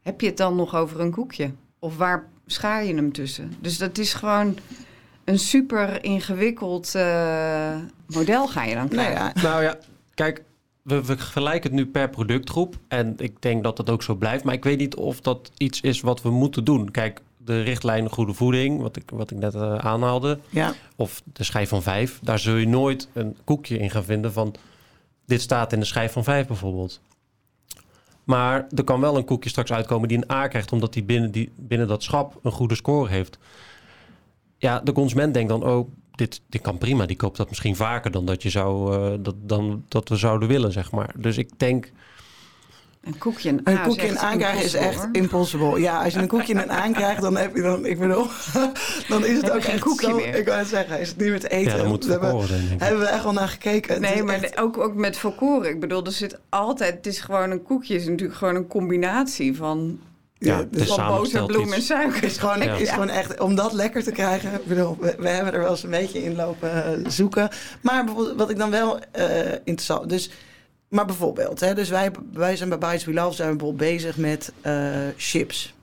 heb 0.01 0.21
je 0.21 0.27
het 0.27 0.37
dan 0.37 0.55
nog 0.55 0.75
over 0.75 0.99
een 0.99 1.11
koekje? 1.11 1.51
Of 1.79 1.97
waar 1.97 2.27
schaar 2.45 2.83
je 2.85 2.95
hem 2.95 3.11
tussen? 3.11 3.53
Dus 3.59 3.77
dat 3.77 3.97
is 3.97 4.13
gewoon 4.13 4.57
een 5.23 5.39
super 5.39 6.03
ingewikkeld 6.03 6.95
eh, 6.95 7.75
model 8.07 8.47
ga 8.47 8.63
je 8.63 8.75
dan 8.75 8.87
Nou 8.91 9.11
krijgen. 9.11 9.31
ja, 9.35 9.41
Nou 9.41 9.63
ja, 9.63 9.77
kijk, 10.13 10.43
we, 10.83 10.95
we 10.95 11.17
vergelijken 11.17 11.69
het 11.69 11.79
nu 11.79 11.85
per 11.85 12.09
productgroep. 12.09 12.75
En 12.87 13.13
ik 13.17 13.41
denk 13.41 13.63
dat 13.63 13.77
dat 13.77 13.89
ook 13.89 14.03
zo 14.03 14.15
blijft. 14.15 14.43
Maar 14.43 14.53
ik 14.53 14.63
weet 14.63 14.77
niet 14.77 14.95
of 14.95 15.21
dat 15.21 15.51
iets 15.57 15.81
is 15.81 16.01
wat 16.01 16.21
we 16.21 16.29
moeten 16.29 16.63
doen. 16.63 16.91
Kijk, 16.91 17.21
de 17.37 17.61
richtlijn 17.61 18.09
Goede 18.09 18.33
Voeding, 18.33 18.81
wat 18.81 18.95
ik, 18.95 19.09
wat 19.09 19.31
ik 19.31 19.37
net 19.37 19.55
eh, 19.55 19.75
aanhaalde. 19.75 20.39
ja. 20.49 20.73
Of 20.95 21.21
de 21.33 21.43
schijf 21.43 21.69
van 21.69 21.81
vijf. 21.81 22.19
Daar 22.21 22.39
zul 22.39 22.55
je 22.55 22.67
nooit 22.67 23.07
een 23.13 23.37
koekje 23.43 23.77
in 23.77 23.89
gaan 23.89 24.03
vinden 24.03 24.33
van... 24.33 24.55
dit 25.25 25.41
staat 25.41 25.73
in 25.73 25.79
de 25.79 25.85
schijf 25.85 26.11
van 26.11 26.23
vijf 26.23 26.47
bijvoorbeeld. 26.47 27.01
Maar 28.23 28.67
er 28.75 28.83
kan 28.83 28.99
wel 28.99 29.17
een 29.17 29.25
koekje 29.25 29.49
straks 29.49 29.71
uitkomen 29.71 30.07
die 30.07 30.17
een 30.17 30.31
A 30.31 30.47
krijgt... 30.47 30.71
omdat 30.71 30.93
die 30.93 31.03
binnen, 31.03 31.31
die 31.31 31.51
binnen 31.55 31.87
dat 31.87 32.03
schap 32.03 32.39
een 32.43 32.51
goede 32.51 32.75
score 32.75 33.09
heeft. 33.09 33.37
Ja, 34.57 34.79
de 34.79 34.91
consument 34.91 35.33
denkt 35.33 35.49
dan... 35.49 35.63
oh, 35.63 35.89
dit, 36.15 36.41
dit 36.49 36.61
kan 36.61 36.77
prima. 36.77 37.05
Die 37.05 37.15
koopt 37.15 37.37
dat 37.37 37.49
misschien 37.49 37.75
vaker 37.75 38.11
dan 38.11 38.25
dat, 38.25 38.43
je 38.43 38.49
zou, 38.49 38.93
eh, 38.95 39.13
dat, 39.19 39.35
dan 39.41 39.83
dat 39.87 40.09
we 40.09 40.15
zouden 40.15 40.47
willen, 40.47 40.71
zeg 40.71 40.91
maar. 40.91 41.13
Dus 41.17 41.37
ik 41.37 41.49
denk... 41.57 41.91
Een 43.03 43.17
koekje 43.17 43.49
een, 43.63 43.81
koekje 43.81 44.07
in 44.07 44.19
aankrijgen 44.19 44.63
is 44.63 44.73
echt 44.73 44.95
hoor. 44.95 45.09
impossible. 45.11 45.79
Ja, 45.79 46.03
als 46.03 46.13
je 46.13 46.19
een 46.19 46.27
koekje 46.27 46.53
in 46.53 46.71
aankrijgt, 46.71 47.21
dan 47.21 47.37
heb 47.37 47.55
je 47.55 47.61
dan, 47.61 47.85
ik 47.85 47.99
bedoel, 47.99 48.27
dan 49.07 49.25
is 49.25 49.37
het 49.37 49.51
ook 49.51 49.63
geen 49.63 49.79
koekje 49.79 50.07
zo, 50.07 50.15
meer. 50.15 50.35
ik 50.35 50.45
wou 50.45 50.57
het 50.57 50.67
zeggen, 50.67 50.99
is 50.99 51.09
het 51.09 51.17
niet 51.17 51.29
meer 51.29 51.39
te 51.39 51.49
eten. 51.49 51.77
Ja, 51.77 51.83
moet 51.83 52.07
hebben, 52.07 52.21
verkoren 52.29 52.47
zijn, 52.47 52.59
denk 52.67 52.73
ik. 52.73 52.79
hebben 52.79 52.99
we 52.99 53.07
echt 53.07 53.23
wel 53.23 53.33
naar 53.33 53.47
gekeken. 53.47 53.93
Het 53.93 54.01
Nee, 54.01 54.23
maar 54.23 54.41
echt- 54.41 54.57
ook, 54.59 54.77
ook 54.77 54.95
met 54.95 55.17
volkoren. 55.17 55.69
Ik 55.69 55.79
bedoel, 55.79 56.05
er 56.05 56.11
zit 56.11 56.39
altijd... 56.49 56.95
Het 56.95 57.07
is 57.07 57.19
gewoon 57.19 57.51
een 57.51 57.63
koekje. 57.63 57.95
is 57.95 58.07
natuurlijk 58.07 58.37
gewoon 58.37 58.55
een 58.55 58.67
combinatie 58.67 59.55
van, 59.55 59.99
Ja, 60.45 60.65
dus 60.71 60.81
is 60.81 60.87
van 60.87 60.95
samengesteld 60.95 61.47
boter, 61.47 61.61
bloem 61.61 61.73
en 61.73 61.81
suiker. 61.81 62.23
is 62.23 62.37
gewoon, 62.37 62.61
Ja. 62.61 62.75
is 62.75 62.89
gewoon 62.89 63.09
echt, 63.09 63.39
om 63.39 63.55
dat 63.55 63.73
lekker 63.73 64.03
te 64.03 64.11
krijgen, 64.11 64.53
ik 64.53 64.65
bedoel, 64.65 64.97
we, 64.99 65.15
we 65.19 65.29
hebben 65.29 65.53
er 65.53 65.59
wel 65.59 65.69
eens 65.69 65.83
een 65.83 65.89
beetje 65.89 66.23
in 66.23 66.35
lopen 66.35 66.85
eh, 66.85 67.09
zoeken. 67.11 67.49
Maar 67.81 68.05
wat 68.37 68.49
ik 68.49 68.57
dan 68.57 68.69
wel 68.69 68.99
eh, 69.11 69.51
interessant, 69.51 70.09
dus, 70.09 70.29
maar 70.89 71.05
bijvoorbeeld, 71.05 71.59
hè, 71.59 71.73
dus 71.73 71.89
wij, 71.89 72.11
wij 72.33 72.55
zijn 72.55 72.69
bij 72.69 72.77
Bites 72.77 73.05
We 73.05 73.13
Love, 73.13 73.35
zijn 73.35 73.49
we 73.49 73.55
bijvoorbeeld 73.55 73.91
bezig 73.91 74.17
met 74.17 74.51
eh, 74.61 74.91
chips. 75.17 75.73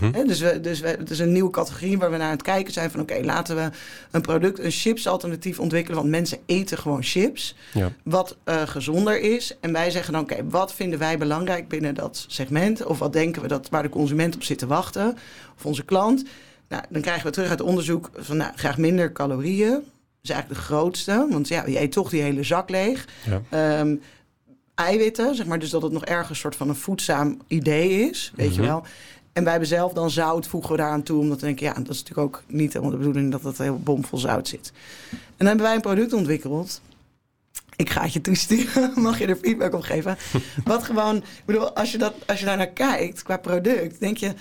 Mhm. 0.00 0.26
Dus 0.26 0.40
we, 0.40 0.60
dus 0.60 0.80
we, 0.80 0.88
het 0.88 1.10
is 1.10 1.18
een 1.18 1.32
nieuwe 1.32 1.50
categorie 1.50 1.98
waar 1.98 2.10
we 2.10 2.16
naar 2.16 2.26
aan 2.26 2.32
het 2.32 2.42
kijken 2.42 2.72
zijn 2.72 2.90
van... 2.90 3.00
oké, 3.00 3.20
laten 3.22 3.56
we 3.56 3.70
een 4.10 4.20
product, 4.20 4.58
een 4.58 4.70
chips-alternatief 4.70 5.58
ontwikkelen... 5.60 5.98
want 5.98 6.10
mensen 6.10 6.38
eten 6.46 6.78
gewoon 6.78 7.02
chips, 7.02 7.56
Ja. 7.72 7.92
wat 8.04 8.36
eh, 8.44 8.62
gezonder 8.66 9.20
is. 9.20 9.56
En 9.60 9.72
wij 9.72 9.90
zeggen 9.90 10.12
dan, 10.12 10.22
oké, 10.22 10.36
wat 10.48 10.74
vinden 10.74 10.98
wij 10.98 11.18
belangrijk 11.18 11.68
binnen 11.68 11.94
dat 11.94 12.24
segment? 12.28 12.84
Of 12.84 12.98
wat 12.98 13.12
denken 13.12 13.42
we 13.42 13.48
dat 13.48 13.68
waar 13.68 13.82
de 13.82 13.88
consument 13.88 14.34
op 14.34 14.42
zit 14.42 14.58
te 14.58 14.66
wachten? 14.66 15.16
Of 15.56 15.66
onze 15.66 15.84
klant? 15.84 16.24
Nou, 16.68 16.82
dan 16.88 17.02
krijgen 17.02 17.26
we 17.26 17.30
terug 17.32 17.50
uit 17.50 17.60
onderzoek 17.60 18.10
van 18.16 18.36
nou, 18.36 18.52
graag 18.54 18.78
minder 18.78 19.12
calorieën. 19.12 19.70
Dat 19.70 19.82
is 20.22 20.30
eigenlijk 20.30 20.60
de 20.60 20.66
grootste, 20.66 21.26
want 21.30 21.48
ja, 21.48 21.66
je 21.66 21.80
eet 21.80 21.92
toch 21.92 22.10
die 22.10 22.22
hele 22.22 22.42
zak 22.42 22.70
leeg. 22.70 23.04
Ja. 23.26 23.40
Ehm, 23.78 23.96
eiwitten, 24.74 25.34
zeg 25.34 25.46
maar, 25.46 25.58
dus 25.58 25.70
dat 25.70 25.82
het 25.82 25.92
nog 25.92 26.04
ergens 26.04 26.28
een 26.28 26.36
soort 26.36 26.56
van 26.56 26.68
een 26.68 26.74
voedzaam 26.74 27.38
idee 27.46 27.90
is, 28.10 28.32
weet 28.36 28.54
je 28.54 28.60
Mhm. 28.60 28.70
wel. 28.70 28.84
En 29.40 29.46
wij 29.46 29.54
hebben 29.54 29.76
zelf 29.76 29.92
dan 29.92 30.10
zout, 30.10 30.46
voegen 30.46 30.70
we 30.70 30.76
daaraan 30.76 31.02
toe, 31.02 31.20
omdat 31.20 31.40
we 31.40 31.46
denken, 31.46 31.66
ja, 31.66 31.72
dat 31.72 31.88
is 31.88 32.02
natuurlijk 32.02 32.26
ook 32.26 32.42
niet 32.46 32.72
helemaal 32.72 32.90
de 32.90 32.96
bedoeling 32.96 33.30
dat 33.30 33.42
het 33.42 33.58
heel 33.58 33.78
bomvol 33.78 34.18
zout 34.18 34.48
zit. 34.48 34.72
En 35.10 35.18
dan 35.36 35.46
hebben 35.46 35.64
wij 35.64 35.74
een 35.74 35.80
product 35.80 36.12
ontwikkeld. 36.12 36.80
Ik 37.76 37.90
ga 37.90 38.02
het 38.02 38.12
je 38.12 38.20
toesturen, 38.20 38.92
mag 39.02 39.18
je 39.18 39.26
er 39.26 39.36
feedback 39.36 39.74
op 39.74 39.82
geven. 39.82 40.16
Wat 40.64 40.82
gewoon, 40.82 41.16
ik 41.16 41.42
bedoel, 41.44 41.72
als 41.72 41.92
je, 41.92 41.98
dat, 41.98 42.14
als 42.26 42.38
je 42.38 42.44
daar 42.44 42.56
naar 42.56 42.68
kijkt 42.68 43.22
qua 43.22 43.36
product, 43.36 44.00
denk 44.00 44.16
je, 44.16 44.34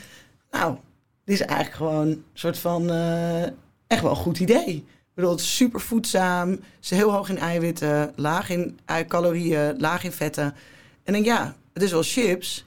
nou, 0.52 0.76
dit 1.24 1.40
is 1.40 1.46
eigenlijk 1.46 1.76
gewoon 1.78 2.08
een 2.08 2.24
soort 2.34 2.58
van 2.58 2.90
eh, 2.90 3.44
echt 3.88 4.02
wel 4.02 4.12
een 4.12 4.16
goed 4.16 4.40
idee. 4.40 4.76
Ik 4.76 5.16
bedoel, 5.16 5.32
het 5.32 5.40
is 5.40 5.56
super 5.56 5.82
voedzaam, 5.82 6.60
is 6.82 6.90
heel 6.90 7.12
hoog 7.12 7.30
in 7.30 7.38
eiwitten, 7.38 8.14
laag 8.16 8.50
in 8.50 8.80
eh, 8.86 8.98
calorieën, 9.08 9.76
laag 9.78 10.04
in 10.04 10.12
vetten. 10.12 10.56
En 11.04 11.14
denk, 11.14 11.26
ja, 11.26 11.56
het 11.74 11.84
is 11.84 11.92
wel 11.92 12.04
chips, 12.04 12.66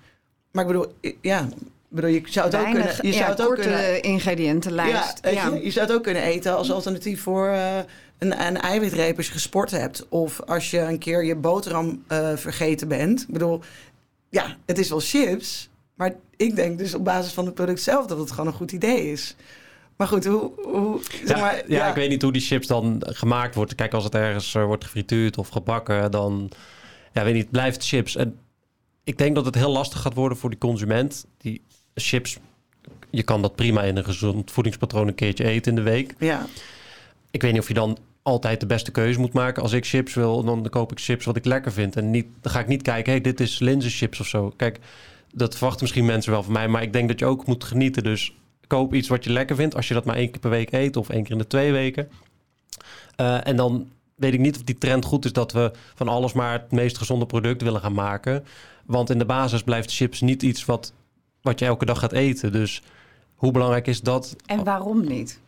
maar 0.52 0.62
ik 0.62 0.70
bedoel, 0.70 0.94
ja, 1.20 1.48
bedoel, 1.94 2.10
je 2.10 2.22
zou 2.24 2.46
het 2.46 2.56
ook 2.56 2.64
kunnen... 2.64 2.94
Je 3.00 3.08
ja, 3.08 3.12
zou 3.12 3.30
het 3.30 3.42
ook 3.42 3.54
kunnen 3.54 4.02
ingrediëntenlijst. 4.02 5.18
ja, 5.22 5.46
Je, 5.46 5.64
je 5.64 5.70
zou 5.70 5.86
het 5.86 5.94
ook 5.94 6.02
kunnen 6.02 6.22
eten 6.22 6.56
als 6.56 6.72
alternatief 6.72 7.22
voor 7.22 7.48
eh, 7.48 7.76
een, 8.18 8.46
een 8.46 8.56
eiwitreep 8.56 9.16
als 9.16 9.26
je 9.26 9.32
gesport 9.32 9.70
hebt. 9.70 10.08
Of 10.08 10.40
als 10.40 10.70
je 10.70 10.78
een 10.78 10.98
keer 10.98 11.24
je 11.24 11.36
boterham 11.36 12.04
eh, 12.06 12.36
vergeten 12.36 12.88
bent. 12.88 13.20
Ik 13.20 13.32
bedoel, 13.32 13.60
ja, 14.28 14.56
het 14.66 14.78
is 14.78 14.88
wel 14.88 15.00
chips. 15.00 15.70
Maar 15.94 16.14
ik 16.36 16.56
denk 16.56 16.78
dus 16.78 16.94
op 16.94 17.04
basis 17.04 17.32
van 17.32 17.44
het 17.44 17.54
product 17.54 17.80
zelf 17.80 18.06
dat 18.06 18.18
het 18.18 18.30
gewoon 18.30 18.46
een 18.46 18.52
goed 18.52 18.72
idee 18.72 19.12
is. 19.12 19.36
Maar 19.96 20.08
goed, 20.08 20.24
hoe... 20.24 20.52
hoe 20.62 21.00
zeg 21.24 21.36
Ja, 21.36 21.42
maar, 21.42 21.62
ja, 21.68 21.88
ik 21.88 21.94
weet 21.94 22.08
niet 22.08 22.22
hoe 22.22 22.32
die 22.32 22.42
chips 22.42 22.66
dan 22.66 23.02
gemaakt 23.06 23.54
wordt. 23.54 23.74
Kijk, 23.74 23.92
als 23.92 24.04
het 24.04 24.14
ergens 24.14 24.54
eh, 24.54 24.64
wordt 24.64 24.84
gefrituurd 24.84 25.38
of 25.38 25.48
gebakken, 25.48 26.10
dan 26.10 26.50
ja, 27.12 27.24
weet 27.24 27.34
niet, 27.34 27.42
het 27.42 27.52
blijft 27.52 27.86
chips. 27.86 28.16
En 28.16 28.38
ik 29.04 29.18
denk 29.18 29.34
dat 29.34 29.44
het 29.44 29.54
heel 29.54 29.72
lastig 29.72 30.00
gaat 30.00 30.14
worden 30.14 30.38
voor 30.38 30.50
die 30.50 30.58
consument. 30.58 31.26
Die 31.38 31.62
chips, 31.94 32.38
je 33.10 33.22
kan 33.22 33.42
dat 33.42 33.54
prima 33.54 33.82
in 33.82 33.96
een 33.96 34.04
gezond 34.04 34.50
voedingspatroon 34.50 35.08
een 35.08 35.14
keertje 35.14 35.44
eten 35.44 35.70
in 35.70 35.84
de 35.84 35.90
week. 35.90 36.14
Ja, 36.18 36.46
Ik 37.30 37.42
weet 37.42 37.52
niet 37.52 37.60
of 37.60 37.68
je 37.68 37.74
dan 37.74 37.98
altijd 38.22 38.60
de 38.60 38.66
beste 38.66 38.90
keuze 38.90 39.20
moet 39.20 39.32
maken. 39.32 39.62
Als 39.62 39.72
ik 39.72 39.86
chips 39.86 40.14
wil, 40.14 40.44
dan 40.44 40.68
koop 40.70 40.92
ik 40.92 41.00
chips 41.00 41.24
wat 41.24 41.36
ik 41.36 41.44
lekker 41.44 41.72
vind. 41.72 41.96
En 41.96 42.10
niet, 42.10 42.26
dan 42.40 42.52
ga 42.52 42.60
ik 42.60 42.66
niet 42.66 42.82
kijken, 42.82 43.12
hey, 43.12 43.20
dit 43.20 43.40
is 43.40 43.58
linzenchips 43.58 44.20
of 44.20 44.26
zo. 44.26 44.52
Kijk, 44.56 44.78
dat 45.34 45.52
verwachten 45.54 45.82
misschien 45.82 46.04
mensen 46.04 46.32
wel 46.32 46.42
van 46.42 46.52
mij. 46.52 46.68
Maar 46.68 46.82
ik 46.82 46.92
denk 46.92 47.08
dat 47.08 47.18
je 47.18 47.24
ook 47.24 47.46
moet 47.46 47.64
genieten. 47.64 48.02
Dus 48.02 48.34
koop 48.66 48.94
iets 48.94 49.08
wat 49.08 49.24
je 49.24 49.30
lekker 49.30 49.56
vindt. 49.56 49.74
Als 49.74 49.88
je 49.88 49.94
dat 49.94 50.04
maar 50.04 50.16
één 50.16 50.30
keer 50.30 50.40
per 50.40 50.50
week 50.50 50.72
eet 50.72 50.96
of 50.96 51.08
één 51.08 51.22
keer 51.22 51.32
in 51.32 51.38
de 51.38 51.46
twee 51.46 51.72
weken. 51.72 52.08
Eh, 53.16 53.46
en 53.46 53.56
dan 53.56 53.88
weet 54.14 54.32
ik 54.32 54.40
niet 54.40 54.56
of 54.56 54.62
die 54.62 54.78
trend 54.78 55.04
goed 55.04 55.24
is 55.24 55.32
dat 55.32 55.52
we 55.52 55.72
van 55.94 56.08
alles 56.08 56.32
maar 56.32 56.52
het 56.52 56.70
meest 56.70 56.98
gezonde 56.98 57.26
product 57.26 57.62
willen 57.62 57.80
gaan 57.80 57.94
maken. 57.94 58.44
Want 58.86 59.10
in 59.10 59.18
de 59.18 59.24
basis 59.24 59.62
blijft 59.62 59.92
chips 59.92 60.20
niet 60.20 60.42
iets 60.42 60.64
wat, 60.64 60.92
wat 61.42 61.58
je 61.58 61.64
elke 61.64 61.84
dag 61.84 61.98
gaat 61.98 62.12
eten. 62.12 62.52
Dus 62.52 62.82
hoe 63.34 63.52
belangrijk 63.52 63.86
is 63.86 64.00
dat? 64.00 64.36
En 64.46 64.64
waarom 64.64 65.04
niet? 65.06 65.40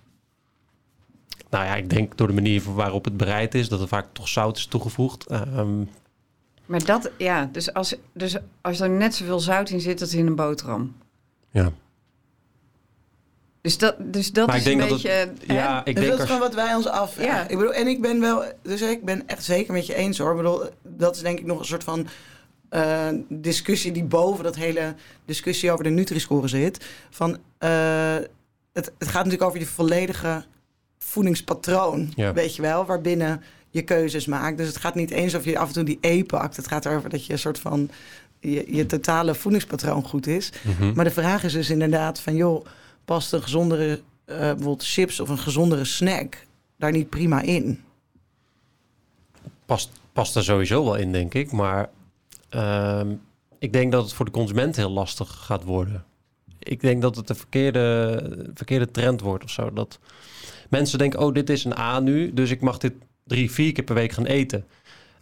Nou 1.50 1.64
ja, 1.64 1.74
ik 1.74 1.90
denk 1.90 2.16
door 2.16 2.26
de 2.26 2.32
manier 2.32 2.74
waarop 2.74 3.04
het 3.04 3.16
bereid 3.16 3.54
is, 3.54 3.68
dat 3.68 3.80
er 3.80 3.88
vaak 3.88 4.06
toch 4.12 4.28
zout 4.28 4.56
is 4.56 4.66
toegevoegd. 4.66 5.26
Ehm, 5.26 5.82
Maar 6.66 6.84
dat, 6.84 7.10
ja, 7.18 7.48
dus 7.52 7.72
als, 7.72 7.94
dus 8.12 8.36
als 8.60 8.80
er 8.80 8.90
net 8.90 9.14
zoveel 9.14 9.40
zout 9.40 9.70
in 9.70 9.80
zit 9.80 10.00
als 10.00 10.14
in 10.14 10.26
een 10.26 10.34
boterham. 10.36 10.96
ja. 11.50 11.72
Dus 13.60 13.78
dat, 13.78 13.94
dus 13.98 14.32
dat 14.32 14.46
Maar 14.46 14.56
is 14.56 14.66
ik 14.66 14.68
denk 14.68 14.80
een 14.82 14.88
dat 14.88 15.02
beetje... 15.02 15.16
het, 15.16 15.42
ja, 15.46 15.78
ik 15.78 15.84
dus 15.84 15.94
denk 15.94 16.10
dat 16.10 16.18
is 16.20 16.24
gewoon 16.24 16.40
wat 16.40 16.54
wij 16.54 16.74
ons 16.74 16.86
afvragen. 16.86 17.32
Ja. 17.34 17.42
Ik 17.48 17.56
bedoel, 17.56 17.72
en 17.72 17.86
ik 17.86 18.00
ben 18.00 18.20
wel, 18.20 18.44
dus 18.62 18.80
ik 18.82 19.04
ben 19.04 19.28
echt 19.28 19.44
zeker 19.44 19.72
met 19.72 19.86
je 19.86 19.94
eens 19.94 20.18
hoor. 20.18 20.30
Ik 20.30 20.36
bedoel, 20.36 20.62
dat 20.82 21.16
is 21.16 21.22
denk 21.22 21.38
ik 21.38 21.46
nog 21.46 21.58
een 21.58 21.64
soort 21.64 21.84
van 21.84 22.06
eh, 22.74 23.08
discussie 23.28 23.92
die 23.92 24.04
boven 24.04 24.44
dat 24.44 24.56
hele 24.56 24.94
discussie 25.24 25.70
over 25.72 25.84
de 25.84 25.90
Nutri-score 25.90 26.48
zit. 26.48 26.84
Van, 27.10 27.38
eh, 27.58 28.14
het, 28.72 28.92
het 28.98 29.08
gaat 29.08 29.24
natuurlijk 29.24 29.42
over 29.42 29.58
je 29.58 29.66
volledige 29.66 30.44
voedingspatroon, 30.98 32.12
Ja. 32.16 32.32
weet 32.32 32.56
je 32.56 32.62
wel, 32.62 32.84
waarbinnen 32.84 33.42
je 33.70 33.82
keuzes 33.82 34.26
maakt. 34.26 34.56
Dus 34.58 34.66
het 34.66 34.76
gaat 34.76 34.94
niet 34.94 35.10
eens 35.10 35.34
of 35.34 35.44
je 35.44 35.58
af 35.58 35.66
en 35.68 35.74
toe 35.74 35.82
die 35.84 35.98
E 36.00 36.24
pakt. 36.24 36.56
Het 36.56 36.66
gaat 36.68 36.84
erover 36.86 37.10
dat 37.10 37.26
je 37.26 37.32
een 37.32 37.38
soort 37.38 37.58
van 37.58 37.90
je, 38.40 38.64
je 38.76 38.86
totale 38.86 39.34
voedingspatroon 39.34 40.04
goed 40.04 40.26
is. 40.26 40.52
Mhm. 40.62 40.92
Maar 40.94 41.04
de 41.04 41.10
vraag 41.10 41.44
is 41.44 41.52
dus 41.52 41.70
inderdaad 41.70 42.20
van, 42.20 42.34
joh, 42.36 42.66
past 43.04 43.32
een 43.32 43.42
gezondere, 43.42 44.00
eh, 44.24 44.36
bijvoorbeeld 44.38 44.84
chips 44.84 45.20
of 45.20 45.28
een 45.28 45.38
gezondere 45.38 45.84
snack 45.84 46.46
daar 46.76 46.92
niet 46.92 47.08
prima 47.10 47.40
in? 47.42 47.82
past, 49.66 49.90
past 50.12 50.36
er 50.36 50.44
sowieso 50.44 50.84
wel 50.84 50.96
in, 50.96 51.12
denk 51.12 51.34
ik. 51.34 51.52
Maar 51.52 51.88
ehm, 52.54 53.14
ik 53.58 53.72
denk 53.72 53.92
dat 53.92 54.02
het 54.02 54.12
voor 54.12 54.24
de 54.24 54.30
consument 54.30 54.76
heel 54.76 54.90
lastig 54.90 55.30
gaat 55.30 55.64
worden. 55.64 56.04
Ik 56.58 56.80
denk 56.80 57.02
dat 57.02 57.16
het 57.16 57.28
een 57.30 57.36
verkeerde, 57.36 58.50
verkeerde 58.54 58.90
trend 58.90 59.20
wordt 59.20 59.44
of 59.44 59.50
zo. 59.50 59.72
Dat 59.72 59.98
mensen 60.70 60.98
denken, 60.98 61.20
oh, 61.20 61.34
dit 61.34 61.50
is 61.50 61.64
een 61.64 61.78
A 61.78 62.00
nu, 62.00 62.32
dus 62.32 62.50
ik 62.50 62.60
mag 62.60 62.78
dit 62.78 62.92
drie, 63.24 63.50
vier 63.50 63.72
keer 63.72 63.84
per 63.84 63.94
week 63.94 64.12
gaan 64.12 64.26
eten. 64.26 64.64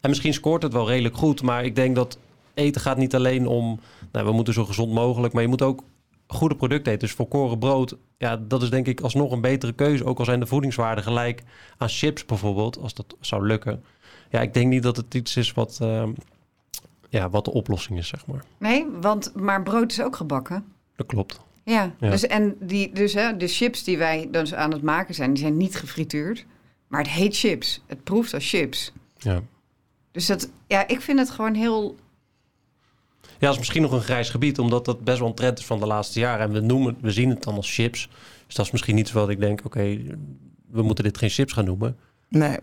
En 0.01 0.09
misschien 0.09 0.35
scoort 0.35 0.63
het 0.63 0.73
wel 0.73 0.89
redelijk 0.89 1.17
goed, 1.17 1.43
maar 1.43 1.65
ik 1.65 1.75
denk 1.75 1.95
dat 1.95 2.19
eten 2.55 2.81
gaat 2.81 2.97
niet 2.97 3.15
alleen 3.15 3.47
om, 3.47 3.81
nou, 4.13 4.27
we 4.27 4.33
moeten 4.33 4.55
zo 4.55 4.65
gezond 4.65 4.93
mogelijk, 4.93 5.33
maar 5.33 5.43
je 5.43 5.49
moet 5.49 5.63
ook 5.63 5.83
goede 6.27 6.57
producten 6.57 6.93
eten. 6.93 7.07
Dus 7.07 7.17
volkoren 7.17 7.59
brood, 7.59 7.97
ja, 8.19 8.37
dat 8.37 8.63
is 8.63 8.71
denk 8.71 8.87
ik 8.87 9.01
alsnog 9.01 9.33
een 9.33 9.41
betere 9.41 9.73
keuze. 9.73 10.05
Ook 10.05 10.19
al 10.19 10.25
zijn 10.25 10.41
de 10.41 10.47
voedingswaarden 10.47 11.05
gelijk 11.05 11.43
aan 11.77 11.89
chips 11.89 12.25
bijvoorbeeld, 12.25 12.79
als 12.79 12.95
dat 12.95 13.17
zou 13.21 13.47
lukken. 13.47 13.85
Ja, 14.31 14.41
ik 14.41 14.55
denk 14.55 14.69
niet 14.69 14.83
dat 14.83 14.97
het 14.97 15.15
iets 15.15 15.37
is 15.37 15.53
wat, 15.53 15.79
ehm, 15.81 16.13
ja, 17.13 17.31
wat 17.31 17.45
de 17.45 17.53
oplossing 17.53 17.99
is, 17.99 18.09
zeg 18.09 18.27
maar. 18.27 18.45
Nee, 18.59 18.87
want, 19.01 19.35
maar 19.35 19.63
brood 19.63 19.91
is 19.91 20.01
ook 20.01 20.17
gebakken. 20.17 20.65
Dat 20.97 21.07
klopt. 21.07 21.41
Ja, 21.65 21.95
Ja. 22.01 22.11
Dus, 22.11 22.27
en 22.27 22.57
die, 22.61 22.93
dus 22.93 23.15
hè, 23.15 23.37
de 23.37 23.49
chips 23.49 23.85
die 23.85 23.99
wij 23.99 24.29
dus 24.31 24.55
aan 24.55 24.73
het 24.73 24.83
maken 24.83 25.15
zijn, 25.15 25.33
die 25.33 25.43
zijn 25.43 25.57
niet 25.57 25.77
gefrituurd. 25.77 26.47
Maar 26.89 27.01
het 27.01 27.11
heet 27.11 27.37
chips. 27.37 27.83
Het 27.87 28.05
proeft 28.05 28.35
als 28.35 28.49
chips. 28.49 28.93
Ja. 29.19 29.43
Dus 30.11 30.27
dat, 30.27 30.51
ja, 30.67 30.89
ik 30.89 31.01
vind 31.01 31.19
het 31.19 31.31
gewoon 31.31 31.55
heel... 31.55 31.97
Ja, 33.21 33.29
dat 33.39 33.53
is 33.53 33.59
misschien 33.59 33.83
nog 33.83 33.93
een 33.93 34.01
grijs 34.01 34.31
gebied, 34.31 34.59
omdat 34.59 34.85
dat 34.85 35.05
best 35.05 35.19
wel 35.19 35.29
een 35.29 35.35
trend 35.35 35.59
is 35.59 35.65
van 35.65 35.81
de 35.81 35.87
laatste 35.87 36.19
jaren. 36.21 36.47
En 36.47 36.53
we, 36.53 36.61
noemen, 36.61 36.97
we 37.01 37.11
zien 37.11 37.29
het 37.29 37.43
dan 37.43 37.55
als 37.55 37.75
chips. 37.75 38.09
Dus 38.47 38.55
dat 38.55 38.67
is 38.67 38.73
misschien 38.73 38.95
niet 38.95 39.09
zo 39.09 39.19
wat 39.19 39.29
ik 39.29 39.41
denk, 39.41 39.65
oké, 39.65 39.99
we 40.71 40.83
moeten 40.83 41.05
dit 41.05 41.19
geen 41.19 41.31
chips 41.31 41.53
gaan 41.53 41.65
noemen. 41.65 41.97
Nee. 42.29 42.59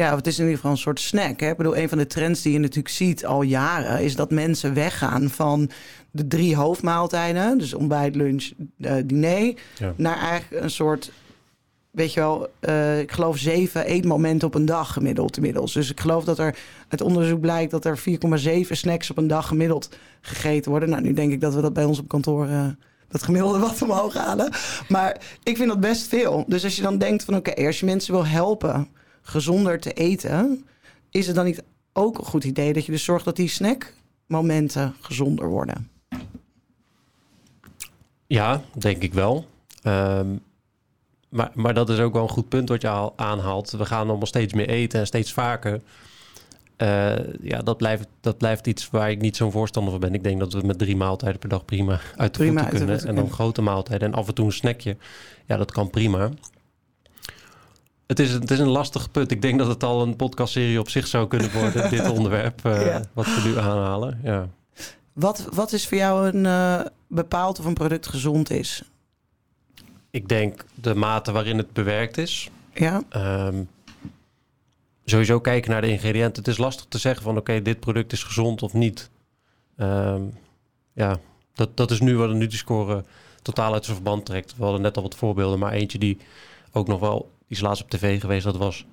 Ja, 0.00 0.16
het 0.16 0.26
is 0.26 0.36
in 0.38 0.42
ieder 0.42 0.56
geval 0.56 0.70
een 0.70 0.78
soort 0.78 1.00
snack. 1.00 1.40
Hè? 1.40 1.50
Ik 1.50 1.56
bedoel, 1.56 1.76
een 1.76 1.88
van 1.88 1.98
de 1.98 2.06
trends 2.06 2.42
die 2.42 2.52
je 2.52 2.58
natuurlijk 2.58 2.94
ziet 2.94 3.26
al 3.26 3.42
jaren... 3.42 4.02
is 4.02 4.16
dat 4.16 4.30
mensen 4.30 4.74
weggaan 4.74 5.30
van 5.30 5.70
de 6.10 6.26
drie 6.26 6.56
hoofdmaaltijden... 6.56 7.58
dus 7.58 7.74
ontbijt, 7.74 8.14
lunch, 8.14 8.50
uh, 8.78 8.92
diner... 9.04 9.54
Ja. 9.78 9.92
naar 9.96 10.18
eigenlijk 10.18 10.62
een 10.62 10.70
soort... 10.70 11.12
weet 11.90 12.12
je 12.12 12.20
wel, 12.20 12.48
uh, 12.60 13.00
ik 13.00 13.12
geloof 13.12 13.38
zeven 13.38 13.84
eetmomenten 13.84 14.48
op 14.48 14.54
een 14.54 14.64
dag 14.64 14.92
gemiddeld 14.92 15.36
inmiddels. 15.36 15.72
Dus 15.72 15.90
ik 15.90 16.00
geloof 16.00 16.24
dat 16.24 16.38
er 16.38 16.56
uit 16.88 17.00
onderzoek 17.00 17.40
blijkt... 17.40 17.70
dat 17.70 17.84
er 17.84 17.98
4,7 17.98 18.60
snacks 18.70 19.10
op 19.10 19.16
een 19.16 19.28
dag 19.28 19.46
gemiddeld 19.46 19.96
gegeten 20.20 20.70
worden. 20.70 20.88
Nou, 20.88 21.02
nu 21.02 21.12
denk 21.12 21.32
ik 21.32 21.40
dat 21.40 21.54
we 21.54 21.60
dat 21.60 21.72
bij 21.72 21.84
ons 21.84 21.98
op 21.98 22.08
kantoor... 22.08 22.46
Uh, 22.46 22.66
dat 23.08 23.22
gemiddelde 23.22 23.58
wat 23.58 23.82
omhoog 23.82 24.14
halen. 24.14 24.52
Maar 24.88 25.20
ik 25.42 25.56
vind 25.56 25.68
dat 25.68 25.80
best 25.80 26.08
veel. 26.08 26.44
Dus 26.46 26.64
als 26.64 26.76
je 26.76 26.82
dan 26.82 26.98
denkt 26.98 27.24
van 27.24 27.36
oké, 27.36 27.50
okay, 27.50 27.66
als 27.66 27.80
je 27.80 27.86
mensen 27.86 28.12
wil 28.12 28.26
helpen 28.26 28.88
gezonder 29.22 29.80
te 29.80 29.92
eten, 29.92 30.64
is 31.10 31.26
het 31.26 31.36
dan 31.36 31.44
niet 31.44 31.62
ook 31.92 32.18
een 32.18 32.24
goed 32.24 32.44
idee 32.44 32.72
dat 32.72 32.86
je 32.86 32.92
dus 32.92 33.04
zorgt 33.04 33.24
dat 33.24 33.36
die 33.36 33.48
snackmomenten 33.48 34.94
gezonder 35.00 35.48
worden? 35.48 35.90
Ja, 38.26 38.62
denk 38.78 39.02
ik 39.02 39.14
wel. 39.14 39.46
Um, 39.84 40.40
maar, 41.28 41.50
maar 41.54 41.74
dat 41.74 41.88
is 41.88 41.98
ook 41.98 42.12
wel 42.12 42.22
een 42.22 42.28
goed 42.28 42.48
punt 42.48 42.68
wat 42.68 42.82
je 42.82 42.88
al 42.88 43.12
aanhaalt. 43.16 43.70
We 43.70 43.86
gaan 43.86 44.08
allemaal 44.08 44.26
steeds 44.26 44.52
meer 44.52 44.68
eten 44.68 45.00
en 45.00 45.06
steeds 45.06 45.32
vaker. 45.32 45.80
Uh, 46.78 47.12
ja, 47.42 47.58
dat 47.62 47.76
blijft, 47.76 48.06
dat 48.20 48.38
blijft 48.38 48.66
iets 48.66 48.90
waar 48.90 49.10
ik 49.10 49.20
niet 49.20 49.36
zo'n 49.36 49.52
voorstander 49.52 49.92
van 49.92 50.00
ben. 50.00 50.14
Ik 50.14 50.22
denk 50.22 50.38
dat 50.38 50.52
we 50.52 50.66
met 50.66 50.78
drie 50.78 50.96
maaltijden 50.96 51.38
per 51.38 51.48
dag 51.48 51.64
prima 51.64 52.00
uit 52.16 52.34
de 52.34 52.38
prima 52.38 52.60
voeten 52.60 52.78
kunnen. 52.78 53.06
En 53.06 53.14
dan 53.14 53.30
grote 53.30 53.62
maaltijden 53.62 54.12
en 54.12 54.18
af 54.18 54.28
en 54.28 54.34
toe 54.34 54.46
een 54.46 54.52
snackje. 54.52 54.96
Ja, 55.46 55.56
dat 55.56 55.72
kan 55.72 55.90
prima. 55.90 56.30
Het 58.10 58.18
is, 58.18 58.30
het 58.32 58.50
is 58.50 58.58
een 58.58 58.68
lastig 58.68 59.10
punt. 59.10 59.30
Ik 59.30 59.42
denk 59.42 59.58
dat 59.58 59.66
het 59.66 59.82
al 59.82 60.02
een 60.02 60.16
podcastserie 60.16 60.80
op 60.80 60.88
zich 60.88 61.06
zou 61.06 61.28
kunnen 61.28 61.52
worden, 61.52 61.90
dit 61.90 62.08
onderwerp, 62.16 62.66
uh, 62.66 62.86
ja. 62.86 63.02
wat 63.12 63.26
we 63.26 63.40
nu 63.44 63.58
aanhalen. 63.58 64.20
Ja. 64.22 64.48
Wat, 65.12 65.48
wat 65.52 65.72
is 65.72 65.88
voor 65.88 65.98
jou 65.98 66.28
een 66.28 66.44
uh, 66.44 66.80
bepaald 67.06 67.58
of 67.58 67.64
een 67.64 67.74
product 67.74 68.06
gezond 68.06 68.50
is? 68.50 68.82
Ik 70.10 70.28
denk 70.28 70.64
de 70.74 70.94
mate 70.94 71.32
waarin 71.32 71.56
het 71.56 71.72
bewerkt 71.72 72.18
is. 72.18 72.50
Ja. 72.74 73.02
Um, 73.46 73.68
sowieso 75.04 75.40
kijken 75.40 75.70
naar 75.70 75.80
de 75.80 75.90
ingrediënten. 75.90 76.42
Het 76.42 76.52
is 76.52 76.58
lastig 76.58 76.86
te 76.88 76.98
zeggen 76.98 77.22
van 77.22 77.36
oké, 77.36 77.40
okay, 77.40 77.62
dit 77.62 77.80
product 77.80 78.12
is 78.12 78.22
gezond 78.22 78.62
of 78.62 78.72
niet. 78.72 79.10
Um, 79.76 80.34
ja, 80.92 81.18
dat, 81.54 81.76
dat 81.76 81.90
is 81.90 82.00
nu 82.00 82.16
wat 82.16 82.28
de 82.28 82.34
Nutri-score 82.34 83.04
totaal 83.42 83.72
uit 83.72 83.84
zijn 83.84 83.96
verband 83.96 84.26
trekt. 84.26 84.56
We 84.56 84.62
hadden 84.62 84.80
net 84.80 84.96
al 84.96 85.02
wat 85.02 85.14
voorbeelden, 85.14 85.58
maar 85.58 85.72
eentje 85.72 85.98
die 85.98 86.18
ook 86.72 86.86
nog 86.86 87.00
wel 87.00 87.30
die 87.50 87.58
is 87.58 87.64
laatst 87.64 87.82
op 87.82 87.90
tv 87.90 88.20
geweest. 88.20 88.44
Dat 88.44 88.56
was 88.56 88.86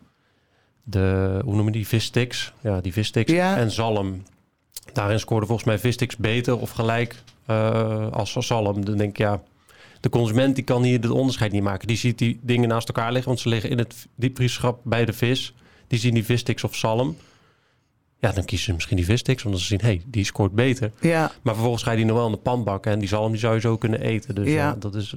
de, 0.84 1.40
hoe 1.44 1.56
noemen 1.56 1.74
die, 1.74 1.88
vissticks? 1.88 2.54
Ja, 2.62 2.82
die 2.82 2.94
vissticks 2.94 3.32
ja. 3.32 3.58
en 3.58 3.72
zalm. 3.72 4.24
Daarin 4.94 5.20
scoorde 5.20 5.46
volgens 5.46 5.68
mij 5.68 5.80
vissticks 5.80 6.18
beter 6.18 6.58
of 6.58 6.72
gelijk 6.72 7.16
uh, 7.50 8.12
als 8.12 8.34
zalm. 8.34 8.86
Dan 8.86 8.98
denk 8.98 9.10
ik, 9.10 9.18
ja, 9.18 9.42
de 10.00 10.10
consument 10.10 10.56
die 10.56 10.64
kan 10.64 10.84
hier 10.84 11.00
het 11.00 11.10
onderscheid 11.10 11.52
niet 11.52 11.64
maken. 11.64 11.88
Die 11.88 11.98
ziet 11.98 12.18
die 12.18 12.40
dingen 12.42 12.70
naast 12.70 12.88
elkaar 12.88 13.12
liggen, 13.12 13.28
want 13.28 13.40
ze 13.40 13.50
liggen 13.50 13.70
in 13.70 13.78
het 13.78 14.08
diepvriesschap 14.16 14.80
bij 14.84 15.06
de 15.06 15.14
vis. 15.14 15.54
Die 15.88 16.00
zien 16.00 16.14
die 16.14 16.26
vissticks 16.26 16.64
of 16.64 16.76
zalm. 16.76 17.18
Ja, 18.20 18.32
dan 18.32 18.46
kiezen 18.46 18.66
ze 18.66 18.74
misschien 18.74 18.98
die 18.98 19.06
vissticks, 19.06 19.46
omdat 19.46 19.60
ze 19.60 19.66
zien, 19.66 19.80
hé, 19.82 19.88
hey, 19.88 20.02
die 20.06 20.26
scoort 20.26 20.52
beter. 20.52 20.92
Ja. 21.02 21.32
Maar 21.42 21.54
vervolgens 21.54 21.84
ga 21.84 21.92
je 21.92 21.98
die 21.98 22.06
nog 22.06 22.16
wel 22.16 22.26
in 22.26 22.32
de 22.32 22.38
pan 22.38 22.64
bakken 22.64 22.92
en 22.92 23.00
die 23.00 23.08
zalm 23.08 23.32
die 23.32 23.40
zou 23.40 23.54
je 23.54 23.60
zo 23.60 23.78
kunnen 23.78 24.02
eten. 24.02 24.36
Dus 24.36 24.48
ja, 24.48 24.54
ja 24.54 24.76
dat 24.80 24.96
is... 24.96 25.16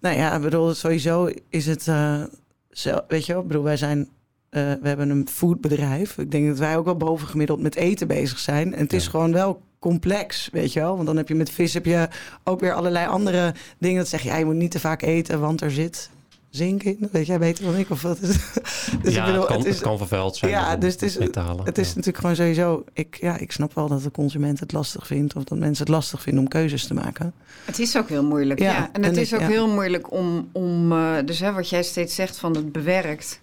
Nou 0.00 0.16
ja, 0.16 0.34
ik 0.34 0.42
bedoel, 0.42 0.74
sowieso 0.74 1.30
is 1.48 1.66
het, 1.66 1.86
uh, 1.86 2.22
zo, 2.70 3.00
weet 3.08 3.26
je 3.26 3.32
wel, 3.32 3.42
ik 3.42 3.48
bedoel, 3.48 3.62
wij 3.62 3.76
zijn, 3.76 3.98
uh, 3.98 4.08
we 4.50 4.88
hebben 4.88 5.10
een 5.10 5.28
foodbedrijf. 5.28 6.18
Ik 6.18 6.30
denk 6.30 6.48
dat 6.48 6.58
wij 6.58 6.76
ook 6.76 6.84
wel 6.84 6.96
bovengemiddeld 6.96 7.60
met 7.60 7.74
eten 7.74 8.06
bezig 8.06 8.38
zijn. 8.38 8.74
En 8.74 8.82
het 8.82 8.92
is 8.92 9.06
gewoon 9.06 9.32
wel 9.32 9.62
complex, 9.78 10.48
weet 10.52 10.72
je 10.72 10.80
wel. 10.80 10.94
Want 10.94 11.06
dan 11.06 11.16
heb 11.16 11.28
je 11.28 11.34
met 11.34 11.50
vis 11.50 11.74
heb 11.74 11.84
je 11.84 12.08
ook 12.44 12.60
weer 12.60 12.72
allerlei 12.72 13.06
andere 13.06 13.54
dingen. 13.78 13.98
Dat 13.98 14.08
zeg 14.08 14.22
je, 14.22 14.28
ja, 14.28 14.36
je 14.36 14.44
moet 14.44 14.54
niet 14.54 14.70
te 14.70 14.80
vaak 14.80 15.02
eten, 15.02 15.40
want 15.40 15.60
er 15.60 15.70
zit 15.70 16.10
zink 16.50 16.82
in. 16.82 17.08
Weet 17.12 17.26
jij 17.26 17.38
beter 17.38 17.64
dan 17.64 17.76
ik? 17.76 17.90
Of 17.90 18.02
wat 18.02 18.20
is 18.20 18.28
dus 19.02 19.14
ja, 19.14 19.20
ik 19.20 19.26
bedoel, 19.26 19.40
het, 19.40 19.46
kan, 19.48 19.58
het, 19.58 19.66
is, 19.66 19.74
het 19.74 19.82
kan 19.82 19.98
vervuild 19.98 20.36
zijn. 20.36 20.50
Ja, 20.50 20.76
dus 20.76 20.92
het 20.92 21.02
is, 21.02 21.14
het, 21.14 21.34
het 21.64 21.78
is 21.78 21.88
ja. 21.88 21.94
natuurlijk 21.94 22.16
gewoon 22.16 22.36
sowieso... 22.36 22.84
Ik, 22.92 23.16
ja, 23.20 23.38
ik 23.38 23.52
snap 23.52 23.74
wel 23.74 23.88
dat 23.88 24.02
de 24.02 24.10
consument 24.10 24.60
het 24.60 24.72
lastig 24.72 25.06
vindt... 25.06 25.36
of 25.36 25.44
dat 25.44 25.58
mensen 25.58 25.84
het 25.84 25.94
lastig 25.94 26.22
vinden 26.22 26.42
om 26.42 26.48
keuzes 26.48 26.86
te 26.86 26.94
maken. 26.94 27.32
Het 27.64 27.78
is 27.78 27.96
ook 27.96 28.08
heel 28.08 28.24
moeilijk, 28.24 28.60
ja. 28.60 28.72
ja. 28.72 28.90
En 28.92 29.02
het 29.02 29.16
en 29.16 29.20
is 29.20 29.34
ook 29.34 29.40
heel 29.40 29.68
moeilijk 29.68 30.12
om... 30.12 30.48
om 30.52 30.92
uh, 30.92 31.16
dus 31.24 31.40
hè, 31.40 31.52
wat 31.52 31.68
jij 31.68 31.82
steeds 31.82 32.14
zegt 32.14 32.38
van 32.38 32.54
het 32.54 32.72
bewerkt... 32.72 33.40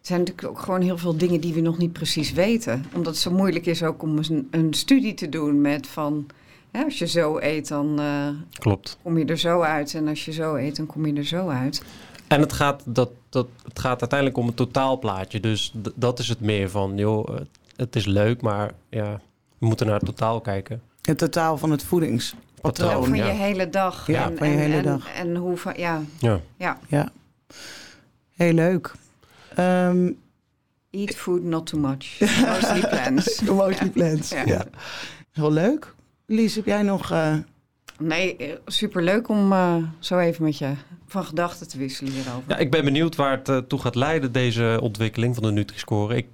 Er 0.00 0.06
zijn 0.06 0.18
natuurlijk 0.18 0.48
ook 0.48 0.60
gewoon 0.60 0.80
heel 0.80 0.98
veel 0.98 1.16
dingen 1.16 1.40
die 1.40 1.54
we 1.54 1.60
nog 1.60 1.78
niet 1.78 1.92
precies 1.92 2.32
weten. 2.32 2.84
Omdat 2.94 3.12
het 3.12 3.22
zo 3.22 3.30
moeilijk 3.30 3.66
is 3.66 3.82
ook 3.82 4.02
om 4.02 4.18
een, 4.18 4.48
een 4.50 4.74
studie 4.74 5.14
te 5.14 5.28
doen 5.28 5.60
met 5.60 5.86
van... 5.86 6.26
Ja, 6.72 6.84
als 6.84 6.98
je 6.98 7.06
zo 7.06 7.38
eet, 7.38 7.68
dan 7.68 8.00
uh, 8.00 8.28
Klopt. 8.52 8.98
kom 9.02 9.18
je 9.18 9.24
er 9.24 9.38
zo 9.38 9.60
uit. 9.60 9.94
En 9.94 10.08
als 10.08 10.24
je 10.24 10.32
zo 10.32 10.54
eet, 10.54 10.76
dan 10.76 10.86
kom 10.86 11.06
je 11.06 11.12
er 11.12 11.24
zo 11.24 11.48
uit. 11.48 11.82
En 12.30 12.40
het 12.40 12.52
gaat, 12.52 12.82
dat, 12.86 13.10
dat, 13.28 13.46
het 13.62 13.78
gaat 13.78 14.00
uiteindelijk 14.00 14.38
om 14.38 14.46
een 14.46 14.54
totaalplaatje. 14.54 15.40
Dus 15.40 15.72
dat 15.94 16.18
is 16.18 16.28
het 16.28 16.40
meer 16.40 16.70
van, 16.70 16.96
joh, 16.96 17.36
het 17.76 17.96
is 17.96 18.06
leuk, 18.06 18.40
maar 18.40 18.72
ja, 18.88 19.20
we 19.58 19.66
moeten 19.66 19.86
naar 19.86 19.96
het 19.96 20.04
totaal 20.04 20.40
kijken. 20.40 20.82
Het 21.02 21.18
totaal 21.18 21.58
van 21.58 21.70
het 21.70 21.84
voedingspatroon. 21.84 23.00
Ja, 23.00 23.08
van 23.08 23.16
je 23.16 23.22
hele 23.22 23.70
dag. 23.70 24.06
Ja, 24.06 24.30
en, 24.30 24.36
van 24.36 24.48
je 24.48 24.54
en, 24.54 24.60
hele 24.60 24.76
en, 24.76 24.82
dag. 24.82 25.12
En 25.12 25.36
hoe 25.36 25.56
van, 25.56 25.72
ja. 25.76 26.02
Ja. 26.18 26.40
Ja. 26.56 26.78
ja. 26.88 27.08
Heel 28.30 28.52
leuk. 28.52 28.92
Um, 29.58 30.18
Eat 30.90 31.14
food, 31.14 31.42
not 31.42 31.66
too 31.66 31.80
much. 31.80 32.20
Mostly 32.46 32.80
plants. 32.80 33.40
Mostly 33.50 33.90
plants, 33.90 34.30
ja. 34.30 34.42
ja. 34.46 34.64
Heel 35.32 35.52
leuk. 35.52 35.94
Lies, 36.26 36.54
heb 36.54 36.66
jij 36.66 36.82
nog... 36.82 37.12
Uh... 37.12 37.34
Nee, 37.98 38.58
superleuk 38.66 39.28
om 39.28 39.52
uh, 39.52 39.76
zo 39.98 40.18
even 40.18 40.44
met 40.44 40.58
je 40.58 40.72
van 41.10 41.24
gedachten 41.24 41.68
te 41.68 41.78
wisselen 41.78 42.12
hierover. 42.12 42.42
Ja, 42.46 42.56
ik 42.56 42.70
ben 42.70 42.84
benieuwd 42.84 43.16
waar 43.16 43.30
het 43.30 43.48
uh, 43.48 43.56
toe 43.56 43.78
gaat 43.78 43.94
leiden, 43.94 44.32
deze 44.32 44.78
ontwikkeling 44.82 45.34
van 45.34 45.44
de 45.44 45.50
Nutri-score. 45.50 46.16
Ik 46.16 46.26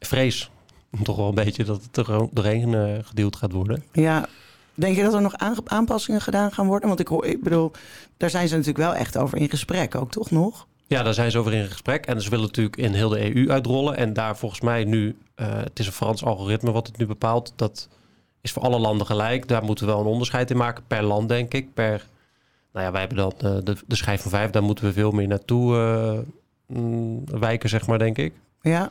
vrees 0.00 0.50
toch 1.02 1.16
wel 1.16 1.28
een 1.28 1.34
beetje 1.34 1.64
dat 1.64 1.82
het 1.82 1.96
er 1.96 2.28
doorheen 2.30 2.72
uh, 2.72 2.98
gedeeld 3.02 3.36
gaat 3.36 3.52
worden. 3.52 3.84
Ja, 3.92 4.28
denk 4.74 4.96
je 4.96 5.02
dat 5.02 5.14
er 5.14 5.22
nog 5.22 5.36
aanpassingen 5.64 6.20
gedaan 6.20 6.52
gaan 6.52 6.66
worden? 6.66 6.88
Want 6.88 7.00
ik, 7.00 7.08
hoor, 7.08 7.26
ik 7.26 7.42
bedoel, 7.42 7.70
daar 8.16 8.30
zijn 8.30 8.48
ze 8.48 8.56
natuurlijk 8.56 8.84
wel 8.84 8.94
echt 8.94 9.18
over 9.18 9.38
in 9.38 9.50
gesprek, 9.50 9.94
ook 9.94 10.10
toch 10.10 10.30
nog? 10.30 10.66
Ja, 10.86 11.02
daar 11.02 11.14
zijn 11.14 11.30
ze 11.30 11.38
over 11.38 11.52
in 11.52 11.68
gesprek. 11.68 12.06
En 12.06 12.22
ze 12.22 12.30
willen 12.30 12.44
natuurlijk 12.44 12.76
in 12.76 12.94
heel 12.94 13.08
de 13.08 13.34
EU 13.34 13.50
uitrollen. 13.50 13.96
En 13.96 14.12
daar 14.12 14.36
volgens 14.36 14.60
mij 14.60 14.84
nu, 14.84 15.16
uh, 15.36 15.46
het 15.56 15.78
is 15.78 15.86
een 15.86 15.92
Frans 15.92 16.24
algoritme 16.24 16.72
wat 16.72 16.86
het 16.86 16.96
nu 16.96 17.06
bepaalt. 17.06 17.52
Dat 17.56 17.88
is 18.40 18.52
voor 18.52 18.62
alle 18.62 18.78
landen 18.78 19.06
gelijk. 19.06 19.48
Daar 19.48 19.64
moeten 19.64 19.86
we 19.86 19.92
wel 19.92 20.00
een 20.00 20.06
onderscheid 20.06 20.50
in 20.50 20.56
maken 20.56 20.84
per 20.86 21.02
land, 21.02 21.28
denk 21.28 21.54
ik. 21.54 21.74
Per 21.74 22.06
nou 22.72 22.86
ja, 22.86 22.90
wij 22.92 23.00
hebben 23.00 23.18
dan 23.18 23.32
de, 23.38 23.60
de, 23.62 23.76
de 23.86 23.96
schijf 23.96 24.22
van 24.22 24.30
vijf, 24.30 24.50
daar 24.50 24.62
moeten 24.62 24.84
we 24.84 24.92
veel 24.92 25.10
meer 25.10 25.28
naartoe 25.28 25.76
uh, 26.68 27.38
wijken, 27.40 27.68
zeg 27.68 27.86
maar, 27.86 27.98
denk 27.98 28.18
ik. 28.18 28.32
Ja. 28.60 28.90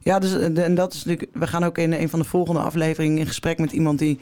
Ja, 0.00 0.18
dus 0.18 0.54
en 0.54 0.74
dat 0.74 0.92
is 0.92 1.04
natuurlijk. 1.04 1.38
We 1.38 1.46
gaan 1.46 1.64
ook 1.64 1.78
in 1.78 1.92
een 1.92 2.08
van 2.08 2.18
de 2.18 2.24
volgende 2.24 2.60
afleveringen 2.60 3.18
in 3.18 3.26
gesprek 3.26 3.58
met 3.58 3.72
iemand 3.72 3.98
die 3.98 4.18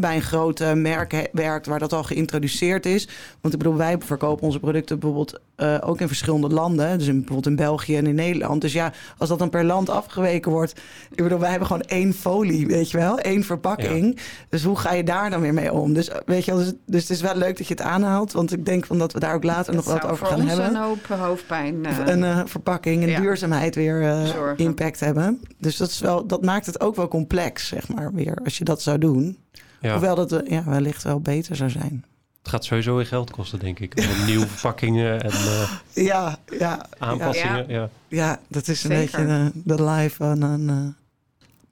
bij 0.00 0.14
een 0.14 0.22
groot 0.22 0.74
merk 0.74 1.28
werkt 1.32 1.66
waar 1.66 1.78
dat 1.78 1.92
al 1.92 2.02
geïntroduceerd 2.02 2.86
is. 2.86 3.08
Want 3.40 3.54
ik 3.54 3.60
bedoel, 3.60 3.76
wij 3.76 3.96
verkopen 3.98 4.44
onze 4.44 4.60
producten 4.60 4.98
bijvoorbeeld 4.98 5.40
uh, 5.56 5.78
ook 5.80 6.00
in 6.00 6.06
verschillende 6.06 6.48
landen. 6.48 6.98
Dus 6.98 7.06
in, 7.06 7.14
bijvoorbeeld 7.14 7.46
in 7.46 7.56
België 7.56 7.96
en 7.96 8.06
in 8.06 8.14
Nederland. 8.14 8.60
Dus 8.60 8.72
ja, 8.72 8.92
als 9.18 9.28
dat 9.28 9.38
dan 9.38 9.50
per 9.50 9.64
land 9.64 9.90
afgeweken 9.90 10.52
wordt. 10.52 10.72
Ik 11.10 11.22
bedoel, 11.22 11.38
wij 11.38 11.50
hebben 11.50 11.66
gewoon 11.66 11.82
één 11.82 12.12
folie, 12.14 12.66
weet 12.66 12.90
je 12.90 12.98
wel, 12.98 13.18
één 13.18 13.44
verpakking. 13.44 14.12
Ja. 14.16 14.22
Dus 14.48 14.64
hoe 14.64 14.78
ga 14.78 14.92
je 14.92 15.04
daar 15.04 15.30
dan 15.30 15.40
weer 15.40 15.54
mee 15.54 15.72
om? 15.72 15.92
Dus 15.92 16.10
weet 16.26 16.44
je 16.44 16.50
wel, 16.54 16.60
dus, 16.60 16.72
dus, 16.86 17.00
het 17.00 17.10
is 17.10 17.20
wel 17.20 17.36
leuk 17.36 17.56
dat 17.56 17.66
je 17.66 17.74
het 17.74 17.82
aanhaalt. 17.82 18.32
Want 18.32 18.52
ik 18.52 18.64
denk 18.64 18.86
van 18.86 18.98
dat 18.98 19.12
we 19.12 19.20
daar 19.20 19.34
ook 19.34 19.44
later 19.44 19.74
nog 19.74 19.84
wat 19.84 20.06
over 20.06 20.26
gaan 20.26 20.40
hebben. 20.40 20.66
een 20.66 20.76
hoop 20.76 21.06
hoofdpijn. 21.06 21.74
Uh, 21.84 21.98
een 22.04 22.22
uh, 22.22 22.40
verpakking 22.44 23.02
en 23.02 23.08
ja. 23.08 23.20
duurzaamheid 23.20 23.74
weer 23.74 24.34
impact 24.56 25.00
hebben. 25.00 25.40
Dus 25.58 25.76
dat, 25.76 25.88
is 25.88 26.00
wel, 26.00 26.26
dat 26.26 26.42
maakt 26.42 26.66
het 26.66 26.80
ook 26.80 26.96
wel 26.96 27.08
complex, 27.08 27.68
zeg 27.68 27.88
maar, 27.88 28.12
weer 28.12 28.38
als 28.44 28.58
je 28.58 28.64
dat 28.64 28.82
zou 28.82 28.98
doen. 28.98 29.38
Ja. 29.80 29.92
Hoewel 29.92 30.14
dat 30.14 30.42
ja, 30.46 30.64
wellicht 30.64 31.02
wel 31.02 31.20
beter 31.20 31.56
zou 31.56 31.70
zijn. 31.70 32.04
Het 32.38 32.50
gaat 32.50 32.64
sowieso 32.64 32.96
weer 32.96 33.06
geld 33.06 33.30
kosten, 33.30 33.58
denk 33.58 33.78
ik. 33.78 33.94
Nieuwe 34.26 34.46
verpakkingen 34.46 35.22
en 35.22 35.30
uh, 35.30 35.72
ja, 35.92 36.38
ja, 36.58 36.86
aanpassingen. 36.98 37.68
Ja. 37.68 37.80
Ja. 37.80 37.88
ja, 38.08 38.40
dat 38.48 38.68
is 38.68 38.84
een 38.84 38.90
beetje 38.90 39.26
de, 39.26 39.50
de 39.54 39.84
life 39.84 40.16
van 40.16 40.42
een 40.42 40.68
uh, 40.68 40.88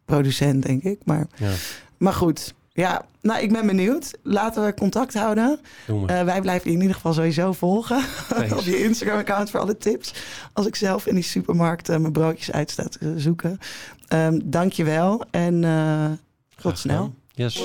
producent, 0.05 0.63
denk 0.63 0.83
ik. 0.83 1.01
Maar, 1.05 1.27
maar 1.97 2.13
goed, 2.13 2.55
Ja, 2.73 3.05
nou, 3.21 3.43
ik 3.43 3.53
ben 3.53 3.67
benieuwd. 3.67 4.11
Laten 4.23 4.65
we 4.65 4.75
contact 4.75 5.15
houden. 5.15 5.61
Eh, 5.87 6.23
wij 6.23 6.41
blijven 6.41 6.71
je 6.71 6.77
in 6.77 6.81
ieder 6.81 6.97
geval 6.97 7.13
sowieso 7.13 7.53
volgen 7.53 8.05
op 8.57 8.61
je 8.61 8.83
Instagram-account 8.85 9.51
voor 9.51 9.61
alle 9.61 9.77
tips. 9.77 10.15
Als 10.53 10.67
ik 10.67 10.77
zelf 10.77 11.07
in 11.07 11.15
die 11.15 11.25
supermarkt 11.25 11.89
eh, 11.89 11.97
mijn 11.97 12.13
broodjes 12.13 12.53
uit 12.53 12.71
sta 12.71 12.85
te 12.85 13.15
zoeken. 13.17 13.59
Ehm 14.09 14.41
Dank 14.45 14.73
je 14.73 14.85
wel 14.85 15.25
en 15.31 15.65
eh, 15.65 16.11
tot 16.63 16.79
snel. 16.79 17.15
Yes. 17.41 17.65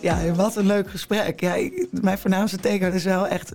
Ja, 0.00 0.20
en 0.20 0.34
wat 0.34 0.56
een 0.56 0.66
leuk 0.66 0.90
gesprek. 0.90 1.40
Ja, 1.40 1.54
ik- 1.54 1.86
mijn 1.90 2.18
voornaamste 2.18 2.56
teken 2.56 2.92
is 2.92 3.04
wel 3.04 3.26
echt... 3.26 3.52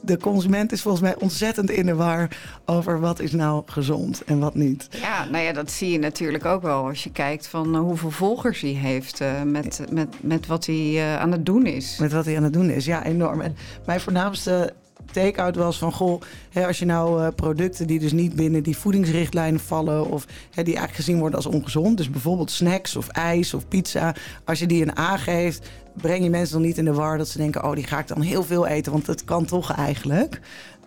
De 0.00 0.18
consument 0.18 0.72
is 0.72 0.82
volgens 0.82 1.02
mij 1.02 1.16
ontzettend 1.18 1.70
in 1.70 1.86
de 1.86 1.94
war... 1.94 2.28
over 2.64 3.00
wat 3.00 3.20
is 3.20 3.32
nou 3.32 3.62
gezond 3.66 4.24
en 4.24 4.38
wat 4.38 4.54
niet. 4.54 4.88
Ja, 4.90 5.24
nou 5.24 5.44
ja, 5.44 5.52
dat 5.52 5.70
zie 5.70 5.90
je 5.90 5.98
natuurlijk 5.98 6.44
ook 6.44 6.62
wel 6.62 6.86
als 6.86 7.04
je 7.04 7.10
kijkt 7.12 7.46
van 7.46 7.74
eh, 7.74 7.80
hoeveel 7.80 8.10
volgers 8.10 8.60
hij 8.60 8.70
heeft 8.70 9.20
eh, 9.20 9.42
met, 9.42 9.80
met, 9.90 10.08
met 10.20 10.46
wat 10.46 10.66
hij 10.66 10.94
eh, 10.96 11.16
aan 11.16 11.32
het 11.32 11.46
doen 11.46 11.66
is. 11.66 11.96
Met 11.98 12.12
wat 12.12 12.24
hij 12.24 12.36
aan 12.36 12.42
het 12.42 12.52
doen 12.52 12.70
is. 12.70 12.84
Ja, 12.84 13.04
enorm. 13.04 13.40
En 13.40 13.56
mijn 13.86 14.00
voornaamste 14.00 14.72
take-out 15.12 15.56
was 15.56 15.78
van... 15.78 15.92
goh, 15.92 16.22
hè, 16.50 16.66
als 16.66 16.78
je 16.78 16.84
nou 16.84 17.22
eh, 17.22 17.28
producten 17.34 17.86
die 17.86 17.98
dus 17.98 18.12
niet 18.12 18.34
binnen 18.34 18.62
die 18.62 18.76
voedingsrichtlijnen 18.76 19.60
vallen... 19.60 20.06
of 20.06 20.26
hè, 20.50 20.62
die 20.62 20.76
eigenlijk 20.76 20.94
gezien 20.94 21.18
worden 21.18 21.36
als 21.36 21.46
ongezond... 21.46 21.96
dus 21.96 22.10
bijvoorbeeld 22.10 22.50
snacks 22.50 22.96
of 22.96 23.08
ijs 23.08 23.54
of 23.54 23.68
pizza... 23.68 24.14
als 24.44 24.58
je 24.58 24.66
die 24.66 24.82
een 24.82 24.98
A 24.98 25.16
geeft, 25.16 25.68
breng 25.94 26.22
je 26.22 26.30
mensen 26.30 26.54
dan 26.54 26.66
niet 26.66 26.78
in 26.78 26.84
de 26.84 26.92
war... 26.92 27.18
dat 27.18 27.28
ze 27.28 27.38
denken, 27.38 27.64
oh, 27.64 27.74
die 27.74 27.86
ga 27.86 27.98
ik 27.98 28.08
dan 28.08 28.20
heel 28.20 28.42
veel 28.42 28.66
eten... 28.66 28.92
want 28.92 29.06
dat 29.06 29.24
kan 29.24 29.44
toch 29.44 29.72
eigenlijk. 29.72 30.40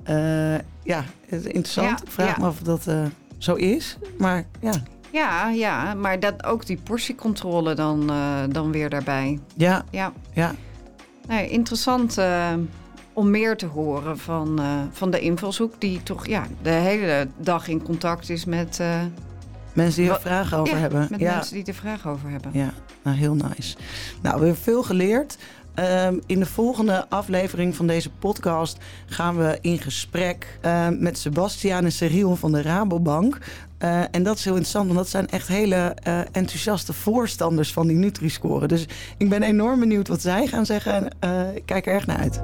Eh, 0.03 0.55
ja, 0.83 1.03
interessant. 1.29 1.99
Ja, 1.99 2.05
ik 2.05 2.11
vraag 2.11 2.35
ja. 2.35 2.35
me 2.39 2.45
af 2.45 2.59
of 2.59 2.65
dat 2.65 2.87
eh, 2.87 3.05
zo 3.37 3.53
is. 3.53 3.97
Maar 4.17 4.45
ja, 4.61 4.73
Ja, 5.11 5.49
ja, 5.49 5.93
maar 5.93 6.19
dat 6.19 6.43
ook 6.43 6.65
die 6.65 6.77
portiecontrole 6.77 7.73
dan, 7.73 8.11
dan 8.49 8.71
weer 8.71 8.89
daarbij. 8.89 9.39
ja, 9.55 9.83
Ja, 9.91 10.13
ja. 10.33 10.55
nee, 11.27 11.49
interessant 11.49 12.17
om 13.13 13.29
meer 13.29 13.57
te 13.57 13.65
horen 13.65 14.17
van, 14.17 14.59
eh, 14.59 14.65
van 14.91 15.11
de 15.11 15.19
invalshoek... 15.19 15.73
die 15.77 16.03
toch 16.03 16.27
ja, 16.27 16.47
de 16.61 16.69
hele 16.69 17.27
dag 17.37 17.67
in 17.67 17.83
contact 17.83 18.29
is 18.29 18.45
met, 18.45 18.79
eh, 18.79 19.01
Mensen 19.73 20.01
die 20.01 20.11
er 20.11 20.21
vragen 20.21 20.57
over 20.57 20.73
ja, 20.73 20.79
hebben. 20.79 21.07
met 21.09 21.19
ja. 21.19 21.35
mensen 21.35 21.55
die 21.55 21.65
er 21.65 21.73
vragen 21.73 22.11
over 22.11 22.29
hebben. 22.29 22.51
Ja, 22.53 22.73
nou 23.03 23.17
heel 23.17 23.35
nice. 23.35 23.75
Nou, 24.21 24.39
we 24.39 24.45
hebben 24.45 24.63
veel 24.63 24.83
geleerd. 24.83 25.37
Ehm, 25.73 26.19
in 26.25 26.39
de 26.39 26.45
volgende 26.45 27.09
aflevering 27.09 27.75
van 27.75 27.87
deze 27.87 28.09
podcast 28.09 28.77
gaan 29.05 29.37
we 29.37 29.57
in 29.61 29.79
gesprek 29.79 30.57
eh, 30.61 30.87
met 30.89 31.17
Sebastiaan 31.17 31.83
en 31.83 31.91
Cyril 31.91 32.35
van 32.35 32.51
de 32.51 32.61
Rabobank. 32.61 33.37
Eh, 33.77 34.01
en 34.11 34.23
dat 34.23 34.37
is 34.37 34.43
heel 34.43 34.53
interessant, 34.53 34.85
want 34.85 34.97
dat 34.97 35.09
zijn 35.09 35.29
echt 35.29 35.47
hele 35.47 35.95
enthousiaste 36.31 36.93
voorstanders 36.93 37.73
van 37.73 37.87
die 37.87 37.97
Nutri-score. 37.97 38.67
Dus 38.67 38.85
ik 39.17 39.29
ben 39.29 39.43
enorm 39.43 39.79
benieuwd 39.79 40.07
wat 40.07 40.21
zij 40.21 40.47
gaan 40.47 40.65
zeggen 40.65 40.93
en 40.93 41.55
ik 41.55 41.65
kijk 41.65 41.85
er 41.85 41.93
erg 41.93 42.05
naar 42.05 42.17
uit. 42.17 42.41